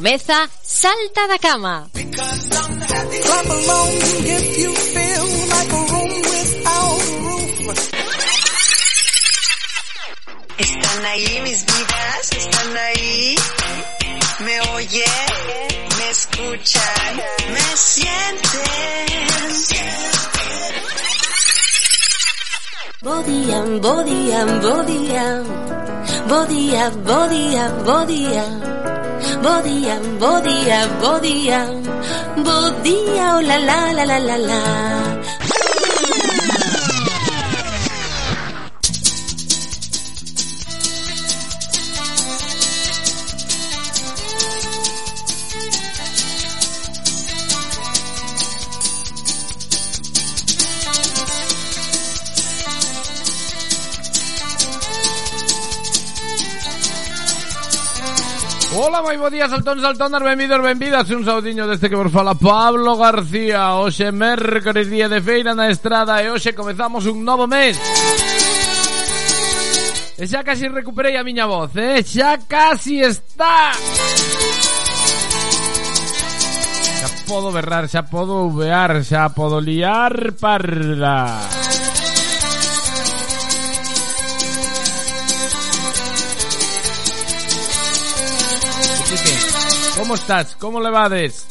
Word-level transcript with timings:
Comeza 0.00 0.48
Salta 0.62 1.26
da 1.26 1.38
Cama. 1.38 1.90
Están 10.56 11.04
ahí 11.04 11.40
mis 11.42 11.66
vidas, 11.66 12.30
están 12.32 12.76
ahí. 12.78 13.34
Me 14.40 14.60
oyen, 14.72 15.04
me 15.98 16.08
escuchan, 16.08 17.16
me 17.52 17.76
sienten. 17.76 19.10
Bodía, 23.02 23.60
bodía, 23.82 24.44
bodía. 24.62 25.42
Bodía, 26.26 26.88
bodía, 26.88 27.68
bodía. 27.84 28.79
bo 29.42 29.62
día, 29.62 29.98
bo 30.18 30.40
día, 30.40 30.86
bo 31.00 31.18
día, 31.20 31.66
bo 32.44 32.70
día, 32.82 33.36
oh 33.36 33.40
la 33.40 33.58
la 33.58 33.92
la 33.92 34.04
la 34.04 34.18
la 34.18 34.38
la. 34.38 35.09
moi 59.10 59.18
bo 59.18 59.26
día, 59.26 59.50
saltón, 59.50 59.82
soltónas, 59.82 60.22
benvidos, 60.22 60.62
benvidas 60.62 61.10
Un 61.10 61.26
saudiño 61.26 61.66
deste 61.66 61.90
que 61.90 61.98
vos 61.98 62.14
fala 62.14 62.38
Pablo 62.38 62.94
García 62.94 63.74
Hoxe 63.74 64.14
mércores, 64.14 64.86
día 64.86 65.10
de 65.10 65.18
feira 65.18 65.50
na 65.50 65.66
estrada 65.66 66.22
E 66.22 66.30
hoxe 66.30 66.54
comezamos 66.54 67.10
un 67.10 67.26
novo 67.26 67.50
mes 67.50 67.74
E 70.14 70.22
xa 70.30 70.46
casi 70.46 70.70
recuperei 70.70 71.18
a 71.18 71.26
miña 71.26 71.50
voz, 71.50 71.74
eh? 71.74 72.06
Xa 72.06 72.38
casi 72.46 73.02
está 73.02 73.74
Xa 77.02 77.08
podo 77.26 77.50
berrar, 77.50 77.90
xa 77.90 78.06
podo 78.06 78.46
vear, 78.54 79.02
xa 79.02 79.34
podo 79.34 79.58
liar 79.58 80.38
parda 80.38 81.59
Como 90.00 90.14
estás? 90.14 90.56
Como 90.56 90.80
levades? 90.80 91.44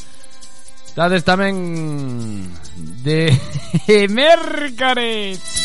Estades 0.87 1.21
tamén 1.21 2.49
de 3.05 3.29
Mércares 4.09 5.58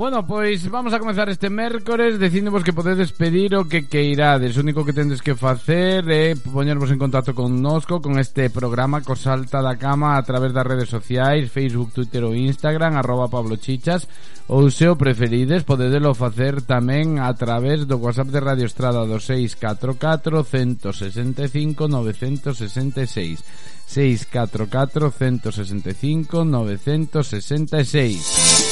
Bueno, 0.00 0.24
pois 0.26 0.66
vamos 0.70 0.94
a 0.94 0.98
comenzar 0.98 1.28
este 1.28 1.50
mércores 1.50 2.18
Dicíndovos 2.18 2.64
que 2.64 2.72
podedes 2.72 3.12
pedir 3.12 3.54
o 3.54 3.68
que 3.68 3.84
queirades. 3.84 4.56
O 4.56 4.64
único 4.64 4.80
que 4.80 4.96
tendes 4.96 5.20
que 5.20 5.36
facer 5.36 6.08
é 6.08 6.32
poñervos 6.40 6.88
en 6.88 6.96
contacto 6.96 7.36
con 7.36 7.60
nosco 7.60 8.00
Con 8.00 8.16
este 8.16 8.48
programa 8.48 9.04
co 9.04 9.12
salta 9.12 9.60
da 9.60 9.76
cama 9.76 10.16
A 10.16 10.24
través 10.24 10.56
das 10.56 10.64
redes 10.64 10.88
sociais 10.88 11.52
Facebook, 11.52 11.92
Twitter 11.92 12.24
ou 12.24 12.32
Instagram 12.32 12.96
Arroba 12.96 13.28
Pablo 13.28 13.60
Chichas 13.60 14.08
Ou 14.48 14.72
se 14.72 14.88
o 14.88 14.96
preferides 14.96 15.68
Podedelo 15.68 16.16
facer 16.16 16.64
tamén 16.64 17.20
a 17.20 17.36
través 17.36 17.84
do 17.84 18.00
WhatsApp 18.00 18.32
de 18.32 18.40
Radio 18.40 18.64
Estrada 18.64 19.04
Do 19.04 19.20
644 19.20 20.96
165 20.96 21.92
966 21.92 23.44
644 23.84 25.12
165 25.12 26.48
966 26.48 28.69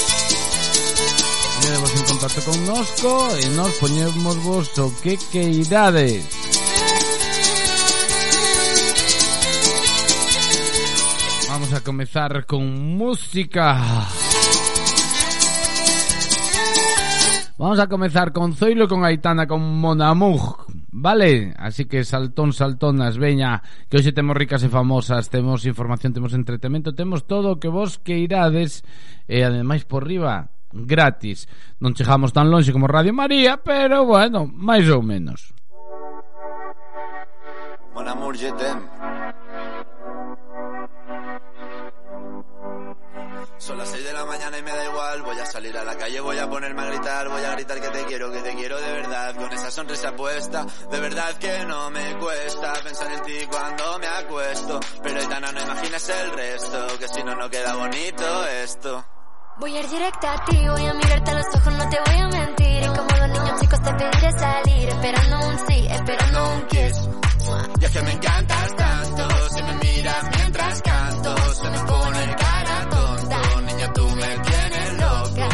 Quedemos 1.61 1.95
en 1.97 2.05
contacto 2.05 2.41
con 2.47 2.59
nosco 2.67 3.29
e 3.35 3.47
nos 3.59 3.73
poñemos 3.83 4.37
vos 4.45 4.71
o 4.79 4.89
que 5.03 5.19
queirades. 5.33 6.23
Vamos 11.49 11.73
a 11.75 11.81
comezar 11.83 12.47
con 12.47 12.97
música. 12.97 14.07
Vamos 17.59 17.81
a 17.81 17.89
comezar 17.89 18.33
con 18.33 18.55
Zoilo 18.55 18.87
con 18.87 19.05
Aitana 19.05 19.49
con 19.49 19.61
Monamug, 19.81 20.65
vale? 20.93 21.53
Así 21.59 21.87
que 21.87 22.05
saltón, 22.05 22.53
saltonas, 22.53 23.19
veña, 23.19 23.63
que 23.91 23.99
hoxe 23.99 24.15
temos 24.15 24.39
ricas 24.39 24.63
e 24.63 24.71
famosas, 24.71 25.27
temos 25.27 25.67
información, 25.67 26.15
temos 26.15 26.39
entretemento, 26.39 26.95
temos 26.95 27.27
todo 27.27 27.59
o 27.59 27.59
que 27.59 27.67
vos 27.67 27.99
queirades 27.99 28.87
eh, 29.27 29.43
e 29.43 29.45
ademais 29.45 29.83
por 29.83 30.07
riba 30.07 30.55
gratis. 30.73 31.49
Non 31.81 31.95
chegamos 31.95 32.33
tan 32.33 32.51
longe 32.51 32.73
como 32.73 32.87
Radio 32.87 33.13
María, 33.15 33.59
pero 33.59 34.05
bueno, 34.05 34.47
máis 34.49 34.89
ou 34.89 35.03
menos. 35.03 35.55
Mon 37.95 38.07
amour, 38.07 38.37
je 38.37 38.51
t'aime. 38.53 38.87
Son 43.59 43.77
las 43.77 43.89
6 43.89 44.05
de 44.05 44.13
la 44.13 44.25
mañana 44.25 44.57
y 44.57 44.63
me 44.63 44.71
da 44.71 44.85
igual. 44.85 45.23
Voy 45.23 45.39
a 45.39 45.45
salir 45.45 45.77
a 45.77 45.83
la 45.83 45.97
calle, 45.97 46.21
voy 46.21 46.39
a 46.39 46.49
ponerme 46.49 46.81
a 46.81 46.87
gritar. 46.87 47.29
Voy 47.29 47.43
a 47.43 47.53
gritar 47.53 47.81
que 47.81 47.89
te 47.89 48.05
quiero, 48.05 48.31
que 48.31 48.41
te 48.41 48.55
quiero 48.55 48.81
de 48.81 48.93
verdad. 48.93 49.35
Con 49.35 49.53
esa 49.53 49.71
sonrisa 49.71 50.15
puesta, 50.15 50.65
de 50.91 51.01
verdad 51.01 51.35
que 51.39 51.65
no 51.67 51.91
me 51.91 52.17
cuesta 52.19 52.73
pensar 52.85 53.11
en 53.13 53.23
ti 53.23 53.47
cuando 53.51 53.99
me 53.99 54.07
acuesto. 54.07 54.79
Pero 55.03 55.21
Aitana, 55.21 55.51
no 55.51 55.61
imaginas 55.61 56.09
el 56.09 56.31
resto, 56.33 56.87
que 57.01 57.09
si 57.09 57.23
no, 57.25 57.35
no 57.35 57.51
queda 57.51 57.75
bonito 57.75 58.47
esto. 58.47 59.05
Voy 59.61 59.77
a 59.77 59.81
ir 59.81 59.89
directa 59.89 60.35
a 60.35 60.45
ti, 60.45 60.57
voy 60.69 60.87
a 60.87 60.95
mirarte 60.95 61.31
a 61.33 61.35
los 61.35 61.47
ojos, 61.57 61.73
no 61.75 61.89
te 61.89 61.99
voy 62.07 62.21
a 62.21 62.29
mentir. 62.29 62.83
Y 62.83 62.87
como 62.87 63.09
los 63.09 63.29
niños 63.29 63.61
chicos 63.61 63.83
te 63.83 63.93
pediré 63.95 64.33
salir, 64.39 64.89
esperando 64.89 65.49
un 65.49 65.59
sí, 65.67 65.87
esperando 65.91 66.53
un 66.55 66.67
kiss. 66.69 67.09
Y 67.81 67.85
es 67.85 67.91
que 67.91 68.03
me 68.03 68.13
encantas 68.13 68.77
tanto, 68.77 69.29
si 69.51 69.63
me 69.65 69.75
miras 69.75 70.37
mientras 70.37 70.83
canto, 70.83 71.37
se 71.55 71.71
me 71.71 71.79
pone 71.81 72.37
cara 72.37 72.89
tonta. 72.89 73.41
Niña, 73.63 73.93
tú 73.93 74.09
me 74.09 74.39
tienes 74.39 74.93
loca. 74.95 75.49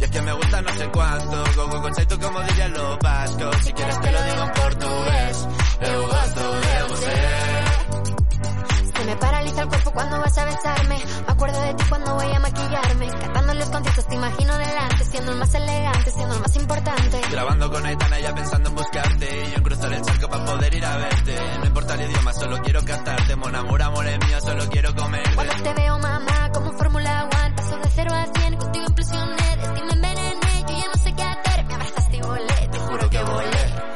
Y 0.00 0.04
es 0.04 0.10
que 0.10 0.22
me 0.22 0.32
gusta 0.32 0.62
no 0.62 0.72
sé 0.72 0.88
cuánto, 0.88 1.44
go 1.54 1.68
go 1.68 1.82
conceito 1.82 2.20
como 2.20 2.40
diría 2.40 2.68
lo 2.68 2.98
vasco. 2.98 3.50
Si 3.62 3.72
quieres 3.72 4.00
te 4.00 4.12
lo 4.12 4.22
digo 4.24 4.52
el 9.58 9.68
cuerpo 9.68 9.90
cuando 9.92 10.20
vas 10.20 10.38
a 10.38 10.44
besarme. 10.44 10.98
Me 11.26 11.32
acuerdo 11.32 11.60
de 11.60 11.74
ti 11.74 11.84
cuando 11.88 12.14
voy 12.14 12.32
a 12.32 12.40
maquillarme. 12.40 13.08
Cantando 13.08 13.54
los 13.54 13.68
conciertos 13.70 14.06
te 14.06 14.14
imagino 14.14 14.58
delante. 14.58 15.04
Siendo 15.04 15.32
el 15.32 15.38
más 15.38 15.54
elegante, 15.54 16.10
siendo 16.10 16.34
el 16.34 16.40
más 16.40 16.56
importante. 16.56 17.20
Grabando 17.30 17.70
con 17.70 17.86
Aitana 17.86 18.20
ya 18.20 18.34
pensando 18.34 18.68
en 18.68 18.74
buscarte 18.74 19.44
Y 19.46 19.50
yo 19.50 19.56
en 19.56 19.62
cruzar 19.62 19.92
el 19.92 20.02
charco 20.02 20.28
para 20.28 20.44
poder 20.44 20.74
ir 20.74 20.84
a 20.84 20.96
verte 20.96 21.36
No 21.58 21.66
importa 21.66 21.94
el 21.94 22.10
idioma, 22.10 22.32
solo 22.32 22.58
quiero 22.62 22.84
cantarte 22.84 23.36
Mon 23.36 23.54
amor, 23.54 23.82
amor 23.82 24.06
es 24.06 24.18
mío, 24.26 24.40
solo 24.40 24.68
quiero 24.70 24.94
comerte 24.94 25.34
Cuando 25.34 25.54
te 25.54 25.74
veo 25.74 25.98
mamá, 25.98 26.50
como 26.52 26.72
Fórmula 26.72 27.24
One. 27.24 27.54
Paso 27.56 27.76
de 27.78 27.88
cero 27.94 28.10
a 28.14 28.26
cien, 28.38 28.56
contigo 28.56 28.86
implosioné. 28.86 29.56
De 29.56 29.68
ti 29.68 29.82
me 29.82 29.92
envenené, 29.92 30.64
yo 30.68 30.78
ya 30.78 30.86
no 30.86 31.02
sé 31.02 31.14
qué 31.14 31.22
hacer. 31.22 31.64
Me 31.64 31.74
abrazaste 31.74 32.16
y 32.16 32.20
volé, 32.20 32.68
te 32.70 32.78
juro 32.78 33.10
que 33.10 33.22
volé. 33.22 33.86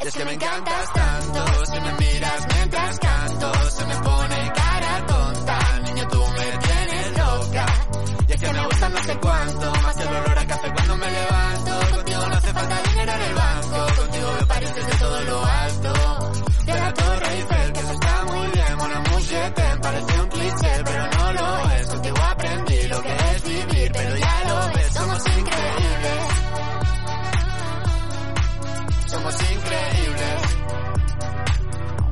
Es 0.00 0.14
que 0.14 0.24
me 0.24 0.32
encantas 0.32 0.92
tanto 0.94 1.64
Si 1.66 1.80
me 1.80 1.90
Más 9.82 9.96
que 9.96 10.02
el 10.02 10.08
olor 10.08 10.38
a 10.38 10.46
café 10.46 10.72
cuando 10.74 10.96
me 10.96 11.10
levanto. 11.10 11.96
Contigo 11.96 12.26
no 12.26 12.36
hace 12.36 12.52
falta 12.52 12.82
dinero 12.88 13.12
en 13.12 13.22
el 13.22 13.34
banco. 13.34 14.00
Contigo 14.00 14.32
veo 14.34 14.46
París 14.46 14.74
desde 14.74 14.98
todo 14.98 15.20
lo 15.22 15.44
alto. 15.44 15.92
De 16.66 16.74
la 16.74 16.94
Torre 16.94 17.34
Eiffel, 17.34 17.72
que 17.72 17.80
eso 17.80 17.92
está 17.92 18.24
muy 18.24 18.48
bien. 18.48 18.60
Je 19.30 19.50
t'aime, 19.52 19.80
parece 19.80 20.20
un 20.20 20.28
cliché 20.28 20.82
Pero 20.84 21.06
no 21.06 21.32
lo 21.34 21.70
es, 21.70 21.86
contigo 21.86 22.16
aprendí 22.20 22.88
lo 22.88 23.00
que 23.00 23.14
es 23.14 23.44
vivir 23.44 23.92
Pero 23.92 24.16
ya 24.16 24.44
lo 24.48 24.72
ves, 24.74 24.92
somos 24.92 25.22
increíbles. 25.38 26.22
Somos 29.06 29.34
increíbles. 29.52 30.42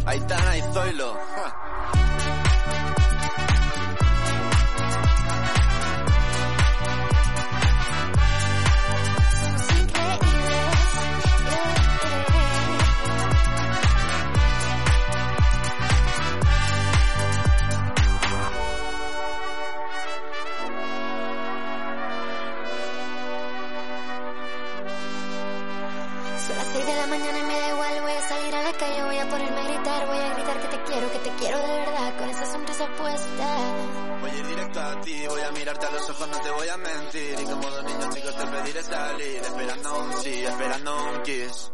Aitana 0.06 0.56
y 0.58 0.62
Zoilo 0.72 1.18
te 36.48 36.54
voy 36.54 36.68
a 36.68 36.76
mentir. 36.78 37.40
Y 37.40 37.44
como 37.44 37.70
dos 37.70 37.84
niños 37.84 38.14
chicos 38.14 38.36
te 38.36 38.46
pediré 38.46 38.82
salir, 38.82 39.36
esperando 39.42 39.98
un 39.98 40.12
sí, 40.22 40.44
esperando 40.44 40.96
un 41.10 41.22
kiss. 41.22 41.72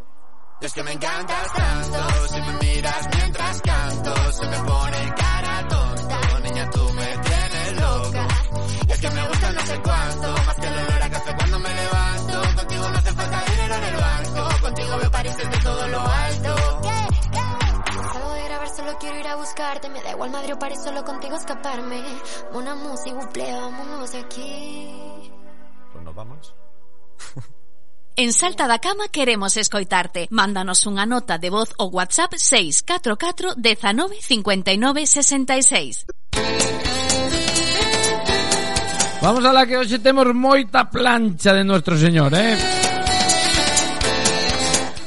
Y 0.60 0.64
es 0.66 0.72
que 0.72 0.82
me 0.82 0.92
encantas 0.92 1.52
tanto, 1.52 2.28
si 2.28 2.40
me 2.40 2.52
miras 2.64 3.08
mientras 3.16 3.62
canto, 3.62 4.32
se 4.32 4.46
me 4.48 4.58
pone 4.58 5.14
cara 5.16 5.68
tonta. 5.68 6.40
Niña, 6.42 6.70
tú 6.70 6.92
me 6.92 7.18
tienes 7.18 7.72
loca. 7.80 8.28
Y 8.88 8.92
es 8.92 9.00
que 9.00 9.10
me 9.10 9.28
gusta 9.28 9.52
no 9.52 9.60
sé 9.60 9.80
cuánto, 9.82 10.28
más 10.46 10.56
que 10.56 10.66
el 10.66 10.74
olor 10.74 11.02
a 11.02 11.10
café 11.10 11.34
cuando 11.36 11.58
me 11.60 11.74
levanto. 11.74 12.56
Contigo 12.56 12.88
no 12.88 12.98
hace 12.98 13.12
falta 13.12 13.44
dinero 13.50 13.74
en 13.74 13.84
el 13.84 13.96
banco, 13.96 14.60
contigo 14.60 14.98
veo 14.98 15.10
París 15.10 15.36
desde 15.36 15.58
todo 15.62 15.88
lo 15.88 16.00
alto. 16.00 16.33
A 19.34 19.36
buscarte. 19.36 19.88
Me 19.90 20.02
da 20.02 20.10
igual 20.10 20.30
Madrid 20.30 20.54
o 20.54 20.58
París, 20.58 20.80
solo 20.82 21.04
contigo 21.04 21.36
escaparme. 21.36 22.02
Una 22.54 22.74
música, 22.74 23.18
vámonos 23.60 24.12
de 24.12 24.18
aquí. 24.18 25.32
Pues 25.92 26.04
nos 26.04 26.14
vamos. 26.14 26.54
En 28.16 28.32
Salta 28.32 28.68
da 28.68 28.78
Cama 28.78 29.08
queremos 29.10 29.56
escoitarte. 29.56 30.30
Mándanos 30.30 30.86
unha 30.86 31.02
nota 31.02 31.34
de 31.34 31.50
voz 31.50 31.74
ou 31.82 31.90
WhatsApp 31.90 32.38
644 32.38 33.58
19 33.58 34.22
59 34.22 35.02
66. 35.02 36.06
Vamos 39.18 39.42
a 39.42 39.50
la 39.50 39.66
que 39.66 39.74
hoxe 39.74 39.98
temos 39.98 40.30
moita 40.30 40.86
plancha 40.86 41.50
de 41.58 41.66
nuestro 41.66 41.98
señor, 41.98 42.30
eh? 42.38 42.54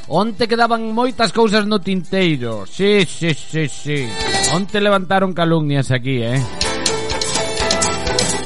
Onte 0.08 0.48
quedaban 0.48 0.96
moitas 0.96 1.36
cousas 1.36 1.68
no 1.68 1.84
tinteiro. 1.84 2.64
Sí, 2.66 3.04
sí, 3.04 3.34
sí, 3.34 3.68
sí. 3.68 4.08
Onte 4.56 4.80
levantaron 4.80 5.34
calumnias 5.34 5.92
aquí, 5.92 6.24
eh? 6.24 6.40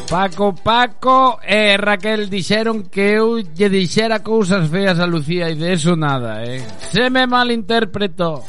Paco, 0.09 0.55
Paco 0.55 1.39
e 1.45 1.77
Raquel 1.77 2.27
dixeron 2.29 2.89
que 2.89 3.15
eu 3.15 3.39
lle 3.39 3.69
dixera 3.69 4.19
cousas 4.19 4.67
feas 4.67 4.99
a 4.99 5.05
Lucía 5.05 5.47
e 5.47 5.55
de 5.55 5.77
eso 5.77 5.95
nada, 5.95 6.43
eh? 6.43 6.65
Se 6.91 7.07
me 7.13 7.29
malinterpretou. 7.29 8.43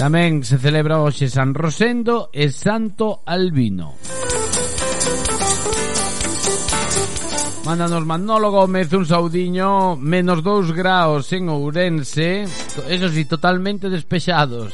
Tamén 0.02 0.42
se 0.42 0.58
celebra 0.58 1.06
hoxe 1.06 1.30
San 1.30 1.54
Rosendo 1.54 2.34
e 2.34 2.50
Santo 2.50 3.22
Albino. 3.30 4.15
Mándanos 7.66 8.06
Manolo 8.06 8.52
Gómez 8.52 8.94
un 8.94 9.08
saudiño 9.08 9.96
Menos 9.98 10.44
2 10.44 10.72
graus 10.72 11.34
en 11.34 11.50
Ourense. 11.50 12.44
Eso 12.88 13.10
sí, 13.10 13.26
totalmente 13.26 13.90
despexados. 13.90 14.72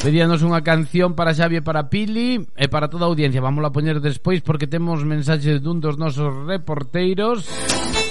Pedíanos 0.00 0.40
unha 0.40 0.64
canción 0.64 1.12
para 1.12 1.36
Xavi 1.36 1.60
e 1.60 1.66
para 1.66 1.92
Pili 1.92 2.40
E 2.56 2.70
para 2.72 2.88
toda 2.88 3.04
a 3.04 3.10
audiencia. 3.12 3.44
Vamos 3.44 3.60
a 3.60 3.74
poñer 3.76 4.00
despois 4.00 4.40
porque 4.40 4.64
temos 4.64 5.04
mensaxes 5.04 5.60
dun 5.60 5.84
dos 5.84 6.00
nosos 6.00 6.32
reporteiros. 6.48 7.44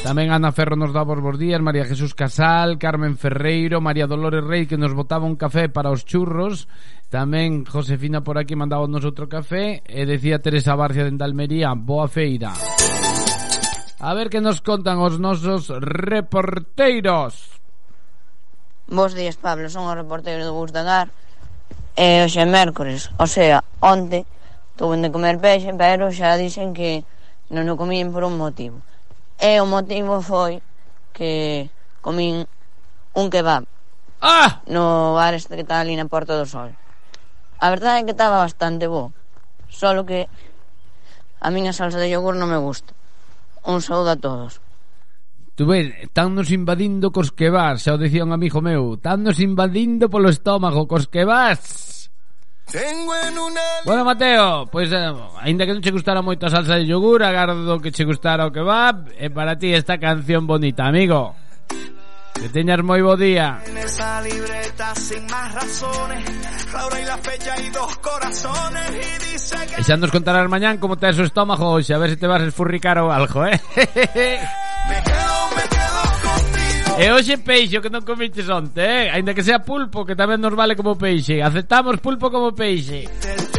Tamén 0.05 0.29
Ana 0.29 0.53
Ferro 0.53 0.77
nos 0.77 0.93
dá 0.93 1.01
vos 1.01 1.17
bons 1.17 1.41
días 1.41 1.57
María 1.57 1.89
Jesús 1.89 2.13
Casal, 2.13 2.77
Carmen 2.77 3.17
Ferreiro 3.17 3.81
María 3.81 4.05
Dolores 4.05 4.45
Rey 4.45 4.69
que 4.69 4.77
nos 4.77 4.93
botaba 4.93 5.25
un 5.25 5.41
café 5.41 5.73
para 5.73 5.89
os 5.89 6.05
churros. 6.05 6.69
Tamén 7.09 7.65
Josefina 7.65 8.21
por 8.21 8.37
aquí 8.37 8.53
mandaba 8.53 8.85
nos 8.85 9.01
outro 9.01 9.25
café. 9.25 9.81
E 9.89 10.05
decía 10.05 10.37
Teresa 10.37 10.77
Barcia 10.77 11.01
de 11.01 11.17
Almería 11.17 11.73
Boa 11.73 12.05
feira. 12.05 12.53
A 13.99 14.13
ver 14.13 14.29
que 14.29 14.41
nos 14.41 14.61
contan 14.61 15.01
os 15.01 15.17
nosos 15.17 15.67
reporteiros. 15.81 17.57
Bos 18.85 19.17
días, 19.17 19.41
Pablo, 19.41 19.73
son 19.73 19.89
o 19.89 19.97
reporteiro 19.97 20.45
do 20.45 20.53
Bustagar. 20.53 21.09
E 21.97 22.21
hoxe 22.21 22.39
é 22.39 22.45
mércores, 22.45 23.09
o 23.17 23.25
sea, 23.25 23.65
onte 23.81 24.21
Tuve 24.77 25.01
de 25.01 25.09
comer 25.09 25.41
peixe, 25.41 25.73
pero 25.73 26.13
xa 26.13 26.37
dicen 26.37 26.77
que 26.77 27.01
non 27.49 27.65
o 27.65 27.73
comín 27.73 28.13
por 28.13 28.21
un 28.21 28.37
motivo. 28.37 28.85
E 29.41 29.57
o 29.57 29.65
motivo 29.65 30.21
foi 30.21 30.61
que 31.17 31.65
comín 32.05 32.45
un 33.17 33.25
kebab 33.33 33.65
ah! 34.21 34.61
no 34.69 35.17
bar 35.17 35.33
este 35.33 35.57
que 35.57 35.65
está 35.65 35.81
ali 35.81 35.97
na 35.97 36.05
Porta 36.05 36.37
do 36.37 36.45
Sol. 36.45 36.77
A 37.57 37.67
verdade 37.73 37.97
é 37.97 38.05
que 38.05 38.13
estaba 38.13 38.45
bastante 38.45 38.85
bo, 38.85 39.09
solo 39.65 40.05
que 40.05 40.29
a 41.41 41.49
miña 41.49 41.73
salsa 41.73 41.97
de 41.97 42.13
yogur 42.13 42.37
non 42.37 42.53
me 42.53 42.61
gusta. 42.61 42.93
Un 43.67 43.81
saúdo 43.83 44.11
a 44.11 44.15
todos. 44.15 44.61
Tú 45.55 45.65
ves, 45.65 45.91
nos 46.15 46.51
invadindo 46.51 47.11
cos 47.11 47.35
que 47.35 47.49
vas, 47.51 47.83
xa 47.83 47.97
o 47.97 47.99
dicía 47.99 48.23
un 48.23 48.31
amigo 48.31 48.63
meu, 48.63 48.95
tannos 48.95 49.43
invadindo 49.43 50.07
polo 50.07 50.31
estómago 50.31 50.87
cos 50.87 51.11
que 51.11 51.27
vas. 51.27 52.07
Tengo 52.71 53.11
en 53.27 53.35
una... 53.35 53.65
Bueno, 53.83 54.05
Mateo, 54.05 54.67
pois 54.71 54.87
pues, 54.87 54.93
eh, 54.93 55.11
aínda 55.43 55.65
que 55.65 55.75
non 55.75 55.83
che 55.83 55.91
gustara 55.91 56.23
moito 56.23 56.47
a 56.47 56.53
salsa 56.53 56.79
de 56.79 56.87
yogur, 56.87 57.25
agardo 57.25 57.79
que 57.83 57.91
che 57.91 58.07
gustara 58.07 58.47
o 58.47 58.53
kebab, 58.55 59.11
e 59.19 59.27
para 59.27 59.59
ti 59.59 59.75
esta 59.75 59.99
canción 59.99 60.47
bonita, 60.47 60.87
amigo. 60.87 61.35
Que 62.41 62.49
teñas 62.53 62.81
moi 62.85 63.01
bo 63.01 63.17
día. 63.17 63.59
En 63.65 63.77
esa 63.81 64.21
libreta 64.21 64.93
sin 64.95 65.25
más 65.25 65.49
razones, 65.57 66.23
la 66.71 66.85
hora 66.85 67.01
y 67.01 67.05
la 67.05 67.17
fecha 67.17 67.53
y 67.59 67.69
dos 67.69 67.97
corazones 67.97 68.89
y 68.93 69.31
dice 69.33 69.57
que 69.67 69.81
E 69.81 69.83
xa 69.83 69.97
nos 69.97 70.13
contarás 70.13 70.45
mañán 70.45 70.77
como 70.77 71.01
tes 71.01 71.17
o 71.17 71.25
estómago 71.25 71.73
hoxe, 71.73 71.97
a 71.97 71.99
ver 71.99 72.13
se 72.13 72.21
te 72.21 72.29
vas 72.29 72.41
a 72.41 72.47
esfurricar 72.47 73.01
ou 73.01 73.09
algo, 73.09 73.41
eh? 73.45 73.57
me 73.75 74.97
quedo, 75.01 75.37
me 75.57 75.65
quedo 75.65 76.01
contigo. 76.21 76.91
e 77.01 77.05
hoxe 77.09 77.33
o 77.41 77.81
que 77.81 77.89
non 77.89 78.05
comiches 78.05 78.47
onte, 78.53 78.85
eh? 78.85 79.09
Ainda 79.09 79.33
que 79.33 79.41
sea 79.41 79.65
pulpo, 79.65 80.05
que 80.05 80.13
tamén 80.13 80.37
nos 80.37 80.53
vale 80.53 80.77
como 80.77 80.93
peixe. 80.93 81.41
Aceptamos 81.41 81.97
pulpo 81.97 82.29
como 82.29 82.53
peixe. 82.53 83.09
Te 83.17 83.56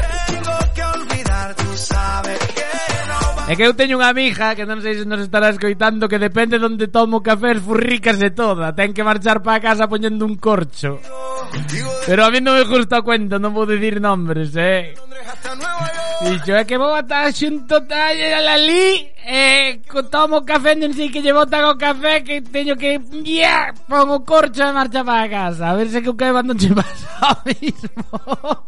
É 3.49 3.57
que 3.57 3.65
eu 3.65 3.73
teño 3.73 3.97
unha 3.97 4.13
amiga 4.13 4.53
que 4.53 4.69
non 4.69 4.85
sei 4.85 4.93
se 5.01 5.09
nos 5.09 5.25
estará 5.25 5.49
escoitando 5.49 6.05
que 6.05 6.21
depende 6.21 6.61
de 6.61 6.69
onde 6.69 6.93
tomo 6.93 7.25
café 7.25 7.57
esfurrícase 7.57 8.37
toda. 8.37 8.77
Ten 8.77 8.93
que 8.93 9.01
marchar 9.01 9.41
para 9.41 9.57
casa 9.57 9.89
poñendo 9.89 10.29
un 10.29 10.37
corcho. 10.37 11.01
Pero 12.05 12.29
a 12.29 12.31
mí 12.31 12.45
non 12.45 12.61
me 12.61 12.69
gusta 12.69 13.01
o 13.01 13.07
cuento, 13.09 13.41
non 13.41 13.57
vou 13.57 13.65
dicir 13.65 14.05
nombres, 14.05 14.53
eh. 14.53 14.93
Dixo, 16.29 16.61
é 16.61 16.69
que 16.69 16.77
vou 16.77 16.93
estar 16.93 17.33
xunto 17.33 17.89
talle 17.89 18.37
a 18.37 18.45
la 18.45 18.61
li 18.61 19.17
eh, 19.25 19.81
tomo 20.13 20.45
café, 20.45 20.77
non 20.77 20.93
sei 20.93 21.09
que 21.09 21.25
lle 21.25 21.33
botan 21.33 21.73
o 21.73 21.81
café 21.81 22.21
que 22.21 22.45
teño 22.45 22.77
que 22.77 23.01
yeah, 23.25 23.73
pon 23.89 24.13
o 24.13 24.29
corcho 24.29 24.61
e 24.61 24.77
marcha 24.77 25.01
para 25.01 25.25
casa. 25.25 25.73
A 25.73 25.77
ver 25.79 25.89
se 25.89 26.05
que 26.05 26.13
o 26.13 26.19
que 26.21 26.29
non 26.29 26.53
che 26.61 26.69
pasa 26.77 27.33
o 27.33 27.41
mismo. 27.49 28.13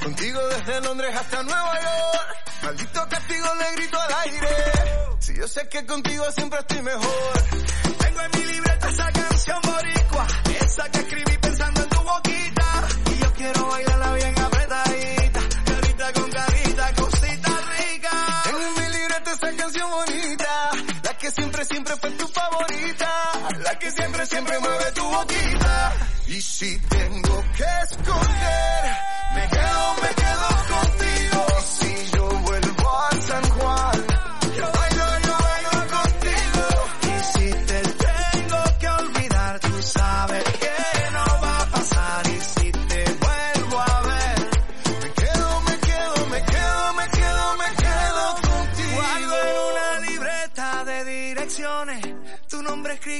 Contigo 0.00 0.40
desde 0.46 0.80
Londres 0.82 1.12
hasta 1.16 1.42
Nueva 1.42 1.74
York. 1.74 2.36
Maldito 2.62 3.08
castigo 3.08 3.46
le 3.56 3.72
grito 3.72 4.00
al 4.00 4.14
aire. 4.14 4.48
Si 5.18 5.36
yo 5.36 5.48
sé 5.48 5.68
que 5.68 5.84
contigo 5.84 6.24
siempre 6.30 6.60
estoy 6.60 6.82
mejor. 6.82 7.42
Tengo 7.98 8.20
en 8.20 8.30
mi 8.30 8.52
libreta 8.52 8.88
esa 8.88 9.10
canción 9.10 9.60
boricua, 9.62 10.26
esa 10.60 10.88
que 10.90 10.98
escribí 10.98 11.38
pensando 11.38 11.82
en 11.82 11.88
tu 11.88 12.00
boquita. 12.00 12.88
Y 13.10 13.18
yo 13.18 13.32
quiero 13.34 13.66
bailarla 13.66 14.12
bien 14.12 14.38
apretadita, 14.38 15.40
carita 15.64 16.12
con 16.12 16.30
carita, 16.30 16.94
cosita 16.94 17.50
rica. 17.78 18.42
Tengo 18.44 18.60
en 18.60 18.74
mi 18.74 18.98
libreta 18.98 19.32
esa 19.32 19.56
canción 19.56 19.90
bonita, 19.90 20.70
la 21.02 21.18
que 21.18 21.30
siempre, 21.32 21.64
siempre 21.64 21.96
fue 21.96 22.10
tu 22.12 22.28
favorita, 22.28 23.10
la 23.64 23.78
que 23.80 23.90
siempre, 23.90 24.26
siempre 24.26 24.58
mueve 24.60 24.92
tu. 24.92 25.15
Y 26.36 26.40
si 26.42 26.78
tengo 26.80 27.42
que 27.56 27.64
escoger, 27.84 28.95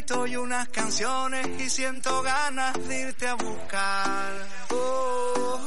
escrito 0.06 0.26
y 0.26 0.36
unas 0.36 0.68
canciones 0.68 1.46
y 1.60 1.68
siento 1.68 2.22
ganas 2.22 2.75
de 2.88 3.00
irte 3.00 3.26
a 3.26 3.34
buscar. 3.34 4.32
Oh. 4.70 5.60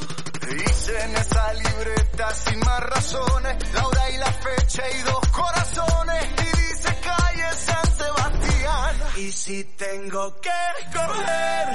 Hice 0.50 1.04
en 1.04 1.16
esa 1.16 1.52
libreta 1.52 2.34
sin 2.34 2.58
más 2.60 2.80
razones 2.80 3.72
la 3.74 3.86
hora 3.86 4.10
y 4.10 4.16
la 4.18 4.32
fecha 4.32 4.82
y 4.90 5.02
dos 5.02 5.28
corazones 5.28 6.24
y 6.38 6.58
dice 6.58 6.96
calle 7.02 7.44
San 7.54 7.96
Sebastián. 7.96 8.96
Y 9.16 9.32
si 9.32 9.64
tengo 9.76 10.40
que 10.40 10.50
escoger, 10.80 11.68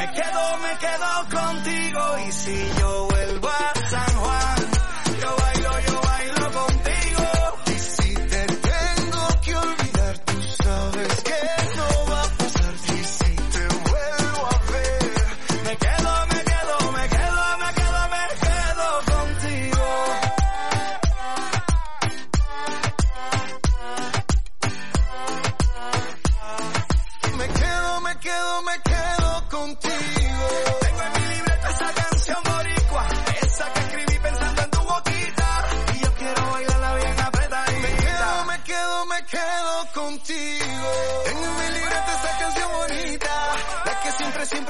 me 0.00 0.12
quedo, 0.12 0.58
me 0.58 0.78
quedo 0.78 1.40
contigo 1.40 2.18
y 2.26 2.32
si 2.32 2.70
yo 2.78 3.06
vuelvo 3.06 3.48
a 3.48 3.90
San 3.90 4.05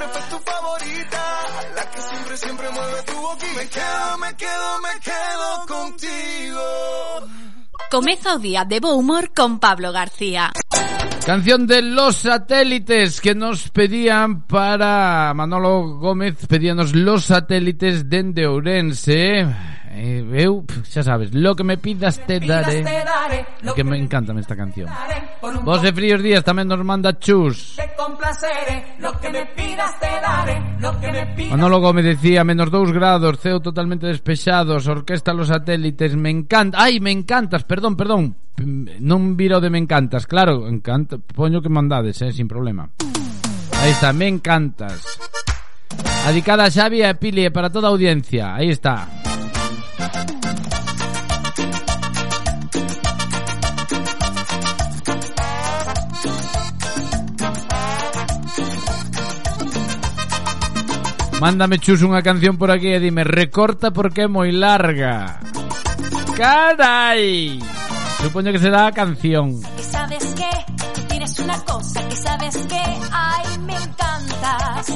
siempre, 0.07 0.21
fue 0.21 0.39
tu 0.39 0.45
favorita, 0.45 1.23
la 1.75 1.91
que 1.91 2.01
siempre, 2.01 2.37
siempre 2.37 2.67
mueve 2.71 3.03
tu 3.07 3.13
boquita. 3.15 3.47
Me 3.57 3.69
quedo, 3.69 4.19
me 4.19 4.37
quedo, 4.37 4.81
me 4.83 5.01
quedo 5.01 5.67
contigo. 5.67 6.61
Comeza 7.91 8.35
o 8.35 8.39
día 8.39 8.65
de 8.65 8.81
bo 8.81 8.95
humor 8.95 9.33
con 9.35 9.59
Pablo 9.59 9.93
García. 9.93 10.53
Canción 11.25 11.67
de 11.67 11.83
los 11.83 12.17
satélites 12.17 13.21
que 13.21 13.35
nos 13.35 13.71
pedían 13.71 14.43
para 14.43 15.33
Manolo 15.35 15.99
Gómez, 15.99 16.47
pedíanos 16.47 16.95
los 16.95 17.25
satélites 17.25 18.09
dende 18.09 18.47
Ourense. 18.47 19.47
Eh, 19.97 20.45
eu, 20.45 20.61
xa 20.85 21.01
sabes, 21.01 21.33
lo 21.33 21.57
que 21.57 21.65
me 21.65 21.81
pidas 21.81 22.21
te 22.29 22.37
daré. 22.37 22.85
E 22.85 23.73
que 23.73 23.81
me 23.81 23.97
encanta 23.97 24.37
esta 24.37 24.53
canción. 24.53 24.93
Vos 25.65 25.81
e 25.81 25.91
fríos 25.97 26.21
días 26.21 26.45
tamén 26.45 26.69
nos 26.69 26.85
manda 26.85 27.17
Chus. 27.17 27.81
Te 27.81 27.89
complaceré, 27.97 28.77
eh, 28.77 29.01
lo 29.01 29.17
que 29.17 29.33
me 29.33 29.49
pidas 29.57 29.97
te 29.97 30.13
lo 30.85 31.01
que 31.01 31.09
me 31.13 31.25
pidas. 31.33 31.51
Monólogo 31.57 31.97
me 31.97 32.03
decía, 32.03 32.45
menos 32.45 32.71
2 32.71 32.93
grados, 32.93 33.41
ceo 33.41 33.61
totalmente 33.61 34.07
despexados, 34.07 34.85
orquesta 34.85 35.33
los 35.33 35.49
satélites, 35.49 36.13
me 36.13 36.29
encanta. 36.29 36.77
Ai, 36.77 37.01
me 37.01 37.11
encantas, 37.11 37.65
perdón, 37.65 37.97
perdón. 37.97 38.37
Non 39.01 39.37
viro 39.37 39.65
de 39.65 39.73
me 39.73 39.81
encantas, 39.81 40.29
claro, 40.29 40.69
encanta, 40.69 41.17
poño 41.17 41.65
que 41.65 41.73
mandades, 41.73 42.21
eh, 42.21 42.33
sin 42.37 42.49
problema. 42.49 42.89
Aí 43.81 43.97
está, 43.97 44.13
me 44.13 44.29
encantas. 44.29 45.05
Adicada 46.29 46.69
a 46.69 46.73
Xavi 46.73 47.01
e 47.01 47.09
a 47.09 47.17
Pili 47.17 47.49
eh, 47.49 47.53
para 47.53 47.73
toda 47.73 47.89
a 47.89 47.93
audiencia. 47.93 48.57
Aí 48.57 48.69
está. 48.69 49.36
Mándame 61.41 61.77
chus 61.79 62.01
unha 62.01 62.25
canción 62.25 62.57
por 62.57 62.73
aquí 62.73 62.89
e 62.89 63.01
dime 63.01 63.21
recorta 63.21 63.93
porque 63.93 64.25
é 64.25 64.29
moi 64.29 64.49
larga. 64.53 65.37
Carai. 66.33 67.61
Supoño 68.25 68.53
que 68.53 68.59
será 68.59 68.89
canción. 68.93 69.61
que 69.77 69.85
sabes 69.85 70.25
que 70.35 70.51
tienes 71.09 71.39
una 71.39 71.59
cosa 71.65 72.09
que 72.09 72.17
sabes 72.17 72.57
que 72.57 72.83
ay 73.13 73.59
me 73.69 73.77
encantas 73.77 74.87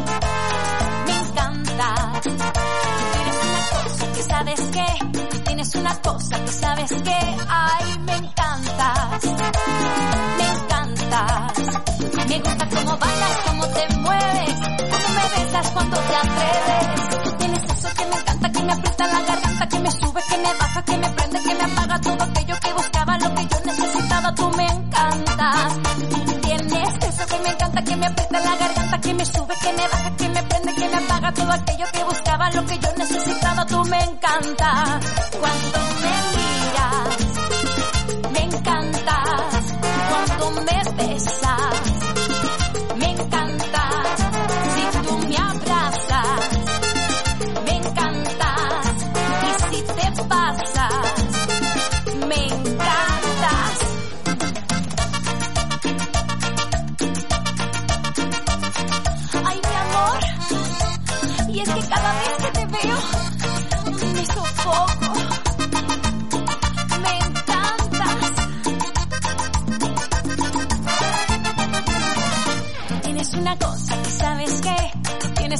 me 1.07 1.15
encantas 1.21 2.23
tú 2.23 2.31
tienes 3.13 3.39
una 3.45 3.63
cosa 3.73 4.05
que 4.15 4.23
sabes 4.23 4.61
que 4.77 5.41
tienes 5.45 5.75
una 5.75 5.95
cosa 6.01 6.45
que 6.45 6.53
sabes 6.53 6.91
que 6.93 7.19
ay 7.49 7.99
me 8.07 8.17
encantas 8.17 9.25
me 10.39 10.47
encantas 10.57 11.57
me 12.29 12.37
gusta 12.39 12.65
cómo 12.75 12.93
bailas 12.99 13.37
cómo 13.47 13.65
te 13.77 13.85
mueves 13.97 14.80
besas 15.37 15.71
cuando 15.71 15.97
te 15.97 16.17
atreves 16.17 17.23
tú 17.25 17.31
tienes 17.39 17.63
eso 17.65 17.89
que 17.97 18.07
me 18.07 18.17
encanta 18.17 18.53
que 18.53 18.63
me 18.63 18.73
aprieta 18.73 19.07
la 19.07 19.21
garganta 19.21 19.69
que 19.69 19.79
me 19.81 19.91
sube 19.91 20.21
que 20.29 20.37
me 20.39 20.55
baja 20.59 20.83
que 20.83 20.97
me 20.99 21.09
prende 21.11 21.41
que 21.43 21.55
me 21.55 21.65
apaga 21.65 22.01
todo 22.01 22.23
aquello 22.23 22.57
que 22.61 22.73
buscaba 22.73 23.19
lo 23.19 23.35
que 23.35 23.43
yo 23.51 23.59
necesitaba 23.65 24.35
tú 24.35 24.51
me 24.57 24.67
encantas 24.67 25.73
tienes 26.43 26.95
eso 27.11 27.27
que 27.27 27.39
me 27.45 27.49
encanta 27.51 27.83
que 27.85 27.97
me 27.97 28.07
aprieta 28.07 28.41
la 28.41 28.57
garganta 28.57 29.01
que 29.01 29.15
me 29.15 29.25
sube 29.27 29.55
que 29.63 29.73
me 29.73 29.89
baja 29.89 30.17
que 30.17 30.29
me 30.29 30.43
prende 30.43 30.75
que 30.75 30.89
me 30.89 30.97
apaga 30.97 31.33
todo 31.33 31.53
aquello 31.53 31.87
que 31.93 32.05
buscaba 32.05 32.51
lo 32.51 32.67
que 32.67 32.79
yo 32.79 32.89
necesitaba 32.97 33.67
tú 33.67 33.85
me 33.85 33.99
encantas 34.05 35.01
cuando 35.41 35.79
me 36.03 36.15
miras 36.37 37.19
me 38.33 38.41
encantas 38.45 39.65
cuando 40.11 40.51
me 40.63 41.05
besas 41.05 41.50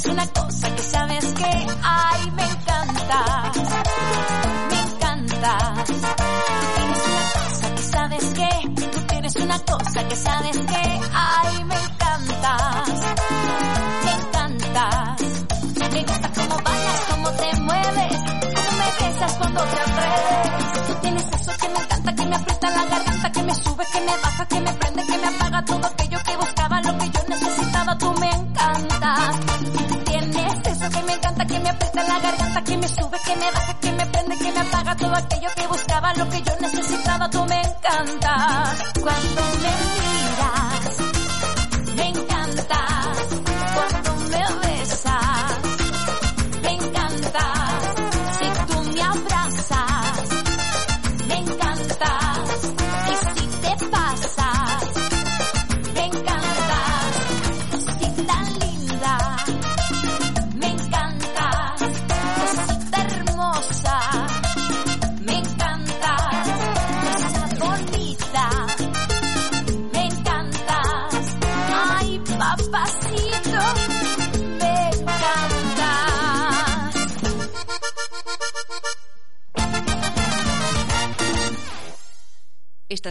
tienes 0.01 0.05
una 0.05 0.27
cosa 0.27 0.75
que 0.75 0.81
sabes 0.81 1.25
que, 1.33 1.67
ay, 1.83 2.31
me 2.31 2.43
encantas, 2.43 3.57
me 4.69 4.81
encantas. 4.81 5.87
Tienes 6.75 7.07
una 7.07 7.23
cosa 7.33 7.75
que 7.75 7.81
sabes 7.81 8.33
que, 8.33 8.85
tú 8.91 8.99
tienes 9.07 9.35
una 9.35 9.59
cosa 9.59 10.07
que 10.07 10.15
sabes 10.15 10.57
que, 10.57 11.01
ay, 11.13 11.63
me 11.65 11.75
encantas, 11.75 12.89
me 14.05 14.11
encantas. 14.11 15.21
Me 15.91 16.03
gusta 16.03 16.31
cómo 16.35 16.57
bailas, 16.63 16.99
cómo 17.09 17.29
te 17.31 17.55
mueves, 17.59 18.17
cómo 18.55 18.71
me 18.77 19.05
besas 19.05 19.33
cuando 19.37 19.61
te 19.61 19.79
atreves. 19.81 20.87
Tú 20.87 20.93
tienes 21.01 21.25
eso 21.41 21.51
que 21.59 21.69
me 21.69 21.79
encanta, 21.79 22.15
que 22.15 22.25
me 22.25 22.35
aprieta 22.35 22.69
la 22.71 22.85
garganta, 22.85 23.31
que 23.31 23.43
me 23.43 23.55
sube, 23.55 23.85
que 23.91 24.01
me 24.01 24.17
baja, 24.17 24.45
que 24.47 24.59
me 24.61 24.73
prende, 24.73 25.05
que 25.05 25.17
me 25.17 25.27
apaga 25.27 25.50
que 33.31 33.37
me 33.37 33.51
baja, 33.51 33.73
que 33.79 33.91
me 33.93 34.05
prende, 34.07 34.37
que 34.37 34.51
me 34.51 34.59
apaga 34.59 34.95
todo 34.95 35.15
aquello 35.15 35.49
que 35.55 35.67
buscaba, 35.67 36.13
lo 36.15 36.29
que 36.29 36.41
yo 36.41 36.53
necesitaba, 36.59 37.29
tú 37.29 37.45
me 37.45 37.61
encantas. 37.61 39.40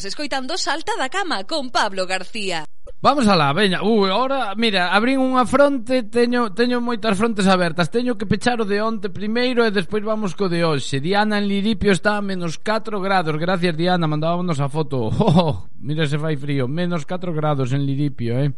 Estás 0.00 0.16
escoitando 0.16 0.57
Salta 0.57 0.97
da 0.97 1.11
Cama 1.11 1.45
con 1.45 1.69
Pablo 1.69 2.07
García. 2.07 2.64
Vamos 3.02 3.28
alá, 3.28 3.52
veña. 3.52 3.83
Ui, 3.83 4.09
ahora, 4.09 4.57
mira, 4.57 4.97
abrín 4.97 5.21
unha 5.21 5.45
fronte, 5.45 6.09
teño, 6.09 6.57
teño 6.57 6.80
moitas 6.80 7.21
frontes 7.21 7.45
abertas. 7.45 7.92
Teño 7.92 8.16
que 8.16 8.25
pechar 8.25 8.57
o 8.57 8.64
de 8.64 8.80
onte 8.80 9.12
primeiro 9.12 9.61
e 9.61 9.69
despois 9.69 10.00
vamos 10.00 10.33
co 10.33 10.49
de 10.49 10.64
hoxe. 10.64 11.04
Diana 11.04 11.37
en 11.37 11.52
Liripio 11.52 11.92
está 11.92 12.16
a 12.16 12.25
menos 12.25 12.57
4 12.57 12.97
grados. 12.97 13.37
Gracias, 13.37 13.76
Diana, 13.76 14.09
mandábamos 14.09 14.57
a 14.57 14.73
foto. 14.73 15.12
Oh, 15.21 15.37
oh, 15.37 15.69
mira 15.76 16.08
se 16.08 16.17
fai 16.17 16.41
frío. 16.41 16.65
Menos 16.65 17.04
4 17.04 17.36
grados 17.36 17.69
en 17.76 17.84
Liripio, 17.84 18.41
eh. 18.41 18.56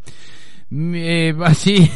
Eh, 0.71 1.35
así 1.43 1.91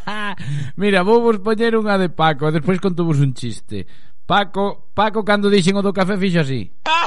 Mira, 0.80 1.04
vou 1.04 1.20
vos 1.20 1.38
poñer 1.44 1.76
unha 1.76 2.00
de 2.00 2.08
Paco 2.08 2.48
E 2.48 2.56
despois 2.56 2.82
contuvos 2.82 3.22
un 3.22 3.30
chiste 3.30 3.86
Paco, 4.26 4.90
Paco 4.90 5.22
cando 5.22 5.52
dixen 5.52 5.78
o 5.78 5.86
do 5.86 5.94
café 5.94 6.18
fixo 6.18 6.42
así 6.42 6.72
¡Ah! 6.82 7.01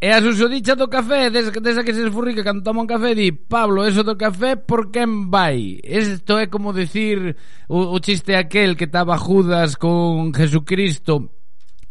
e 0.00 0.08
a 0.08 0.22
susodicha 0.22 0.76
do 0.76 0.88
café 0.88 1.30
des, 1.30 1.50
Desa 1.50 1.82
que 1.84 1.92
se 1.92 2.06
esfurrica 2.06 2.44
cando 2.44 2.62
toma 2.62 2.82
un 2.82 2.86
café 2.86 3.14
Di, 3.14 3.32
Pablo, 3.32 3.84
eso 3.84 4.02
do 4.02 4.16
café 4.16 4.56
por 4.56 4.90
quen 4.90 5.30
vai? 5.30 5.78
Isto 5.84 6.38
é 6.38 6.46
como 6.46 6.72
decir 6.72 7.36
O, 7.68 7.94
o 7.94 8.00
chiste 8.00 8.34
aquel 8.34 8.76
que 8.76 8.84
estaba 8.84 9.16
Judas 9.18 9.76
Con 9.76 10.32
Jesucristo 10.34 11.30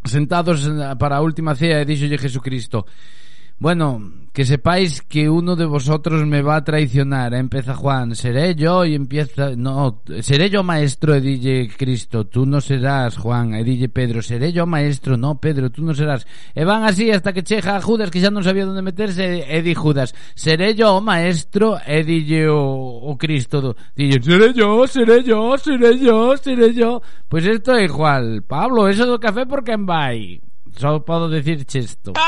Sentados 0.06 0.67
para 0.98 1.17
a 1.17 1.22
última 1.22 1.56
cea 1.56 1.82
E 1.82 1.86
dixolle 1.86 2.17
Jesucristo 2.17 2.86
Jesucristo 2.86 3.18
Bueno, 3.60 4.19
que 4.32 4.45
sepáis 4.45 5.02
que 5.02 5.30
uno 5.30 5.58
de 5.58 5.65
vosotros 5.65 6.26
me 6.26 6.41
va 6.41 6.56
a 6.56 6.63
traicionar. 6.63 7.34
Empieza 7.34 7.76
Juan, 7.76 8.15
seré 8.15 8.56
yo 8.56 8.86
y 8.86 8.95
empieza, 8.95 9.52
no, 9.58 10.02
seré 10.22 10.50
yo 10.50 10.63
maestro, 10.63 11.13
e 11.13 11.19
dille 11.19 11.67
Cristo, 11.67 12.26
tú 12.26 12.45
no 12.45 12.62
serás 12.62 13.17
Juan, 13.17 13.54
e 13.54 13.65
dille 13.65 13.89
Pedro, 13.89 14.22
seré 14.22 14.54
yo 14.54 14.65
maestro, 14.65 15.17
no 15.17 15.41
Pedro, 15.41 15.69
tú 15.69 15.84
no 15.84 15.93
serás. 15.93 16.26
E 16.56 16.63
van 16.63 16.84
así 16.88 17.12
hasta 17.12 17.34
que 17.34 17.43
chega 17.43 17.76
a 17.76 17.82
Judas 17.82 18.12
que 18.12 18.24
xa 18.24 18.32
non 18.32 18.48
sabía 18.48 18.63
onde 18.63 18.80
meterse 18.80 19.43
e 19.43 19.60
di 19.60 19.76
Judas, 19.76 20.15
seré 20.39 20.72
yo 20.72 21.04
maestro, 21.04 21.76
e 21.84 22.08
dille 22.08 22.48
o, 22.48 22.63
o 23.12 23.19
Cristo, 23.19 23.76
dille, 23.91 24.24
seré 24.24 24.56
yo, 24.56 24.88
seré 24.88 25.19
yo, 25.19 25.58
seré 25.60 26.00
yo, 26.00 26.38
seré 26.39 26.72
yo. 26.72 27.04
Pues 27.28 27.43
isto 27.43 27.76
é 27.76 27.84
igual. 27.84 28.39
Pablo, 28.48 28.88
eso 28.88 29.04
do 29.04 29.19
café 29.19 29.43
por 29.43 29.67
quen 29.67 29.84
vai? 29.84 30.39
Só 30.77 30.99
podo 31.01 31.29
dicir 31.29 31.65
isto. 31.75 32.13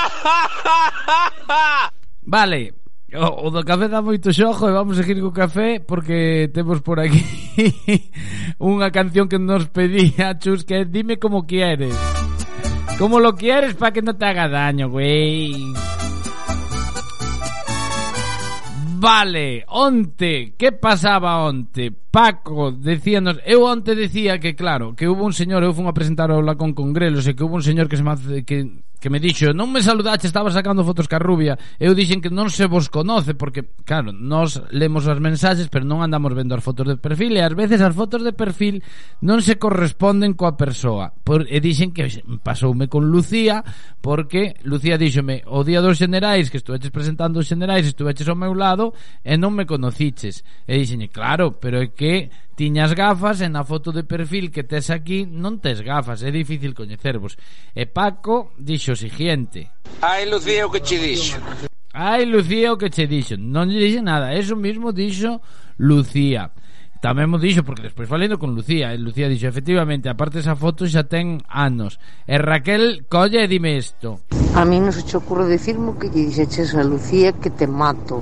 vale, 2.21 2.73
o, 3.13 3.47
o 3.47 3.49
do 3.51 3.63
café 3.63 3.87
dá 3.87 4.01
moito 4.01 4.31
xojo 4.31 4.69
e 4.69 4.71
vamos 4.71 4.95
seguir 4.95 5.19
co 5.19 5.35
café 5.35 5.79
porque 5.83 6.49
temos 6.53 6.79
por 6.79 6.99
aquí 6.99 7.19
unha 8.59 8.87
canción 8.87 9.27
que 9.27 9.35
nos 9.35 9.67
pedía 9.67 10.39
Chus 10.39 10.63
que 10.63 10.81
é 10.81 10.85
Dime 10.87 11.19
como 11.19 11.43
quieres. 11.43 11.95
Como 12.95 13.19
lo 13.19 13.35
quieres 13.35 13.75
para 13.75 13.91
que 13.91 13.99
non 13.99 14.15
te 14.15 14.23
haga 14.23 14.47
daño, 14.47 14.87
güey. 14.87 15.90
Vale, 19.01 19.65
onte, 19.67 20.53
que 20.55 20.71
pasaba 20.71 21.41
onte? 21.41 21.89
Paco 21.89 22.69
decíanos, 22.69 23.41
eu 23.49 23.65
onte 23.65 23.97
decía 23.97 24.37
que 24.37 24.53
claro, 24.53 24.93
que 24.93 25.09
hubo 25.09 25.25
un 25.25 25.33
señor, 25.33 25.65
eu 25.65 25.73
fun 25.73 25.89
a 25.89 25.97
presentar 25.97 26.29
o 26.29 26.37
Lacón 26.37 26.77
Congrelos 26.77 27.25
e 27.25 27.33
que 27.33 27.41
hubo 27.41 27.57
un 27.57 27.65
señor 27.65 27.89
que 27.89 27.97
se 27.97 28.05
me 28.05 28.13
hace, 28.13 28.45
que 28.45 28.69
que 29.01 29.09
me 29.09 29.17
dixo 29.17 29.49
non 29.51 29.73
me 29.73 29.81
saludaste, 29.81 30.29
estaba 30.29 30.53
sacando 30.53 30.85
fotos 30.85 31.09
ca 31.09 31.17
rubia 31.17 31.57
eu 31.81 31.97
dixen 31.97 32.21
que 32.21 32.29
non 32.29 32.53
se 32.53 32.69
vos 32.69 32.85
conoce 32.93 33.33
porque, 33.33 33.65
claro, 33.81 34.13
nós 34.13 34.61
lemos 34.69 35.09
as 35.09 35.17
mensaxes 35.17 35.73
pero 35.73 35.89
non 35.89 36.05
andamos 36.05 36.37
vendo 36.37 36.53
as 36.53 36.61
fotos 36.61 36.85
de 36.85 37.01
perfil 37.01 37.33
e 37.33 37.41
ás 37.41 37.57
veces 37.57 37.81
as 37.81 37.97
fotos 37.97 38.21
de 38.21 38.37
perfil 38.37 38.85
non 39.25 39.41
se 39.41 39.57
corresponden 39.57 40.37
coa 40.37 40.53
persoa. 40.53 41.17
Por, 41.25 41.49
e 41.49 41.57
dixen 41.57 41.89
que 41.89 42.05
pasoume 42.45 42.85
con 42.85 43.09
Lucía 43.09 43.65
porque 44.05 44.61
Lucía 44.69 45.01
díxome 45.01 45.41
o 45.49 45.65
día 45.65 45.81
dos 45.81 45.97
generais 45.97 46.53
que 46.53 46.61
estuveches 46.61 46.93
presentando 46.93 47.41
os 47.41 47.49
generais 47.49 47.89
estuveches 47.89 48.29
ao 48.29 48.37
meu 48.37 48.53
lado 48.53 48.93
e 49.25 49.33
non 49.33 49.57
me 49.57 49.65
conociches 49.65 50.45
e 50.69 50.77
dixen, 50.77 51.01
claro, 51.09 51.57
pero 51.57 51.81
é 51.81 51.89
que 51.89 52.29
tiñas 52.61 52.93
gafas 52.93 53.41
e 53.41 53.49
na 53.49 53.65
foto 53.65 53.89
de 53.89 54.05
perfil 54.05 54.53
que 54.53 54.61
tes 54.61 54.93
aquí 54.93 55.25
non 55.25 55.57
tes 55.57 55.81
gafas, 55.81 56.21
é 56.21 56.29
difícil 56.29 56.77
coñecervos 56.77 57.33
e 57.73 57.89
Paco 57.89 58.53
dixo 58.53 58.90
dixo 58.91 58.93
o 58.93 58.95
siguiente. 58.95 59.69
Ai, 60.01 60.29
Lucía, 60.29 60.65
o 60.65 60.71
que 60.71 60.81
che 60.81 60.97
dixo? 60.97 61.37
Ai, 61.93 62.25
Lucía, 62.25 62.73
o 62.73 62.77
que 62.77 62.89
che 62.89 63.07
dixo? 63.07 63.35
Non 63.37 63.67
lle 63.67 63.79
dixe 63.79 64.01
nada, 64.01 64.33
eso 64.33 64.55
mismo 64.55 64.91
dixo 64.91 65.41
Lucía. 65.77 66.51
Tamén 67.01 67.33
mo 67.33 67.41
dixo, 67.41 67.65
porque 67.65 67.89
despois 67.89 68.05
falando 68.05 68.37
con 68.37 68.53
Lucía, 68.53 68.93
e 68.93 68.97
Lucía 68.97 69.25
dixo, 69.25 69.47
efectivamente, 69.47 70.09
aparte 70.09 70.39
esa 70.39 70.55
foto 70.55 70.85
xa 70.85 71.07
ten 71.07 71.41
anos. 71.49 71.97
E 72.27 72.37
Raquel 72.37 73.07
colle 73.09 73.43
e 73.43 73.47
dime 73.47 73.73
isto. 73.73 74.21
A 74.53 74.65
mí 74.67 74.77
non 74.77 74.93
se 74.93 75.01
che 75.07 75.17
ocurre 75.17 75.49
dicirmo 75.49 75.97
que 75.97 76.11
lle 76.11 76.29
dixeches 76.29 76.75
a 76.75 76.83
Lucía 76.83 77.33
que 77.33 77.49
te 77.49 77.65
mato. 77.65 78.21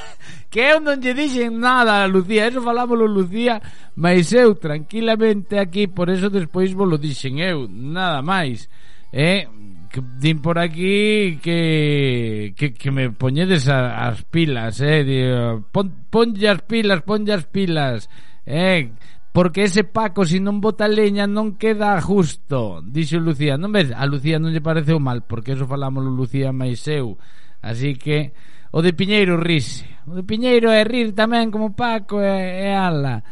que 0.52 0.62
eu 0.62 0.78
non 0.78 1.02
lle 1.02 1.14
dixen 1.14 1.58
nada 1.58 2.02
a 2.02 2.10
Lucía, 2.10 2.46
eso 2.46 2.62
falámoslo 2.62 3.06
Lucía, 3.06 3.58
mas 3.98 4.30
eu 4.30 4.54
tranquilamente 4.54 5.58
aquí, 5.58 5.90
por 5.90 6.10
eso 6.10 6.30
despois 6.30 6.70
vos 6.74 6.86
lo 6.86 6.98
dixen 6.98 7.42
eu, 7.42 7.66
nada 7.66 8.22
máis. 8.22 8.70
Eh, 9.12 9.46
que 9.90 10.00
din 10.22 10.38
por 10.40 10.58
aquí 10.58 11.38
que, 11.42 12.54
que, 12.56 12.72
que 12.72 12.90
me 12.90 13.10
poñedes 13.10 13.68
a, 13.68 14.06
as 14.06 14.22
pilas, 14.22 14.80
eh? 14.80 15.02
Digo, 15.02 15.66
pon, 15.74 15.90
ponlle 16.08 16.46
as 16.48 16.62
pilas, 16.62 17.02
ponlle 17.02 17.34
as 17.34 17.44
pilas, 17.44 18.08
eh? 18.46 18.94
Porque 19.32 19.64
ese 19.64 19.84
Paco, 19.84 20.24
si 20.24 20.38
non 20.38 20.58
bota 20.58 20.90
leña, 20.90 21.26
non 21.26 21.54
queda 21.54 21.98
justo, 22.02 22.82
dixo 22.82 23.22
Lucía. 23.22 23.54
Non 23.54 23.70
ves? 23.70 23.94
A 23.94 24.02
Lucía 24.06 24.42
non 24.42 24.50
lle 24.50 24.62
pareceu 24.62 24.98
mal, 24.98 25.22
porque 25.26 25.54
eso 25.54 25.70
falamos 25.70 26.02
Lucía 26.02 26.50
máis 26.50 26.82
eu. 26.90 27.14
Así 27.62 27.94
que 27.94 28.34
o 28.70 28.82
de 28.82 28.94
Piñeiro 28.94 29.38
rise. 29.38 29.86
O 30.06 30.18
de 30.18 30.26
Piñeiro 30.26 30.70
é 30.70 30.82
rir 30.82 31.14
tamén 31.14 31.50
como 31.54 31.74
Paco 31.78 32.18
e, 32.18 32.30
e 32.66 32.74
ala. 32.74 33.22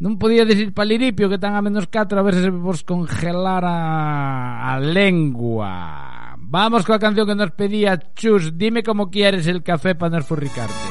Non 0.00 0.16
podía 0.16 0.48
decir 0.48 0.72
paliripio 0.72 1.28
que 1.28 1.36
tan 1.36 1.52
a 1.52 1.60
menos 1.60 1.84
4 1.92 2.16
a 2.16 2.24
ver 2.24 2.40
se 2.40 2.48
vos 2.48 2.80
congelara 2.88 4.64
a 4.64 4.80
lengua 4.80 6.40
vamos 6.40 6.88
coa 6.88 6.96
canción 6.96 7.28
que 7.28 7.36
nos 7.36 7.52
pedía 7.52 8.00
Chus 8.16 8.56
dime 8.56 8.80
como 8.80 9.12
quieres 9.12 9.44
el 9.44 9.60
café 9.60 9.92
para 9.92 10.16
nos 10.16 10.24
furricarte 10.24 10.88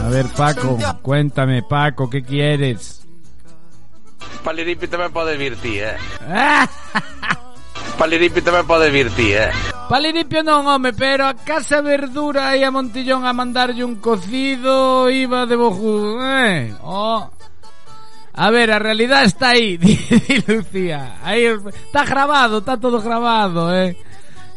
a 0.00 0.08
ver 0.10 0.26
Paco, 0.36 0.78
cuéntame 1.02 1.62
Paco, 1.62 2.08
¿qué 2.10 2.22
quieres? 2.22 3.06
Paliripi 4.42 4.88
tamén 4.88 5.12
pode 5.14 5.36
vir 5.36 5.54
ti, 5.58 5.78
eh? 5.78 5.94
¡Ah! 8.00 8.08
Paliripi 8.08 8.40
tamén 8.40 8.64
pode 8.64 8.88
vir 8.88 9.12
ti, 9.12 9.36
eh? 9.36 9.52
Paliripio 9.84 10.40
non, 10.40 10.64
home, 10.64 10.96
pero 10.96 11.28
a 11.28 11.36
Casa 11.36 11.84
Verdura 11.84 12.56
e 12.56 12.64
a 12.64 12.72
Montillón 12.72 13.28
a 13.28 13.36
mandarlle 13.36 13.84
un 13.84 14.00
cocido 14.00 15.12
iba 15.12 15.44
de 15.44 15.52
bojú, 15.52 16.16
eh? 16.24 16.72
Oh. 16.80 17.28
A 18.32 18.46
ver, 18.48 18.72
a 18.72 18.80
realidad 18.80 19.28
está 19.28 19.52
aí, 19.52 19.76
di, 19.82 20.00
Lucía. 20.48 21.20
Aí 21.20 21.44
está 21.44 22.08
grabado, 22.08 22.64
está 22.64 22.80
todo 22.80 23.04
grabado, 23.04 23.68
eh. 23.68 23.92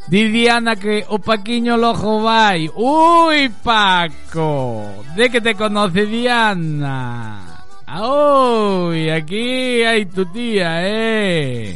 Di 0.08 0.32
Diana 0.32 0.80
que 0.80 1.04
o 1.12 1.20
Paquiño 1.20 1.76
lojo 1.76 2.24
vai. 2.24 2.72
Ui, 2.72 3.52
Paco. 3.60 5.04
De 5.20 5.28
que 5.28 5.44
te 5.44 5.52
conoce 5.56 6.08
Diana. 6.08 7.60
¡Ay! 7.88 9.12
Aquí 9.12 9.84
hai 9.84 10.08
tu 10.08 10.24
tía, 10.32 10.80
eh. 10.80 11.76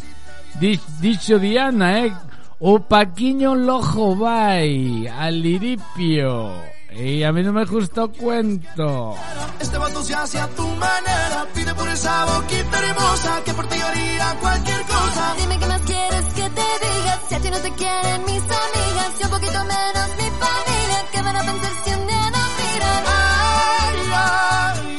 Di- 0.59 0.79
Dicho 0.99 1.37
Diana, 1.39 1.99
eh. 2.05 2.13
O 2.59 2.79
Paquiño 2.79 3.53
Lojo 3.53 4.15
vai 4.15 5.05
al 5.07 5.41
liripio. 5.41 6.51
Y 6.91 7.21
a 7.21 7.31
mí 7.31 7.43
no 7.43 7.53
me 7.53 7.65
gusta 7.65 8.05
o 8.05 8.11
cuento. 8.11 9.13
Este 9.59 9.77
vato 9.77 10.01
se 10.03 10.15
hace 10.15 10.39
a 10.39 10.47
tu 10.47 10.65
manera, 10.67 11.45
pide 11.53 11.73
por 11.75 11.87
esa 11.89 12.25
boquita 12.25 12.79
hermosa 12.79 13.41
que 13.45 13.53
por 13.53 13.67
ti 13.67 13.79
haría 13.79 14.35
cualquier 14.39 14.81
cosa. 14.83 15.35
Dime 15.39 15.59
qué 15.59 15.65
más 15.67 15.81
quieres 15.81 16.25
que 16.33 16.41
te 16.49 16.67
diga. 16.85 17.19
Si 17.29 17.35
a 17.35 17.39
ti 17.39 17.49
no 17.51 17.57
te 17.59 17.71
quieren 17.73 18.21
mis 18.25 18.41
amigas, 18.41 19.11
y 19.19 19.23
un 19.25 19.29
poquito 19.29 19.59
menos 19.65 20.09
mi 20.17 20.29
familia. 20.41 20.99
¿Qué 21.11 21.21
van 21.21 21.35
a 21.35 21.41
pensar 21.43 21.71
si 21.83 21.89
un 21.91 22.07
día 22.07 22.31
nos 22.31 22.49
miran? 22.57 23.03
Ay, 23.05 23.99
ay, 24.15 24.96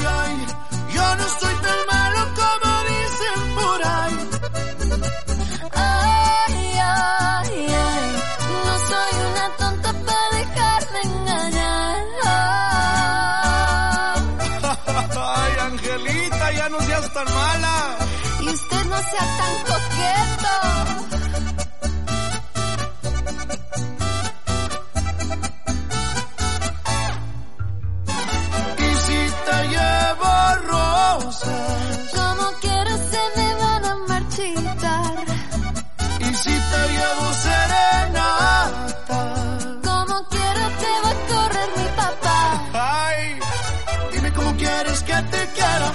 Ay, 7.10 7.66
ay, 7.88 8.08
no 8.66 8.74
soy 8.88 9.12
una 9.30 9.46
tonta 9.60 9.90
para 10.06 10.26
dejarme 10.38 11.00
engañar. 11.10 11.98
Ay, 15.38 15.52
Angelita, 15.68 16.46
ya 16.52 16.66
no 16.68 16.78
seas 16.80 17.12
tan 17.12 17.28
mala. 17.34 17.76
Y 18.40 18.48
usted 18.48 18.84
no 18.92 18.98
sea 19.10 19.26
tan 19.40 19.54
coqueto. 19.72 20.54
Y 28.78 28.94
si 29.04 29.20
te 29.46 29.58
llevo 29.74 30.32
rosas, 30.70 31.87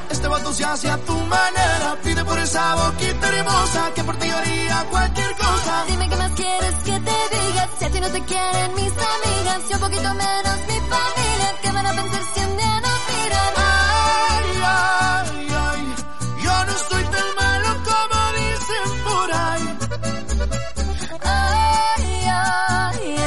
Este 0.09 0.27
vato 0.27 0.53
se 0.53 0.65
hace 0.65 0.89
a 0.89 0.97
tu 0.97 1.13
manera. 1.13 1.97
Pide 2.03 2.23
por 2.25 2.37
esa 2.37 2.75
boquita 2.75 3.27
hermosa 3.29 3.91
que 3.95 4.03
por 4.03 4.15
ti 4.17 4.29
haría 4.29 4.85
cualquier 4.89 5.35
cosa. 5.37 5.85
Dime 5.87 6.09
qué 6.09 6.15
más 6.17 6.31
quieres 6.31 6.75
que 6.83 6.99
te 6.99 7.17
diga. 7.35 7.69
Si 7.79 7.85
a 7.85 7.89
ti 7.89 7.99
no 8.01 8.09
te 8.09 8.21
quieren 8.25 8.75
mis 8.75 8.91
amigas, 8.91 9.61
y 9.69 9.73
un 9.73 9.79
poquito 9.79 10.13
menos 10.13 10.57
mi 10.67 10.79
familia. 10.93 11.55
¿Qué 11.61 11.71
van 11.71 11.85
a 11.87 11.93
pensar 11.93 12.21
si 12.33 12.39
un 12.41 12.57
día 12.57 12.81
nos 12.81 12.99
miran? 13.09 13.53
Ay, 13.55 14.61
ay, 14.63 15.47
ay, 15.67 15.95
yo 16.43 16.65
no 16.65 16.73
soy 16.89 17.03
tan 17.03 17.35
malo 17.35 17.69
como 17.89 18.17
dicen 18.39 19.03
por 19.05 19.31
ahí. 19.31 19.77
Ay, 21.21 22.05
ay, 22.27 23.15
ay, 23.15 23.22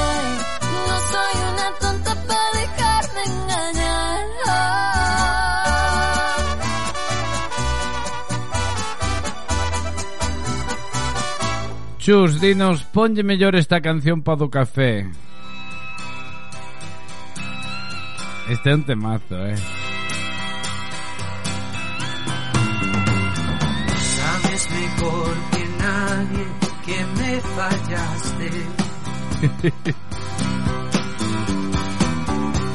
Chus, 12.07 12.41
dinos, 12.41 12.85
ponlle 12.95 13.25
mellor 13.25 13.57
esta 13.57 13.81
canción 13.81 14.23
pa 14.23 14.37
do 14.37 14.47
café. 14.49 15.11
Este 18.49 18.71
é 18.71 18.75
un 18.79 18.85
temazo, 18.87 19.35
eh. 19.35 19.59
Sabes 24.15 24.63
mejor 24.71 25.35
que 25.51 25.67
nadie 25.83 26.47
que 26.87 26.99
me 27.19 27.33
fallaste. 27.59 28.51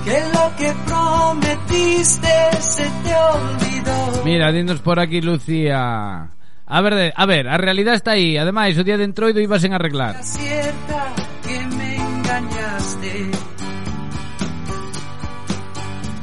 que 0.03 0.17
lo 0.35 0.45
que 0.59 0.69
prometiste 0.91 2.35
se 2.59 2.83
te 2.83 3.15
olvidó. 3.15 4.25
Mira, 4.25 4.51
dinos 4.51 4.81
por 4.81 4.99
aquí, 4.99 5.21
Lucía. 5.21 6.31
A 6.73 6.79
ver, 6.79 7.11
a 7.13 7.25
ver, 7.25 7.49
a 7.49 7.57
realidade 7.57 7.97
está 7.97 8.11
aí. 8.11 8.37
Ademais, 8.37 8.79
o 8.79 8.83
día 8.87 8.95
de 8.97 9.03
entroido 9.03 9.43
ibas 9.43 9.61
en 9.65 9.73
arreglar. 9.73 10.23
Cierta 10.23 11.11
que 11.43 11.59
me 11.75 11.97
engañaste. 11.97 13.31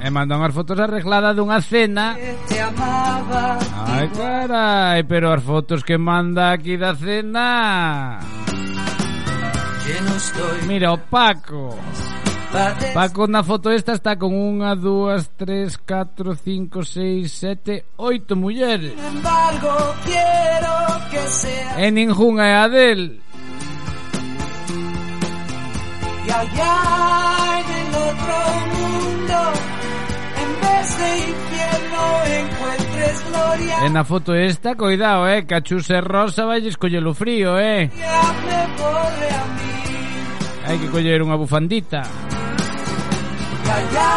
E 0.00 0.08
mandan 0.08 0.40
unhas 0.40 0.56
fotos 0.56 0.78
arregladas 0.80 1.36
dunha 1.36 1.60
cena 1.60 2.14
Te 2.46 2.62
amaba 2.62 3.58
Ai, 3.92 4.08
carai, 4.14 5.02
pero 5.04 5.34
as 5.34 5.42
fotos 5.42 5.82
que 5.82 5.98
manda 5.98 6.54
aquí 6.54 6.78
da 6.78 6.94
cena 6.94 8.22
Que 9.84 10.00
no 10.00 10.14
estoy... 10.16 10.58
Mira 10.70 10.94
o 10.94 10.98
Paco 11.02 11.76
Paco 12.94 13.26
na 13.28 13.42
foto 13.44 13.70
esta 13.70 13.92
está 13.92 14.16
con 14.16 14.32
unha, 14.32 14.72
dúas, 14.74 15.28
tres, 15.36 15.76
catro, 15.76 16.32
cinco, 16.34 16.80
seis, 16.82 17.32
sete, 17.32 17.84
oito 18.00 18.34
mulleres. 18.36 18.92
Sin 18.96 19.04
embargo, 19.20 19.70
quiero 20.04 20.74
que 21.12 21.22
sea 21.28 21.76
E 21.76 21.90
ningunha 21.92 22.44
é 22.48 22.54
a 22.56 22.66
del. 22.68 23.20
y 26.26 26.30
allá 26.30 26.76
en 27.60 27.68
el 27.72 27.94
otro 28.08 28.36
mundo, 28.76 29.38
en 30.42 30.50
vez 30.60 30.86
de 30.98 31.10
infierno 31.32 32.02
encuentres 32.42 33.16
gloria. 33.28 33.76
E 33.84 33.88
na 33.88 34.04
foto 34.04 34.34
esta, 34.34 34.76
cuidado, 34.76 35.28
eh, 35.28 35.44
cachus 35.48 35.88
e 35.88 36.00
rosa 36.00 36.44
vai 36.44 36.60
escoller 36.66 37.04
o 37.06 37.14
frío, 37.14 37.56
eh. 37.60 37.88
Ya 37.96 38.24
me 38.44 38.60
borre 38.76 39.28
a 39.32 39.44
mí. 39.56 39.77
Hai 40.68 40.76
que 40.76 40.92
coller 40.92 41.24
unha 41.24 41.40
bufandita. 41.40 42.04
Y 43.64 43.68
allá 43.72 44.12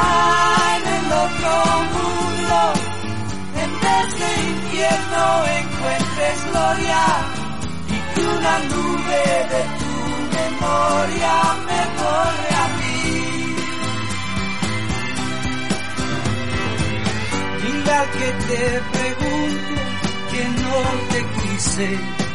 en 0.75 0.83
el 0.99 1.07
otro 1.23 1.51
mundo, 1.95 2.59
en 3.55 3.71
de 4.19 4.31
infierno 4.51 5.23
encuentres 5.47 6.37
gloria 6.51 7.03
y 7.87 7.97
que 8.11 8.21
una 8.35 8.55
nube 8.67 9.23
de 9.53 9.61
tu 9.79 9.95
memoria 10.35 11.35
me 11.71 11.81
borre 12.03 12.51
a 12.51 12.67
mí. 12.79 12.99
Dile 17.63 17.93
al 17.95 18.07
que 18.19 18.29
te 18.47 18.63
pregunte 18.91 19.79
que 20.31 20.43
no 20.59 20.75
te 21.15 21.19
quise. 21.39 22.30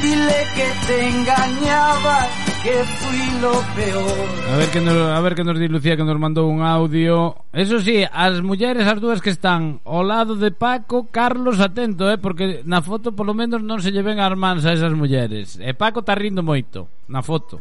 dile 0.00 0.38
que 0.54 0.68
te 0.86 1.08
engañaba, 1.08 2.28
que 2.62 2.84
fui 2.98 3.40
lo 3.40 3.52
peor. 3.76 4.28
A 4.52 4.56
ver 4.56 4.70
que 4.70 4.80
nos, 4.80 4.96
a 4.96 5.20
ver 5.20 5.34
que 5.34 5.44
nos 5.44 5.58
di 5.58 5.68
Lucía 5.68 5.96
que 5.96 6.04
nos 6.04 6.18
mandou 6.18 6.48
un 6.48 6.62
audio. 6.62 7.36
Eso 7.52 7.80
sí, 7.80 8.04
as 8.08 8.40
mulleres 8.40 8.86
as 8.86 9.00
dúas 9.00 9.20
que 9.20 9.30
están 9.30 9.80
ao 9.84 10.02
lado 10.02 10.36
de 10.36 10.50
Paco, 10.50 11.08
Carlos 11.10 11.60
atento, 11.60 12.10
eh, 12.10 12.18
porque 12.18 12.62
na 12.64 12.80
foto 12.82 13.12
polo 13.12 13.32
menos 13.36 13.62
non 13.62 13.80
se 13.80 13.92
lleven 13.92 14.20
as 14.20 14.34
mans 14.36 14.64
a 14.64 14.72
esas 14.72 14.92
mulleres. 14.96 15.60
E 15.60 15.72
Paco 15.76 16.00
está 16.00 16.16
rindo 16.16 16.42
moito 16.42 16.88
na 17.08 17.20
foto. 17.20 17.60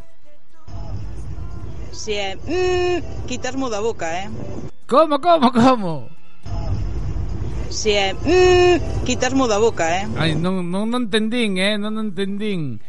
Si, 1.91 2.12
sí, 2.12 2.15
eh, 2.15 3.04
mm, 3.04 3.28
quitas 3.28 3.56
da 3.56 3.80
boca, 3.84 4.08
eh. 4.08 4.32
Como, 4.88 5.19
como, 5.19 5.52
como? 5.52 6.19
se 7.69 7.93
eh. 7.93 8.10
é 8.10 8.13
mm, 8.13 9.05
quitasmo 9.05 9.47
da 9.47 9.60
boca, 9.60 9.86
eh? 9.88 10.08
Ai, 10.17 10.36
non, 10.36 10.65
non, 10.69 10.89
non 10.89 11.05
entendín, 11.08 11.58
eh? 11.58 11.77
Non, 11.77 11.93
non 11.95 12.12
entendín. 12.12 12.82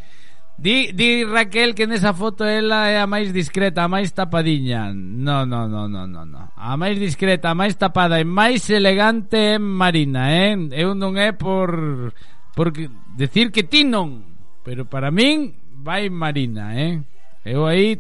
Di, 0.61 0.93
di 0.93 1.25
Raquel 1.25 1.73
que 1.73 1.89
nesa 1.89 2.13
foto 2.13 2.45
ela 2.45 2.93
é 2.93 3.01
a 3.01 3.09
máis 3.09 3.33
discreta, 3.33 3.85
a 3.85 3.89
máis 3.89 4.13
tapadiña. 4.13 4.93
No, 4.93 5.49
no, 5.49 5.65
no, 5.65 5.89
no, 5.89 6.05
no, 6.05 6.23
no. 6.29 6.53
A 6.53 6.77
máis 6.77 7.01
discreta, 7.01 7.49
a 7.49 7.57
máis 7.57 7.81
tapada 7.81 8.21
e 8.21 8.29
máis 8.29 8.69
elegante 8.69 9.57
é 9.57 9.59
Marina, 9.59 10.29
eh? 10.29 10.53
Eu 10.77 10.93
non 10.93 11.17
é 11.17 11.33
eh, 11.33 11.33
por 11.33 12.13
por 12.53 12.77
decir 13.17 13.49
que 13.57 13.65
ti 13.65 13.89
non, 13.89 14.37
pero 14.61 14.85
para 14.85 15.09
min 15.09 15.57
vai 15.81 16.13
Marina, 16.13 16.77
eh? 16.77 17.01
Eu 17.41 17.65
aí 17.65 17.97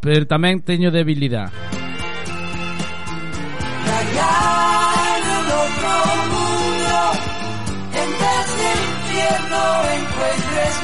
pero 0.00 0.24
tamén 0.24 0.64
teño 0.64 0.88
debilidade. 0.88 1.52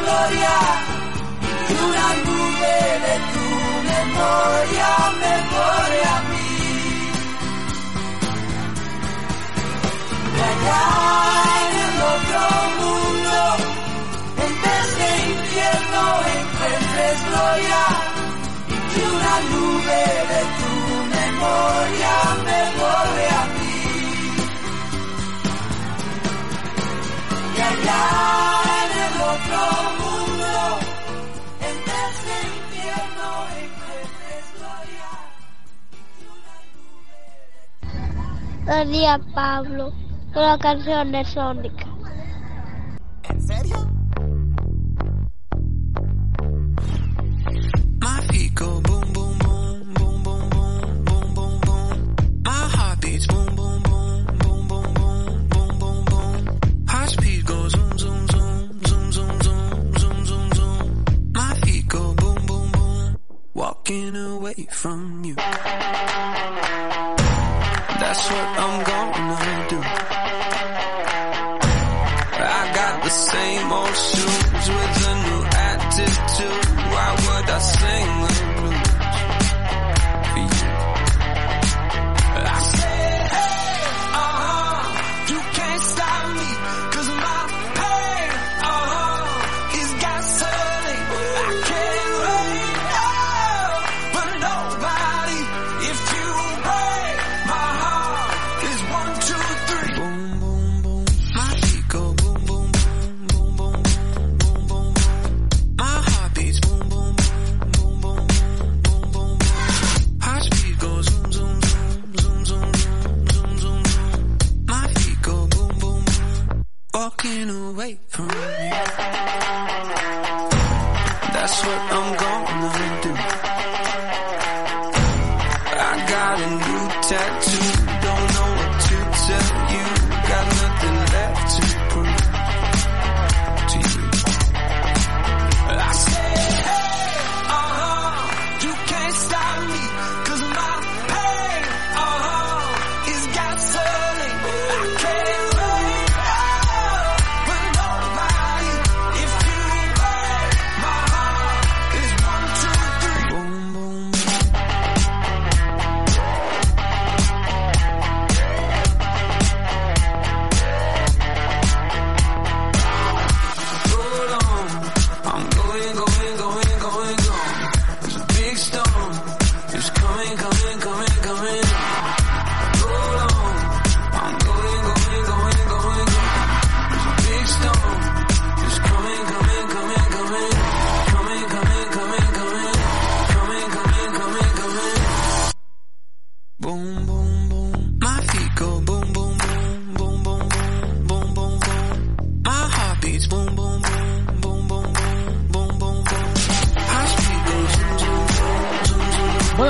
Gloria 0.01 0.57
y 1.69 1.75
una 1.89 2.09
nube 2.27 2.77
de 3.07 3.15
tu 3.33 3.47
memoria 3.93 4.91
me 5.21 5.35
borre 5.53 6.01
a 6.15 6.19
mí. 6.31 6.53
Y 10.37 10.41
allá 10.51 10.85
en 11.65 11.73
el 11.87 11.97
otro 12.15 12.43
mundo, 12.81 13.37
en 14.45 14.53
vez 14.65 14.87
de 15.01 15.11
infierno 15.35 16.03
encuentres 16.39 17.17
gloria 17.29 17.83
y 18.97 19.01
una 19.17 19.35
nube 19.53 20.03
de 20.33 20.41
tu 20.59 20.75
memoria 21.17 22.15
me 22.47 22.61
Día 38.69 39.19
Pablo, 39.35 39.95
una 40.35 40.59
canción 40.59 41.11
de 41.11 41.25
Sonic. 41.25 41.88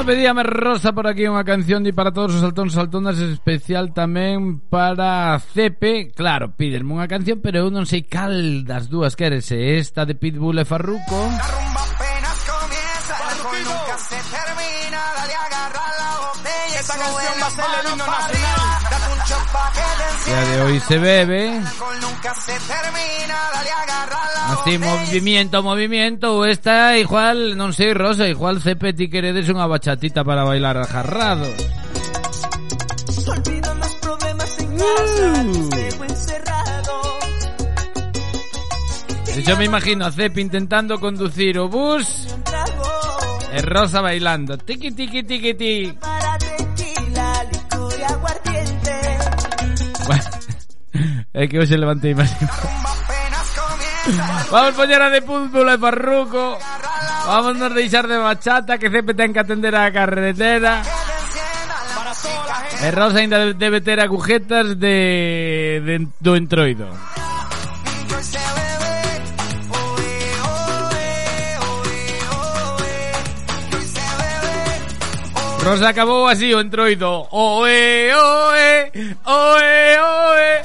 Pedíame 0.08 0.42
Rosa 0.42 0.96
por 0.96 1.04
aquí 1.04 1.28
unha 1.28 1.44
canción 1.44 1.84
e 1.84 1.92
para 1.92 2.16
todos 2.16 2.32
os 2.32 2.40
saltóns 2.40 2.72
saltonas 2.72 3.20
especial 3.20 3.92
tamén 3.92 4.56
para 4.72 5.36
Cepe. 5.52 6.16
Claro, 6.16 6.56
pídenme 6.56 6.96
unha 6.96 7.04
canción, 7.04 7.44
pero 7.44 7.60
eu 7.60 7.68
non 7.68 7.84
sei 7.84 8.08
cal 8.08 8.64
das 8.64 8.88
dúas 8.88 9.12
queres, 9.20 9.52
esta 9.52 10.08
de 10.08 10.16
Pitbull 10.16 10.56
e 10.56 10.64
Farruko. 10.64 11.28
Alcohol 13.28 13.60
nunca 13.68 13.96
se 14.00 14.16
termina, 14.32 15.00
dale 15.12 15.34
agarra 15.44 15.84
la 16.00 16.10
botella. 16.24 16.80
Esta 16.80 16.96
canción 16.96 17.36
va 17.36 17.44
a 17.44 17.52
ser 17.52 17.68
el 17.68 17.92
himno 17.92 18.06
nacional. 18.08 18.37
Día 20.28 20.40
de 20.42 20.60
hoy 20.60 20.80
se 20.80 20.98
bebe. 20.98 21.58
Así, 24.48 24.76
movimiento, 24.76 25.62
movimiento. 25.62 26.44
Esta 26.44 26.98
igual, 26.98 27.56
no 27.56 27.72
sé, 27.72 27.94
Rosa, 27.94 28.28
igual 28.28 28.60
Cepe 28.60 28.92
ti 28.92 29.08
queredes 29.08 29.48
una 29.48 29.66
bachatita 29.66 30.24
para 30.24 30.44
bailar 30.44 30.76
al 30.76 30.86
jarrado. 30.86 31.46
Uh. 34.70 35.70
Yo 39.46 39.56
me 39.56 39.64
imagino 39.64 40.04
a 40.04 40.12
Cepe 40.12 40.42
intentando 40.42 41.00
conducir 41.00 41.58
o 41.58 41.70
bus. 41.70 42.28
Es 43.54 43.64
Rosa 43.64 44.02
bailando. 44.02 44.58
Tiki, 44.58 44.90
tiki, 44.90 45.22
tiki, 45.22 45.54
tiki. 45.54 45.98
é 51.34 51.46
que 51.46 51.58
hoxe 51.58 51.76
levantei 51.76 52.14
máis. 52.14 52.32
Vamos 54.50 54.72
poñer 54.74 55.02
a 55.02 55.12
de 55.12 55.20
Púmpula 55.20 55.76
e 55.76 55.78
Farruco. 55.78 56.56
Vamos 57.28 57.60
nos 57.60 57.74
deixar 57.76 58.08
de 58.08 58.16
bachata 58.16 58.80
que 58.80 58.88
sempre 58.88 59.12
ten 59.12 59.36
que 59.36 59.42
atender 59.44 59.76
a 59.76 59.92
carretera. 59.92 60.80
E 62.78 62.88
¿eh? 62.88 62.92
Rosa 62.94 63.20
ainda 63.20 63.52
debe 63.52 63.84
ter 63.84 64.00
agujetas 64.00 64.78
de, 64.78 65.82
de, 65.84 66.08
do 66.22 66.32
entroido. 66.38 66.88
Rosa 75.68 75.90
acabou 75.90 76.26
así 76.26 76.48
o 76.54 76.60
entroido. 76.60 77.28
Oe, 77.30 78.08
oe, 78.14 78.90
oe, 79.26 79.98
oe. 80.00 80.62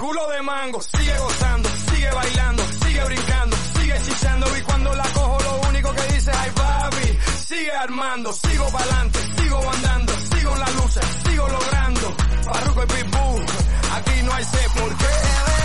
Culo 0.00 0.28
de 0.30 0.42
mango. 0.42 0.80
Sigue 0.80 1.18
gozando, 1.18 1.68
sigue 1.90 2.10
bailando, 2.12 2.62
sigue 2.82 3.04
brincando, 3.04 3.56
sigue 3.76 3.94
chichando 4.06 4.46
y 4.56 4.60
cuando 4.62 4.94
la 4.94 5.04
cojo 5.04 5.38
lo 5.42 5.68
único 5.68 5.92
que 5.92 6.14
dice, 6.14 6.30
ay 6.34 6.50
papi, 6.54 7.18
sigue 7.46 7.72
armando, 7.72 8.32
sigo 8.32 8.66
pa'lante, 8.72 9.18
sigo 9.36 9.70
andando, 9.70 10.12
sigo 10.32 10.52
en 10.54 10.60
la 10.60 10.70
lucha, 10.70 11.00
sigo 11.28 11.48
logrando. 11.48 12.16
Barruco 12.46 12.82
y 12.84 12.86
Pitbull, 12.86 13.44
aquí 13.96 14.22
no 14.22 14.32
hay 14.32 14.44
sé 14.44 14.68
por 14.78 14.96
qué. 14.96 15.55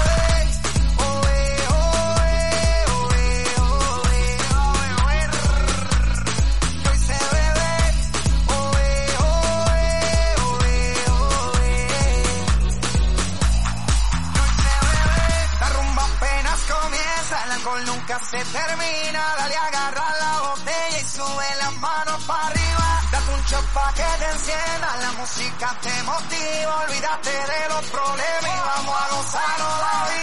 Alcohol 18.31 18.37
nunca 18.37 18.37
se 18.37 18.37
termina. 18.37 19.35
Dale 19.37 19.55
agarra 19.55 20.15
la 20.19 20.49
botella 20.49 20.99
y 20.99 21.09
sube 21.09 21.55
las 21.57 21.73
manos 21.77 22.23
para 22.25 22.47
arriba. 22.47 23.01
Date 23.11 23.33
un 23.33 23.41
shot 23.45 23.65
pa' 23.73 23.93
que 23.93 24.03
te 24.19 24.31
encienda, 24.31 24.97
la 25.01 25.11
música 25.13 25.77
te 25.81 26.03
motiva. 26.03 26.75
Olvídate 26.87 27.29
de 27.29 27.69
los 27.69 27.85
problemas 27.87 28.43
y 28.43 28.59
vamos 28.59 28.95
a 28.95 29.15
gozar 29.15 29.59
la. 29.59 30.20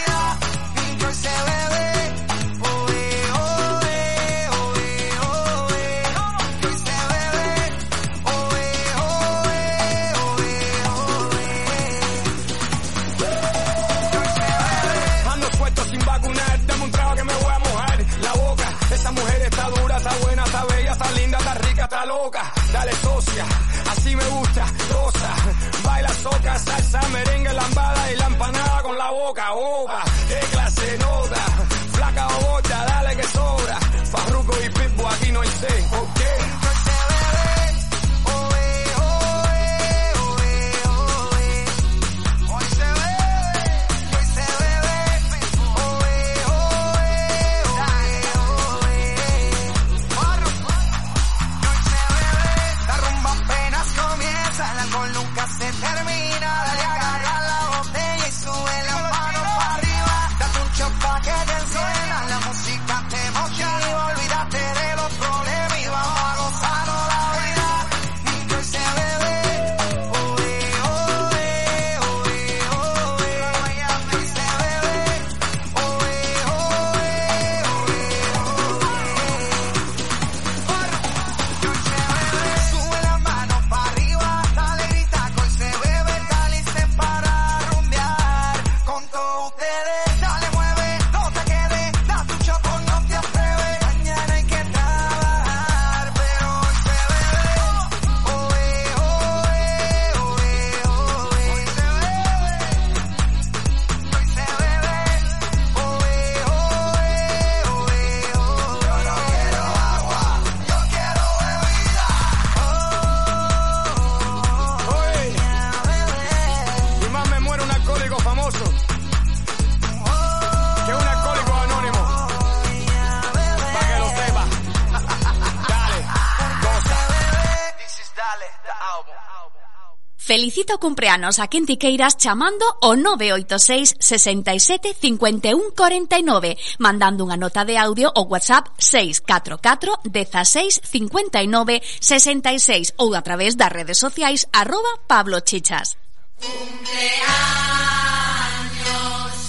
Felicita 130.29 130.75
o 130.75 130.79
cumpleanos 130.79 131.41
a 131.41 131.49
quen 131.49 131.65
ti 131.65 131.81
queiras 131.81 132.13
chamando 132.13 132.61
o 132.85 132.93
986 132.93 133.97
67 133.97 134.93
51 134.93 135.73
49 135.73 136.53
mandando 136.77 137.25
unha 137.25 137.33
nota 137.33 137.65
de 137.65 137.81
audio 137.81 138.13
o 138.13 138.29
WhatsApp 138.29 138.69
644 138.77 140.05
16 140.05 140.85
59 140.85 141.81
66 141.81 142.93
ou 143.01 143.17
a 143.17 143.25
través 143.25 143.57
das 143.57 143.73
redes 143.73 143.97
sociais 143.97 144.45
arroba 144.53 145.01
Pablo 145.09 145.41
Chichas. 145.41 145.97
Cumpleaños 146.37 147.33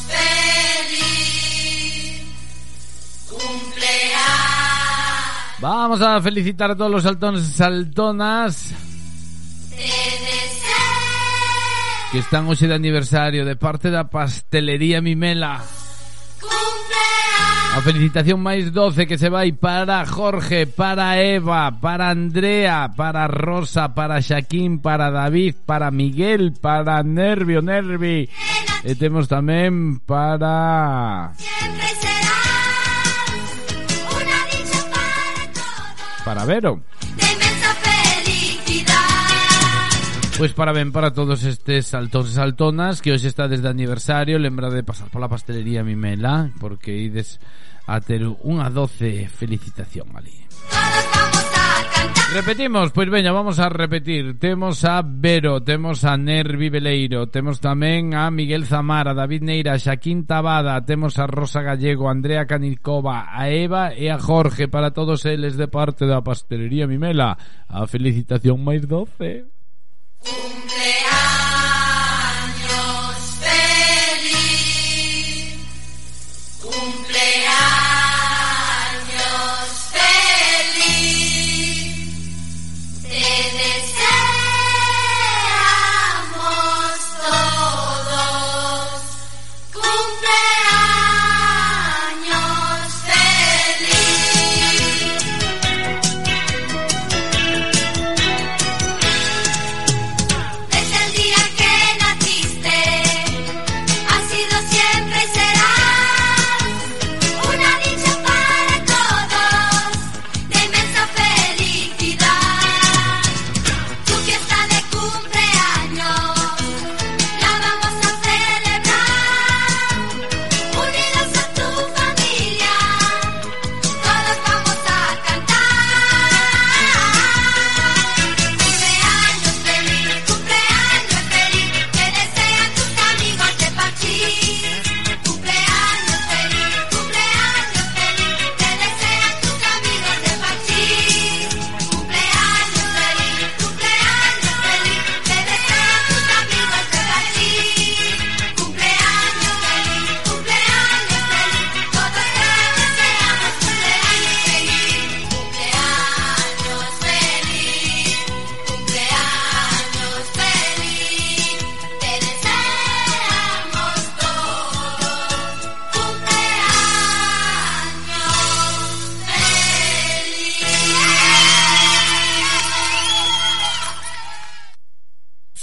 feliz. 0.09 1.05
Cumpleaños. 3.29 4.01
Vamos 5.61 6.01
a 6.01 6.17
felicitar 6.25 6.73
a 6.73 6.75
todos 6.75 6.89
los 6.89 7.05
saltones 7.05 7.45
y 7.45 7.53
saltonas 7.53 8.73
que 12.11 12.19
están 12.19 12.51
hoxe 12.51 12.67
de 12.67 12.75
aniversario 12.75 13.47
de 13.47 13.55
parte 13.55 13.91
da 13.91 14.11
pastelería 14.11 14.99
Mimela. 14.99 15.63
A 17.71 17.79
felicitación 17.87 18.43
máis 18.43 18.75
doce 18.75 19.07
que 19.07 19.15
se 19.15 19.31
vai 19.31 19.55
para 19.55 20.03
Jorge, 20.03 20.67
para 20.67 21.23
Eva, 21.23 21.71
para 21.71 22.11
Andrea, 22.11 22.91
para 22.99 23.31
Rosa, 23.31 23.95
para 23.95 24.19
Xaquín, 24.19 24.83
para 24.83 25.15
David, 25.15 25.63
para 25.63 25.95
Miguel, 25.95 26.51
para 26.59 26.99
Nervio, 27.07 27.63
Nervi. 27.63 28.27
E 28.83 28.93
temos 28.99 29.31
tamén 29.31 30.03
para... 30.03 31.31
Para 36.27 36.43
Vero. 36.43 36.83
Pois 40.41 40.57
parabén 40.57 40.89
para 40.89 41.13
todos 41.13 41.45
estes 41.45 41.93
saltóns 41.93 42.33
e 42.33 42.41
saltonas 42.41 43.05
que 43.05 43.13
hoxe 43.13 43.29
está 43.29 43.45
desde 43.45 43.69
aniversario 43.69 44.41
Lembra 44.41 44.73
de 44.73 44.81
pasar 44.81 45.13
pola 45.13 45.29
pastelería 45.29 45.85
Mimela 45.85 46.49
Porque 46.57 46.97
ides 46.97 47.37
a 47.85 48.01
ter 48.01 48.25
unha 48.25 48.73
doce 48.73 49.29
felicitación 49.29 50.09
ali. 50.17 50.33
Repetimos, 52.33 52.89
pois 52.89 53.13
veña, 53.13 53.37
vamos 53.37 53.61
a 53.61 53.69
repetir. 53.69 54.41
Temos 54.41 54.81
a 54.89 55.05
Vero, 55.05 55.61
temos 55.61 56.09
a 56.09 56.17
Nervi 56.17 56.73
Veleiro 56.73 57.29
Temos 57.29 57.61
tamén 57.61 58.17
a 58.17 58.33
Miguel 58.33 58.65
Zamara, 58.65 59.13
David 59.13 59.45
Neira, 59.45 59.77
Xaquín 59.77 60.25
Tabada 60.25 60.81
Temos 60.89 61.21
a 61.21 61.29
Rosa 61.29 61.61
Gallego, 61.61 62.09
Andrea 62.09 62.49
Canicova 62.49 63.29
A 63.29 63.53
Eva 63.53 63.93
e 63.93 64.09
a 64.09 64.17
Jorge. 64.17 64.73
Para 64.73 64.97
todos 64.97 65.29
eles 65.29 65.61
de 65.61 65.69
parte 65.69 66.09
da 66.09 66.25
pastelería 66.25 66.89
Mimela 66.89 67.37
A 67.69 67.85
felicitación 67.85 68.65
máis 68.65 68.89
doce. 68.89 69.60
Cumpleaños 70.23 71.20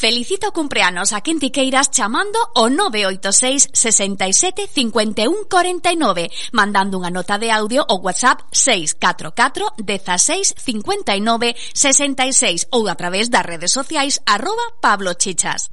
Felicita 0.08 0.48
o 0.48 0.56
cumpleanos 0.56 1.12
a 1.12 1.20
quen 1.20 1.36
ti 1.36 1.52
queiras 1.52 1.92
chamando 1.92 2.40
o 2.56 2.72
986 2.72 3.76
67 3.76 4.72
51 4.72 5.52
49 5.52 6.32
mandando 6.56 6.96
unha 6.96 7.12
nota 7.12 7.36
de 7.36 7.52
audio 7.52 7.84
o 7.92 8.00
WhatsApp 8.00 8.40
644 8.48 9.76
16 9.76 10.56
59 10.56 11.60
66 11.76 12.72
ou 12.72 12.88
a 12.88 12.96
través 12.96 13.28
das 13.28 13.44
redes 13.44 13.76
sociais 13.76 14.24
arroba 14.24 14.80
Pablo 14.80 15.12
Chichas. 15.20 15.68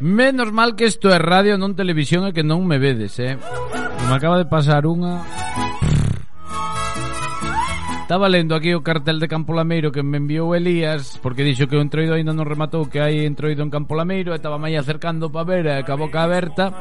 Menos 0.00 0.56
mal 0.56 0.72
que 0.80 0.88
isto 0.88 1.12
é 1.12 1.20
radio 1.20 1.60
non 1.60 1.76
televisión 1.76 2.24
e 2.24 2.32
que 2.32 2.40
non 2.40 2.64
me 2.64 2.80
vedes, 2.80 3.20
eh? 3.20 3.36
Me 4.08 4.16
acaba 4.16 4.40
de 4.40 4.48
pasar 4.48 4.88
unha... 4.88 5.20
Estaba 8.10 8.28
lendo 8.28 8.56
aquí 8.56 8.74
o 8.74 8.82
cartel 8.82 9.20
de 9.20 9.28
Campo 9.28 9.52
Lameiro 9.52 9.92
que 9.92 10.02
me 10.02 10.18
enviou 10.18 10.50
Elías 10.50 11.14
porque 11.22 11.46
dixo 11.46 11.70
que 11.70 11.78
o 11.78 11.80
entroido 11.80 12.18
aínda 12.18 12.34
non 12.34 12.42
rematou 12.42 12.90
que 12.90 12.98
hai 12.98 13.22
entroido 13.22 13.62
en 13.62 13.70
Campo 13.70 13.94
Lameiro 13.94 14.34
e 14.34 14.42
estaba 14.42 14.58
mai 14.58 14.74
acercando 14.74 15.30
para 15.30 15.46
ver 15.46 15.70
e 15.70 15.86
ca 15.86 15.94
boca 15.94 16.26
aberta. 16.26 16.74